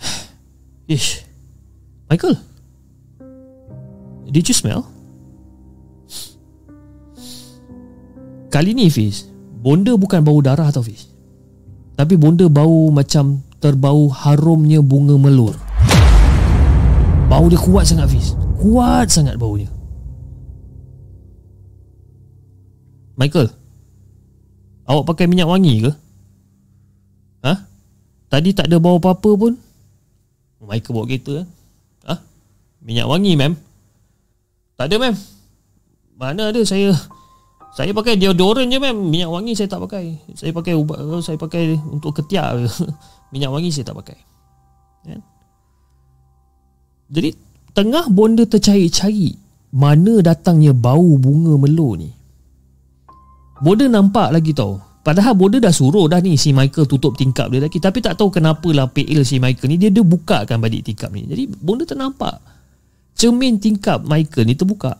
[0.96, 1.28] Ish.
[2.08, 2.40] Michael?
[4.30, 4.88] Did you smell?
[8.46, 9.26] Kali ni Fiz
[9.60, 11.10] Bonda bukan bau darah tau Fiz.
[11.98, 15.56] Tapi bonda bau macam Terbau harumnya bunga melur.
[17.26, 18.36] Bau dia kuat sangat Fiz.
[18.60, 19.56] Kuat sangat bau
[23.16, 23.48] Michael
[24.86, 25.92] Awak pakai minyak wangi ke?
[27.42, 27.52] Ha?
[28.30, 29.52] Tadi tak ada bau apa-apa pun
[30.62, 31.46] Michael bawa kereta eh?
[32.06, 32.14] Ha?
[32.84, 33.56] Minyak wangi ma'am
[34.76, 35.16] Tak ada ma'am
[36.16, 36.92] Mana ada saya
[37.76, 41.76] saya pakai deodorant je mem Minyak wangi saya tak pakai Saya pakai ubat Saya pakai
[41.76, 42.56] untuk ketiak
[43.36, 44.16] Minyak wangi saya tak pakai
[45.04, 45.20] ya?
[47.12, 47.36] Jadi
[47.76, 49.36] Tengah bonda tercari-cari
[49.76, 52.15] Mana datangnya bau bunga melur ni
[53.56, 54.76] Bonda nampak lagi tau.
[55.00, 57.78] Padahal bonda dah suruh dah ni Si Michael tutup tingkap dia lagi.
[57.78, 61.24] Tapi tak tahu kenapa lah PL si Michael ni Dia dia bukakan balik tingkap ni.
[61.24, 62.42] Jadi bonda ternampak.
[63.16, 64.98] Cermin tingkap Michael ni terbuka.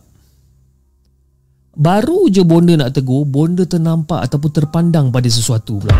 [1.77, 5.93] Baru je bonda nak tegur Bonda ternampak ataupun terpandang pada sesuatu pula.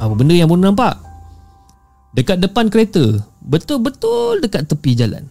[0.00, 0.96] Apa benda yang bonda nampak?
[2.16, 3.20] Dekat depan kereta.
[3.44, 5.28] Betul-betul dekat tepi jalan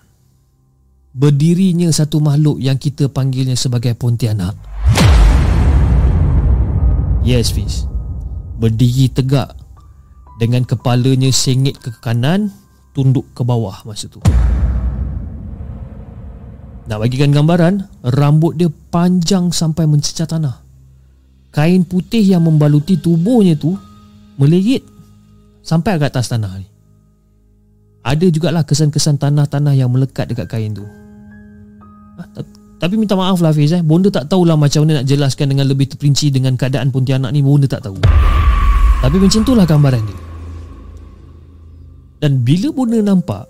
[1.17, 4.53] berdirinya satu makhluk yang kita panggilnya sebagai Pontianak.
[7.25, 7.89] Yes, Fiz.
[8.61, 9.57] Berdiri tegak
[10.37, 12.53] dengan kepalanya sengit ke kanan,
[12.93, 14.21] tunduk ke bawah masa tu.
[16.87, 17.83] Nak bagikan gambaran,
[18.15, 20.61] rambut dia panjang sampai mencecah tanah.
[21.51, 23.73] Kain putih yang membaluti tubuhnya tu
[24.37, 24.85] meleret
[25.65, 26.69] sampai ke atas tanah ni.
[28.05, 30.85] Ada jugalah kesan-kesan tanah-tanah yang melekat dekat kain tu.
[32.77, 33.81] Tapi minta maaf lah Hafiz eh.
[33.81, 37.41] Bonda tak tahulah macam mana nak jelaskan dengan lebih terperinci dengan keadaan Pontianak ni.
[37.41, 37.97] Bonda tak tahu.
[39.01, 40.19] Tapi macam itulah gambaran dia.
[42.17, 43.45] Dan bila bonda nampak,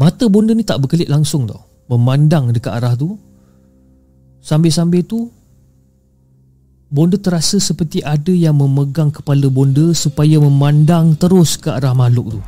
[0.00, 1.60] mata bonda ni tak berkelip langsung tau.
[1.92, 3.16] Memandang dekat arah tu.
[4.40, 5.28] Sambil-sambil tu,
[6.88, 12.40] bonda terasa seperti ada yang memegang kepala bonda supaya memandang terus ke arah makhluk tu.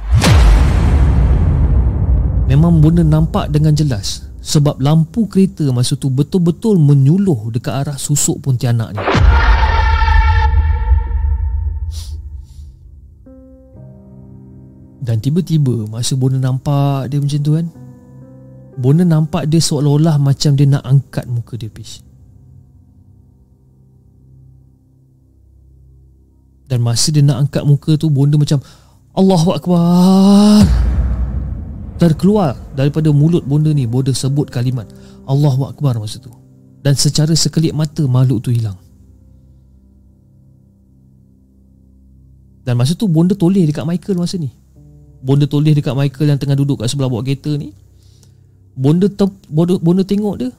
[2.49, 8.43] Memang bonda nampak dengan jelas sebab lampu kereta masa tu betul-betul menyuluh dekat arah susuk
[8.43, 9.03] Pontianak ni.
[15.03, 17.67] Dan tiba-tiba masa Bona nampak dia macam tu kan
[18.79, 22.03] Bona nampak dia seolah-olah macam dia nak angkat muka dia pis
[26.71, 28.63] Dan masa dia nak angkat muka tu Bona macam
[29.13, 30.92] Allahu Akbar
[32.03, 34.91] Terkeluar daripada mulut Bona ni Bona sebut kalimat
[35.23, 36.35] Allahu Akbar masa tu.
[36.83, 38.75] Dan secara sekelip mata makhluk tu hilang.
[42.67, 44.51] Dan masa tu Bonda toleh dekat Michael masa ni.
[45.23, 47.71] Bonda tulis dekat Michael yang tengah duduk kat sebelah bawah kereta ni.
[48.75, 50.51] Bonda, te, bonda, bonda tengok dia.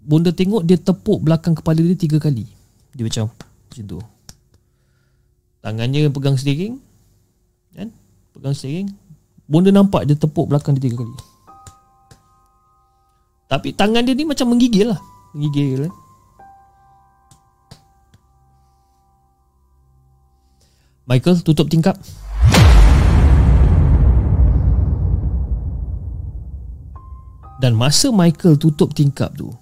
[0.00, 2.48] Bonda tengok dia tepuk belakang kepala dia tiga kali.
[2.96, 3.28] Dia macam
[3.68, 4.00] Macam tu.
[5.60, 6.80] Tangannya pegang steering
[7.76, 7.92] Kan?
[8.32, 8.88] Pegang steering
[9.44, 11.14] Bonda nampak dia tepuk belakang dia tiga kali
[13.48, 15.00] Tapi tangan dia ni macam menggigil lah
[15.36, 15.92] Menggigil kan
[21.04, 22.00] Michael tutup tingkap
[27.60, 29.52] Dan masa Michael tutup tingkap tu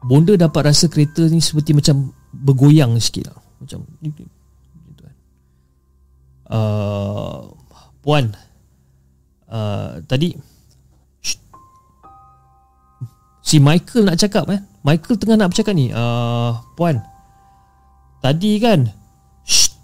[0.00, 3.38] Bonda dapat rasa kereta ni seperti macam bergoyang sikit lah.
[3.60, 4.28] Macam kan.
[6.50, 7.52] Uh,
[8.00, 8.32] Puan
[9.48, 10.32] uh, Tadi
[11.20, 11.38] shh,
[13.44, 14.60] Si Michael nak cakap eh?
[14.80, 15.92] Michael tengah nak bercakap ni.
[15.92, 17.00] Uh, Puan
[18.24, 18.88] Tadi kan
[19.44, 19.76] shh,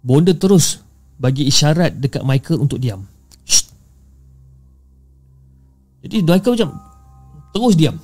[0.00, 0.80] Bonda terus
[1.20, 3.06] Bagi isyarat dekat Michael untuk diam.
[6.04, 6.70] Jadi Michael macam
[7.54, 7.96] Terus diam.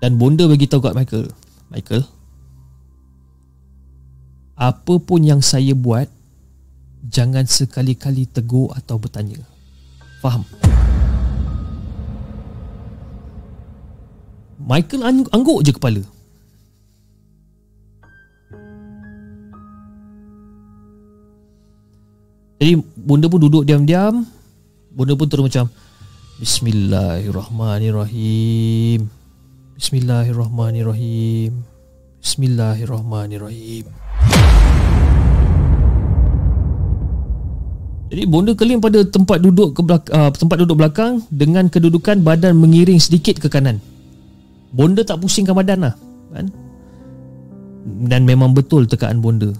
[0.00, 1.28] Dan bonda bagi tahu kat Michael
[1.68, 2.02] Michael
[4.60, 6.04] Apa pun yang saya buat
[7.00, 9.40] Jangan sekali-kali tegur atau bertanya.
[10.20, 10.44] Faham?
[14.60, 16.04] Michael angguk je kepala.
[22.60, 24.28] Jadi bunda pun duduk diam-diam.
[24.92, 25.72] Bunda pun terus macam
[26.36, 29.08] Bismillahirrahmanirrahim.
[29.80, 31.64] Bismillahirrahmanirrahim.
[32.20, 33.99] Bismillahirrahmanirrahim
[38.10, 42.58] Jadi bonda kelim pada tempat duduk ke belakang, uh, tempat duduk belakang dengan kedudukan badan
[42.58, 43.78] mengiring sedikit ke kanan.
[44.74, 45.94] Bonda tak pusingkan badan lah,
[46.34, 46.50] kan?
[48.10, 49.54] Dan memang betul tekaan bonda.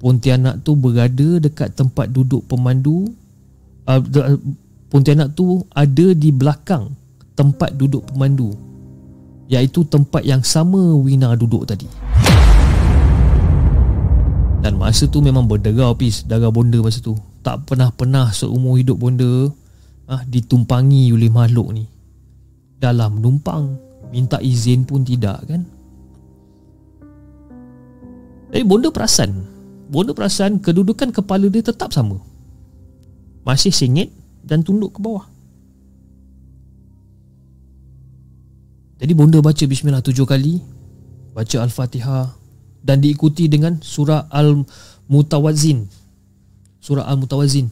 [0.00, 3.12] Pontianak tu berada dekat tempat duduk pemandu
[3.84, 4.00] uh,
[4.90, 6.90] Pontianak tu ada di belakang
[7.38, 8.56] tempat duduk pemandu
[9.46, 11.86] iaitu tempat yang sama Wina duduk tadi
[14.60, 19.48] dan masa tu memang berderau pis darah bonda masa tu tak pernah-pernah seumur hidup bonda
[20.10, 21.84] ah ditumpangi oleh makhluk ni.
[22.80, 23.76] Dalam numpang
[24.08, 25.62] minta izin pun tidak kan?
[28.50, 29.46] Tapi bonda perasan.
[29.90, 32.18] Bonda perasan kedudukan kepala dia tetap sama.
[33.46, 34.10] Masih sengit
[34.44, 35.30] dan tunduk ke bawah.
[39.00, 40.60] Jadi bonda baca bismillah tujuh kali
[41.32, 42.36] Baca Al-Fatihah
[42.84, 45.99] Dan diikuti dengan surah Al-Mutawazin
[46.80, 47.68] Surah Al-Mutawazin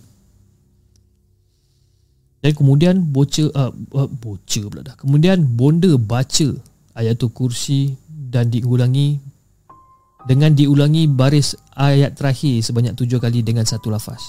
[2.38, 6.48] Dan kemudian boca uh, uh, pula dah Kemudian bonda baca
[6.94, 9.28] Ayatul Kursi Dan diulangi
[10.28, 14.20] dengan diulangi baris ayat terakhir sebanyak tujuh kali dengan satu lafaz.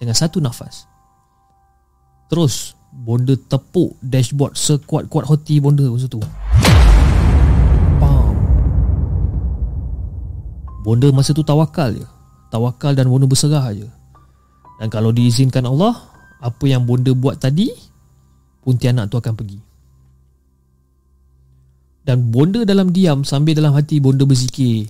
[0.00, 0.88] Dengan satu nafas.
[2.32, 6.22] Terus bonda tepuk dashboard sekuat-kuat hoti bonda masa tu.
[8.00, 8.32] Bam.
[10.80, 12.06] Bonda masa tu tawakal je.
[12.48, 13.84] tawakal dan bonda berserah aja.
[14.78, 15.94] Dan kalau diizinkan Allah,
[16.38, 17.88] apa yang bonda buat tadi,
[18.68, 19.56] Pontianak tu akan pergi.
[22.04, 24.84] Dan bonda dalam diam sambil dalam hati bonda berzikir.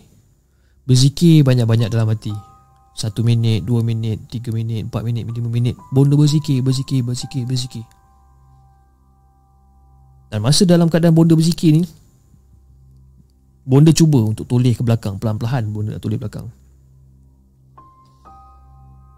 [0.82, 2.34] Berzikir banyak-banyak dalam hati.
[2.98, 5.78] Satu minit, dua minit, tiga minit, empat minit, lima minit.
[5.94, 7.86] Bonda berzikir, berzikir, berzikir, berzikir.
[10.26, 11.86] Dan masa dalam keadaan bonda berzikir ni,
[13.62, 15.22] bonda cuba untuk toleh ke belakang.
[15.22, 16.50] Pelan-pelan bonda nak toleh belakang.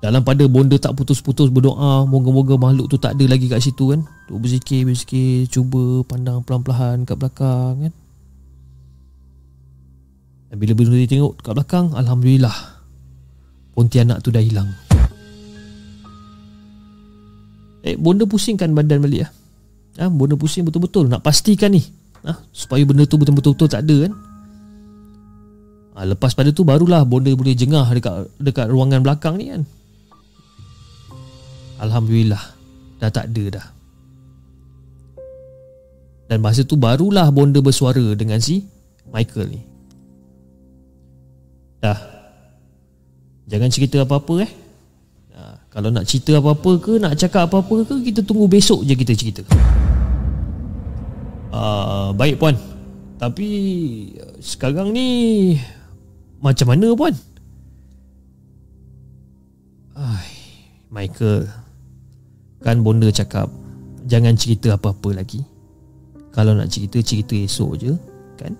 [0.00, 4.00] Dalam pada bonda tak putus-putus berdoa Moga-moga makhluk tu tak ada lagi kat situ kan?
[4.24, 7.92] Tu berzikir, berzikir Cuba pandang pelan-pelan kat belakang kan?
[10.48, 12.56] Dan bila bonda tengok kat belakang Alhamdulillah
[13.76, 14.68] Pontianak tu dah hilang.
[17.80, 19.30] Eh, bonda pusingkan badan balik lah
[20.00, 21.12] ha, Bonda pusing betul-betul.
[21.12, 21.84] Nak pastikan ni
[22.24, 24.12] ha, Supaya benda tu betul-betul tak ada kan?
[25.96, 29.64] Ha, Lepas pada tu barulah bonda boleh jengah dekat, dekat ruangan belakang ni kan
[31.80, 32.44] Alhamdulillah.
[33.00, 33.66] Dah tak ada dah.
[36.28, 38.62] Dan masa tu barulah Bonda bersuara dengan si
[39.08, 39.62] Michael ni.
[41.80, 41.98] Dah.
[43.50, 44.52] Jangan cerita apa-apa eh.
[45.34, 45.40] Ha,
[45.72, 49.42] Kalau nak cerita apa-apa ke Nak cakap apa-apa ke Kita tunggu besok je kita cerita.
[51.50, 52.54] Uh, Baik puan.
[53.18, 53.48] Tapi
[54.38, 55.56] Sekarang ni
[56.38, 57.16] Macam mana puan?
[59.98, 60.30] Ay,
[60.92, 61.59] Michael
[62.60, 63.48] Kan bonda cakap
[64.04, 65.44] Jangan cerita apa-apa lagi.
[66.32, 67.92] Kalau nak cerita Cerita esok je
[68.36, 68.52] Kan?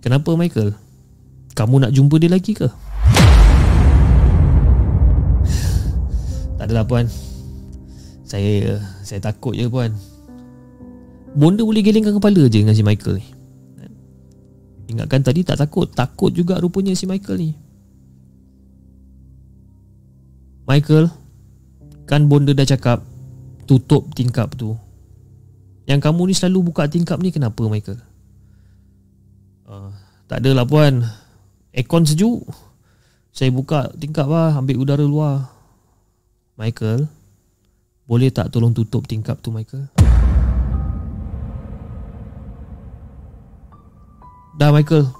[0.00, 0.72] Kenapa Michael?
[1.52, 2.64] Kamu nak jumpa dia lagi ke?
[6.56, 7.04] Tak adalah puan.
[8.24, 9.92] Saya Saya takut je puan.
[11.36, 13.26] Bonda boleh gelengkan kepala je Dengan si Michael ni.
[14.90, 17.69] Ingatkan tadi tak takut Takut juga rupanya si Michael ni
[20.70, 21.10] Michael
[22.06, 23.02] Kan bonda dah cakap
[23.66, 24.78] Tutup tingkap tu.
[25.90, 27.98] Yang kamu ni selalu buka tingkap ni Kenapa Michael?
[29.66, 29.90] Uh,
[30.30, 31.02] Tak adalah puan.
[31.74, 32.46] Aircon sejuk.
[33.34, 35.50] Saya buka tingkap lah Ambil udara luar.
[36.54, 37.10] Michael
[38.06, 39.90] Boleh tak tolong tutup tingkap tu Michael?
[44.54, 45.10] Dah Michael.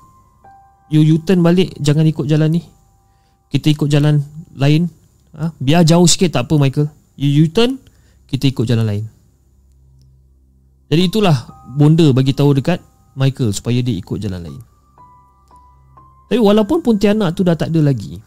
[0.95, 2.63] You U-turn balik Jangan ikut jalan ni.
[3.51, 4.23] Kita ikut jalan
[4.55, 5.00] lain
[5.37, 5.55] ha?
[5.61, 6.89] Biar jauh sikit tak apa Michael.
[7.21, 7.77] You U-turn
[8.25, 9.05] Kita ikut jalan lain.
[10.91, 11.37] Jadi itulah
[11.77, 12.81] Bonda bagi tahu dekat
[13.15, 14.63] Michael Supaya dia ikut jalan lain.
[16.31, 18.19] Tapi walaupun Pontianak tu dah tak ada lagi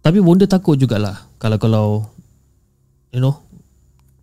[0.00, 2.08] Tapi Bonda takut jugalah Kalau-kalau
[3.12, 3.38] You know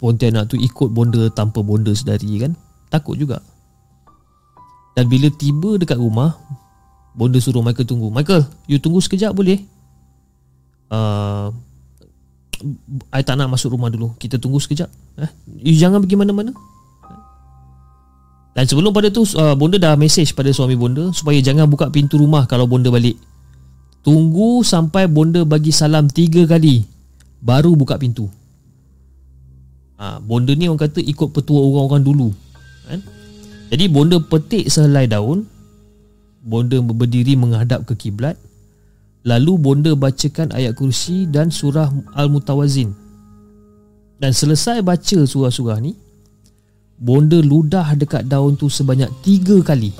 [0.02, 2.54] Pontianak tu ikut Bonda Tanpa Bonda sedari kan
[2.90, 3.42] Takut juga.
[4.96, 6.40] Dan bila tiba dekat rumah
[7.16, 8.12] Bonda suruh Michael tunggu.
[8.12, 9.64] Michael You tunggu sekejap boleh?
[10.92, 11.50] Uh,
[13.12, 14.12] I tak nak masuk rumah dulu.
[14.20, 14.92] Kita tunggu sekejap
[15.24, 15.32] eh?
[15.64, 16.52] You jangan pergi mana-mana.
[18.56, 22.16] Dan sebelum pada tu uh, Bonda dah message pada suami Bonda Supaya jangan buka pintu
[22.16, 23.20] rumah Kalau Bonda balik.
[24.00, 26.88] Tunggu sampai Bonda bagi salam Tiga kali
[27.44, 28.32] Baru buka pintu.
[30.00, 32.30] Ha, Bonda ni orang kata Ikut petua orang-orang dulu
[32.88, 33.02] kan?
[33.76, 35.44] Jadi Bonda petik sehelai daun
[36.46, 38.38] bonda berdiri menghadap ke kiblat.
[39.26, 42.94] Lalu bonda bacakan ayat kursi dan surah al-mutawazin.
[44.22, 45.98] Dan selesai baca surah-surah ni
[47.02, 49.92] bonda ludah dekat daun tu sebanyak tiga kali.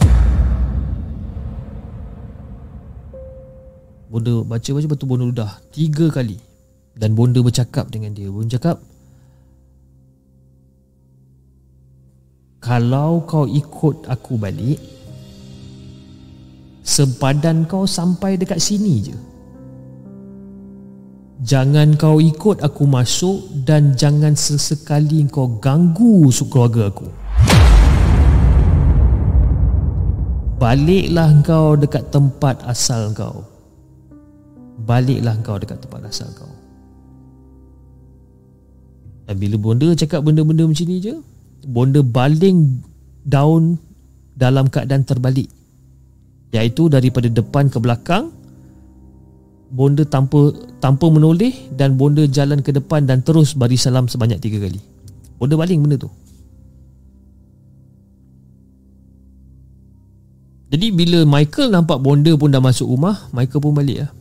[4.14, 6.38] Bonda baca-baca betul bonda ludah tiga kali.
[6.94, 8.30] Dan bonda bercakap dengan dia.
[8.30, 8.78] Bonda cakap
[12.62, 14.95] kalau kau ikut aku balik
[16.86, 19.18] Sempadan kau sampai dekat sini je.
[21.42, 27.10] Jangan kau ikut aku masuk Dan jangan sesekali kau ganggu keluarga aku.
[30.62, 33.42] Baliklah kau dekat tempat asal kau.
[34.86, 36.54] Baliklah kau dekat tempat asal kau.
[39.26, 41.18] Dan bila bonda cakap benda-benda macam ni je
[41.66, 42.78] Bonda baling
[43.26, 43.82] daun
[44.38, 45.50] dalam keadaan terbalik
[46.56, 48.32] iaitu daripada depan ke belakang
[49.76, 54.64] bonda tanpa tanpa menoleh dan bonda jalan ke depan dan terus bari salam sebanyak tiga
[54.64, 54.80] kali.
[55.36, 56.10] Bonda baling benda tu.
[60.72, 64.12] Jadi bila Michael nampak bonda pun dah masuk rumah Michael pun balik lah.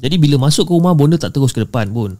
[0.00, 2.16] Jadi bila masuk ke rumah bonda tak terus ke depan pun.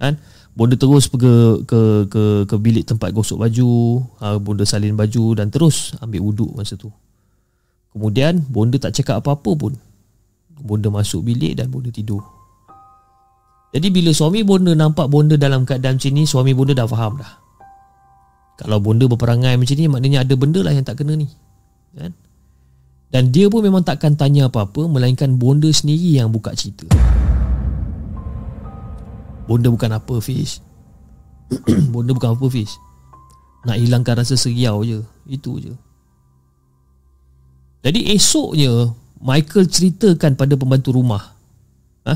[0.00, 0.20] Kan?
[0.56, 5.52] Bonda terus pergi ke ke ke bilik tempat gosok baju, ha, bonda salin baju dan
[5.52, 6.90] terus ambil wuduk masa tu.
[7.98, 9.74] Kemudian bonda tak cakap apa-apa pun.
[10.62, 12.22] Bonda masuk bilik dan bonda tidur.
[13.74, 17.32] Jadi bila suami bonda nampak bonda dalam keadaan macam ni, suami bonda dah faham dah.
[18.54, 21.26] Kalau bonda berperangai macam ni, maknanya ada benda lah yang tak kena ni.
[21.98, 22.14] Kan?
[23.10, 26.86] Dan dia pun memang takkan tanya apa-apa, melainkan bonda sendiri yang buka cerita.
[29.50, 30.62] Bonda bukan apa Fish
[31.92, 32.76] Bonda bukan apa Fish
[33.64, 35.72] Nak hilangkan rasa seriau je Itu je
[37.82, 41.34] Jadi esoknya Michael ceritakan pada pembantu rumah
[42.06, 42.14] ha?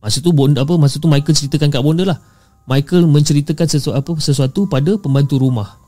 [0.00, 2.18] Masa tu bonda apa Masa tu Michael ceritakan kat bonda lah
[2.66, 5.78] Michael menceritakan sesuatu apa sesuatu pada pembantu rumah.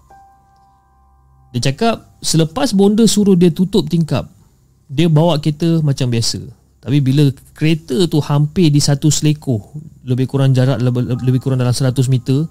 [1.50, 4.30] Dia cakap selepas bonda suruh dia tutup tingkap,
[4.86, 6.38] dia bawa kereta macam biasa.
[6.78, 7.26] Tapi bila
[7.59, 9.74] kereta tu hampir di satu selekoh
[10.06, 12.46] Lebih kurang jarak lebih kurang dalam 100 meter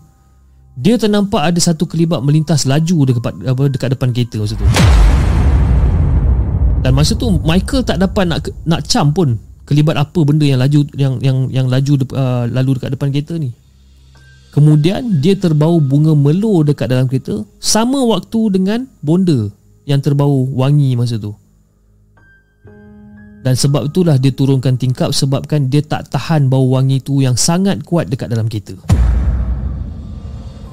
[0.76, 4.68] Dia ternampak ada satu kelibat melintas laju dekat, apa, dekat depan kereta masa tu
[6.88, 9.36] Dan masa tu Michael tak dapat nak nak cam pun
[9.68, 13.52] Kelibat apa benda yang laju yang yang yang laju uh, lalu dekat depan kereta ni
[14.56, 19.52] Kemudian dia terbau bunga melo dekat dalam kereta Sama waktu dengan bonda
[19.84, 21.36] yang terbau wangi masa tu
[23.48, 27.80] dan sebab itulah dia turunkan tingkap sebabkan dia tak tahan bau wangi tu yang sangat
[27.88, 28.76] kuat dekat dalam kereta.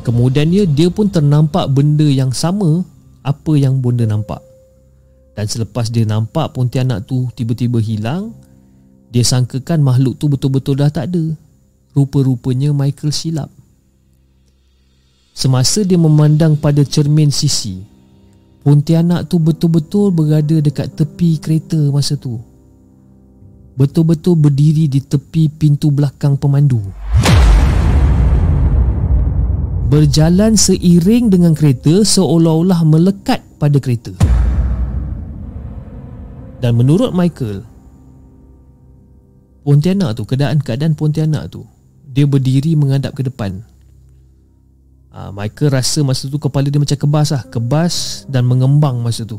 [0.03, 2.83] Kemudiannya dia pun ternampak benda yang sama
[3.23, 4.43] apa yang bonda nampak.
[5.35, 8.31] Dan selepas dia nampak Pontianak tu tiba-tiba hilang,
[9.11, 11.35] dia sangkakan makhluk tu betul-betul dah tak ada.
[11.95, 13.51] Rupa-rupanya Michael silap.
[15.35, 17.83] Semasa dia memandang pada cermin sisi,
[18.63, 22.55] Pontianak tu betul-betul berada dekat tepi kereta masa tu
[23.75, 26.79] betul-betul berdiri di tepi pintu belakang pemandu.
[29.91, 34.15] Berjalan seiring dengan kereta seolah-olah melekat pada kereta.
[36.65, 37.61] Dan menurut Michael,
[39.69, 41.69] Pontianak tu, keadaan-keadaan Pontianak tu,
[42.09, 43.61] dia berdiri menghadap ke depan.
[45.13, 47.45] Ha, Michael rasa masa tu kepala dia macam kebas lah.
[47.53, 49.37] Kebas dan mengembang masa tu.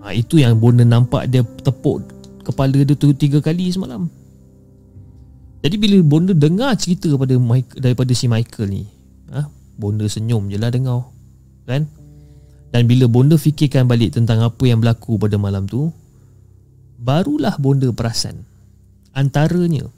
[0.00, 2.00] Ha, itu yang Bonda nampak dia tepuk
[2.48, 4.08] kepala dia tu tiga kali semalam.
[5.60, 8.82] Jadi bila Bonda dengar cerita daripada Mike, daripada si Michael ni,
[9.36, 9.44] ha,
[9.76, 11.12] Bonda senyum je lah dengar.
[11.68, 11.84] Kan?
[12.68, 15.88] Dan bila Bonda fikirkan balik tentang apa yang berlaku pada malam tu,
[17.00, 18.44] barulah Bonda perasan.
[19.16, 19.88] Antaranya,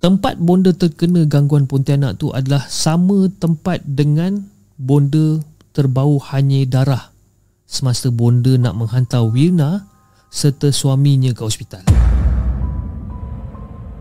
[0.00, 4.40] tempat Bonda terkena gangguan Pontianak tu adalah sama tempat dengan
[4.80, 5.44] Bonda
[5.76, 7.12] terbau hanya darah
[7.68, 9.84] semasa Bonda nak menghantar Wirna
[10.30, 11.84] serta suaminya ke hospital.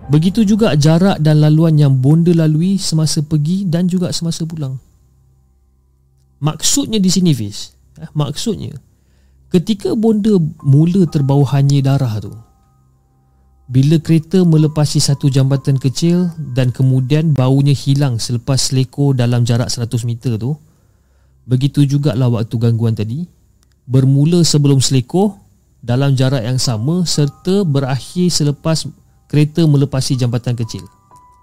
[0.06, 4.78] Begitu juga jarak dan laluan yang bonda lalui semasa pergi dan juga semasa pulang.
[6.44, 8.76] Maksudnya di sini Fiz, eh, maksudnya
[9.56, 12.36] ketika bonda mula terbau hanya darah tu,
[13.66, 20.06] bila kereta melepasi satu jambatan kecil dan kemudian baunya hilang selepas seleko dalam jarak 100
[20.06, 20.54] meter tu,
[21.48, 23.26] begitu juga lah waktu gangguan tadi,
[23.88, 25.40] bermula sebelum seleko
[25.82, 28.86] dalam jarak yang sama serta berakhir selepas
[29.30, 30.86] kereta melepasi jambatan kecil.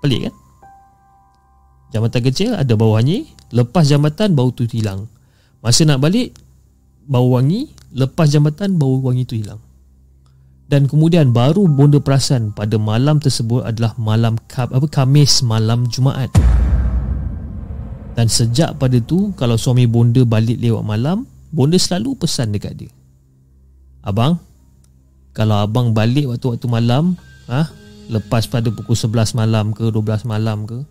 [0.02, 0.34] Pelik kan?
[1.92, 5.04] Jambatan kecil ada bau wangi, lepas jambatan bau tu hilang.
[5.60, 6.32] Masa nak balik
[7.04, 9.60] bau wangi, lepas jambatan bau wangi tu hilang.
[10.72, 16.32] Dan kemudian baru bonda perasan pada malam tersebut adalah malam apa Kamis malam Jumaat.
[18.16, 22.92] Dan sejak pada tu kalau suami bonda balik lewat malam, bonda selalu pesan dekat dia.
[24.00, 24.40] Abang
[25.36, 27.16] Kalau abang balik waktu-waktu malam
[27.48, 27.68] ha,
[28.10, 30.84] Lepas pada pukul 11 malam ke 12 malam ke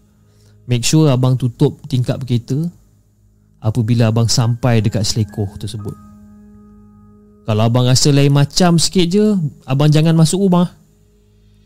[0.71, 2.55] Make sure abang tutup tingkap kereta
[3.59, 5.93] Apabila abang sampai dekat selekoh tersebut.
[7.43, 9.35] Kalau abang rasa lain macam sikit je
[9.67, 10.71] Abang jangan masuk rumah.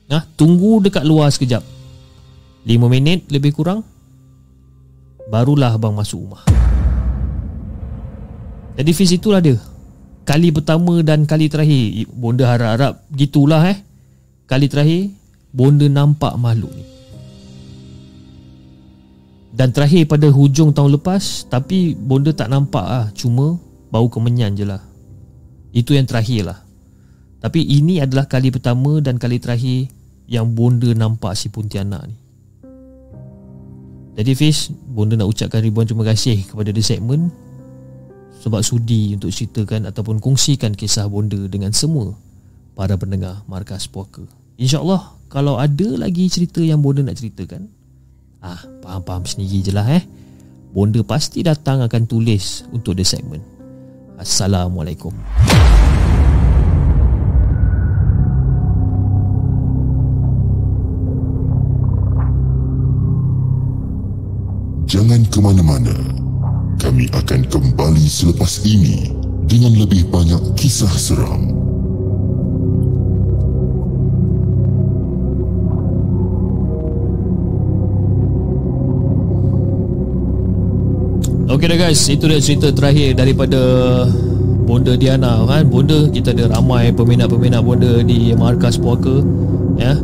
[0.10, 1.62] Ha, Tunggu dekat luar sekejap.
[2.66, 3.86] 5 minit lebih kurang
[5.30, 6.42] Barulah abang masuk rumah.
[8.74, 9.62] Jadi Fiz itulah dia.
[10.26, 13.78] Kali pertama dan kali terakhir bonda harap-harap gitulah eh.
[14.50, 15.14] Kali terakhir
[15.54, 16.95] bonda nampak makhluk ni
[19.56, 23.56] dan terakhir pada hujung tahun lepas tapi bonda tak nampak ah cuma
[23.88, 24.84] bau kemenyan je lah.
[25.72, 26.60] Itu yang terakhir lah.
[27.40, 29.88] Tapi ini adalah kali pertama dan kali terakhir
[30.28, 32.18] yang bonda nampak si Pontianak ni.
[34.16, 37.32] Jadi Fish, bonda nak ucapkan ribuan terima kasih kepada The Segment
[38.44, 42.16] sebab sudi untuk ceritakan ataupun kongsikan kisah bonda dengan semua
[42.76, 44.24] para pendengar Markas Puaka.
[44.60, 47.68] InsyaAllah kalau ada lagi cerita yang Bonda nak ceritakan
[48.46, 50.06] ah faham-faham sendiri je lah eh.
[50.70, 53.42] Bonda pasti datang akan tulis untuk the segment.
[54.22, 55.12] Assalamualaikum.
[64.86, 65.96] Jangan ke mana-mana.
[66.76, 69.08] Kami akan kembali selepas ini
[69.48, 71.65] Dengan lebih banyak kisah seram
[81.56, 83.56] Okay dah guys, itu dia cerita terakhir daripada
[84.68, 85.64] Bonda Diana kan.
[85.64, 89.24] Bonda kita ada ramai peminat-peminat Bonda di markas puaka
[89.80, 89.96] ya.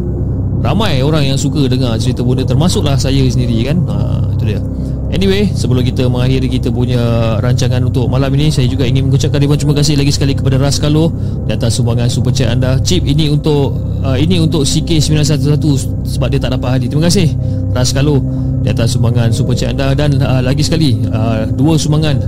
[0.63, 3.83] Ramai orang yang suka dengar cerita Bonda termasuklah saya sendiri kan.
[3.83, 3.95] Ha,
[4.31, 4.63] itu dia.
[5.11, 9.59] Anyway, sebelum kita mengakhiri kita punya rancangan untuk malam ini, saya juga ingin mengucapkan ribuan
[9.59, 11.11] terima kasih lagi sekali kepada Raskalo
[11.43, 12.79] di atas sumbangan super chat anda.
[12.79, 13.75] Chip ini untuk
[14.07, 16.87] uh, ini untuk CK911 sebab dia tak dapat hadir.
[16.95, 17.27] Terima kasih
[17.75, 18.23] Raskalo
[18.61, 22.21] di atas sumbangan super chat anda dan uh, lagi sekali uh, dua sumbangan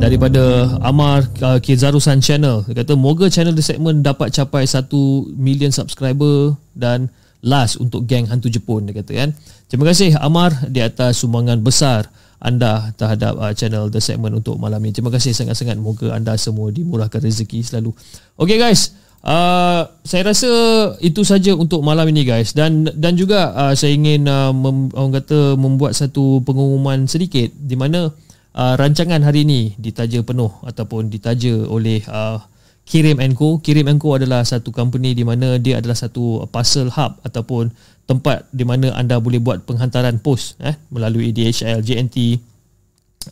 [0.00, 2.66] daripada Amar uh, Kizarusan channel.
[2.66, 4.90] Dia kata moga channel The Segment dapat capai 1
[5.38, 7.12] million subscriber dan
[7.44, 9.30] last untuk geng hantu Jepun dia kata kan.
[9.68, 12.08] Terima kasih Amar di atas sumbangan besar
[12.44, 14.92] anda terhadap uh, channel The Segment untuk malam ini.
[14.92, 15.80] Terima kasih sangat-sangat.
[15.80, 17.96] Moga anda semua dimurahkan rezeki selalu.
[18.36, 18.92] Okay guys,
[19.24, 20.50] uh, saya rasa
[21.00, 22.52] itu saja untuk malam ini guys.
[22.52, 27.74] Dan dan juga uh, saya ingin uh, mem, orang kata membuat satu pengumuman sedikit di
[27.74, 28.12] mana
[28.54, 32.38] uh, rancangan hari ini ditaja penuh ataupun ditaja oleh uh,
[32.84, 33.64] Kirim Co.
[33.64, 37.72] Kirim Co adalah satu company di mana dia adalah satu parcel hub ataupun
[38.04, 42.16] tempat di mana anda boleh buat penghantaran pos eh melalui DHL, JNT,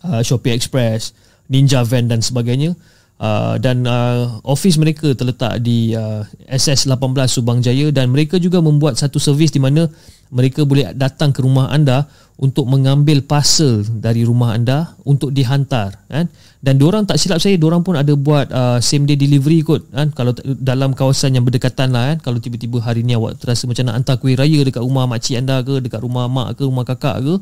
[0.08, 1.12] uh, Shopee Express,
[1.52, 2.72] Ninja Van dan sebagainya.
[3.22, 8.98] Uh, dan uh, office mereka terletak di uh, SS18 Subang Jaya dan mereka juga membuat
[8.98, 9.86] satu servis di mana
[10.34, 12.10] mereka boleh datang ke rumah anda
[12.42, 16.26] untuk mengambil parcel dari rumah anda untuk dihantar kan?
[16.58, 20.10] Dan diorang tak silap saya diorang pun ada buat uh, same day delivery kot kan?
[20.10, 22.26] Kalau dalam kawasan yang berdekatan lah kan?
[22.26, 25.62] Kalau tiba-tiba hari ni awak terasa macam nak hantar kuih raya dekat rumah makcik anda
[25.62, 27.34] ke dekat rumah mak ke rumah kakak ke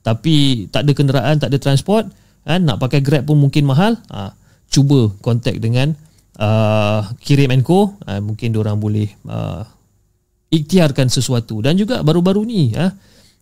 [0.00, 2.08] tapi tak ada kenderaan tak ada transport
[2.48, 2.64] kan?
[2.64, 4.32] Nak pakai grab pun mungkin mahal ha,
[4.70, 5.94] cuba contact dengan
[6.40, 7.96] uh, Kirim Co.
[8.04, 9.64] Uh, mungkin diorang boleh uh,
[10.52, 11.60] ikhtiarkan sesuatu.
[11.64, 12.92] Dan juga baru-baru ni uh,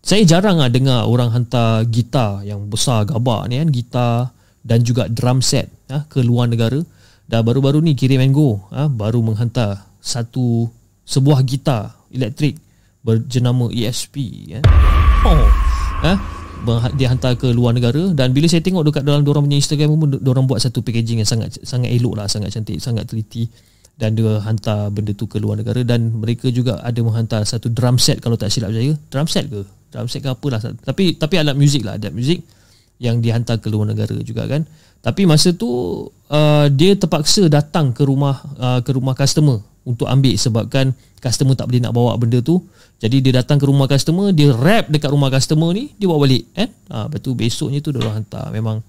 [0.05, 4.16] saya jarang lah dengar orang hantar gitar yang besar gabak ni kan gitar
[4.60, 6.80] dan juga drum set ha, ke luar negara.
[7.24, 10.68] Dan baru-baru ni kirim go ha, baru menghantar satu
[11.09, 12.60] sebuah gitar elektrik
[13.05, 14.16] berjenama ESP
[14.56, 14.64] kan.
[15.24, 15.48] oh,
[16.05, 16.12] ha,
[16.97, 20.11] dia hantar ke luar negara dan bila saya tengok dekat dalam orang punya Instagram pun
[20.24, 23.47] orang buat satu packaging yang sangat sangat elok lah sangat cantik sangat teliti
[23.95, 27.95] dan dia hantar benda tu ke luar negara dan mereka juga ada menghantar satu drum
[27.95, 28.91] set kalau tak silap saya.
[29.11, 29.62] Drum set ke?
[29.95, 32.43] Drum set ke apalah tapi tapi alat muzik lah alat muzik
[32.99, 34.66] yang dihantar ke luar negara juga kan.
[35.05, 35.69] Tapi masa tu
[36.11, 41.69] uh, dia terpaksa datang ke rumah uh, ke rumah customer untuk ambil sebabkan customer tak
[41.69, 42.61] boleh nak bawa benda tu.
[43.01, 46.48] Jadi dia datang ke rumah customer dia wrap dekat rumah customer ni dia bawa balik
[46.56, 48.48] kan ha, lepas tu besoknya tu dia orang hantar.
[48.48, 48.81] Memang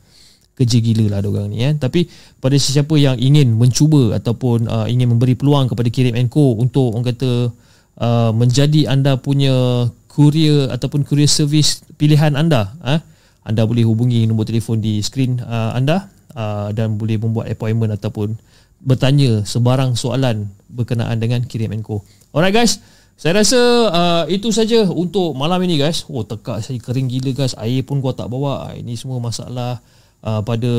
[0.56, 2.08] kerja gila lah orang ni kan tapi
[2.40, 7.12] pada sesiapa yang ingin mencuba ataupun uh, ingin memberi peluang kepada Kirim Co untuk orang
[7.12, 7.52] kata
[8.00, 13.04] uh, menjadi anda punya courier ataupun courier service pilihan anda eh?
[13.44, 16.08] anda boleh hubungi nombor telefon di skrin uh, anda
[16.40, 18.40] uh, dan boleh membuat appointment ataupun
[18.86, 22.80] bertanya sebarang soalan berkenaan dengan Kirim Co alright guys.
[23.16, 23.60] Saya rasa
[23.96, 26.04] uh, itu saja untuk malam ini guys.
[26.12, 27.56] Oh tekak saya kering gila guys.
[27.56, 28.76] Air pun gua tak bawa.
[28.76, 29.80] Ini semua masalah
[30.20, 30.74] uh, pada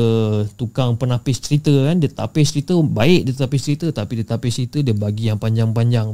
[0.53, 1.97] tukang penapis cerita kan.
[1.97, 6.13] Dia tapis cerita baik dia tapis cerita tapi dia tapis cerita dia bagi yang panjang-panjang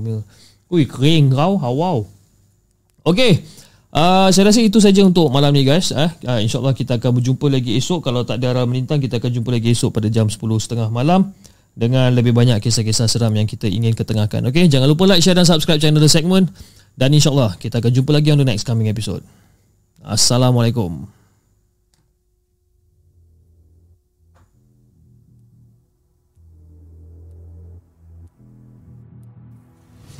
[0.74, 2.08] Ui kering kau wow
[3.04, 3.44] Okey
[3.92, 5.92] uh, saya rasa itu saja untuk malam ni guys.
[5.92, 6.08] Eh.
[6.24, 8.00] uh, InsyaAllah kita akan berjumpa lagi esok.
[8.00, 11.36] Kalau tak ada arah melintang kita akan jumpa lagi esok pada jam 10.30 malam
[11.74, 14.46] Dengan lebih banyak kisah-kisah seram yang kita ingin ketengahkan.
[14.54, 16.54] Okey jangan lupa like, share dan subscribe channel The Segment.
[16.94, 19.26] Dan insyaAllah kita akan jumpa lagi on the next coming episode.
[20.06, 21.10] Assalamualaikum.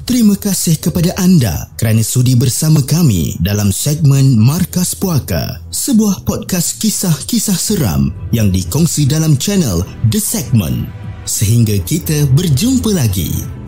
[0.04, 7.56] Terima kasih kepada anda kerana sudi bersama kami dalam segmen Markas Puaka, sebuah podcast kisah-kisah
[7.56, 9.80] seram yang dikongsi dalam channel
[10.12, 11.03] The Segment.
[11.24, 13.63] Sehingga kita berjumpa lagi.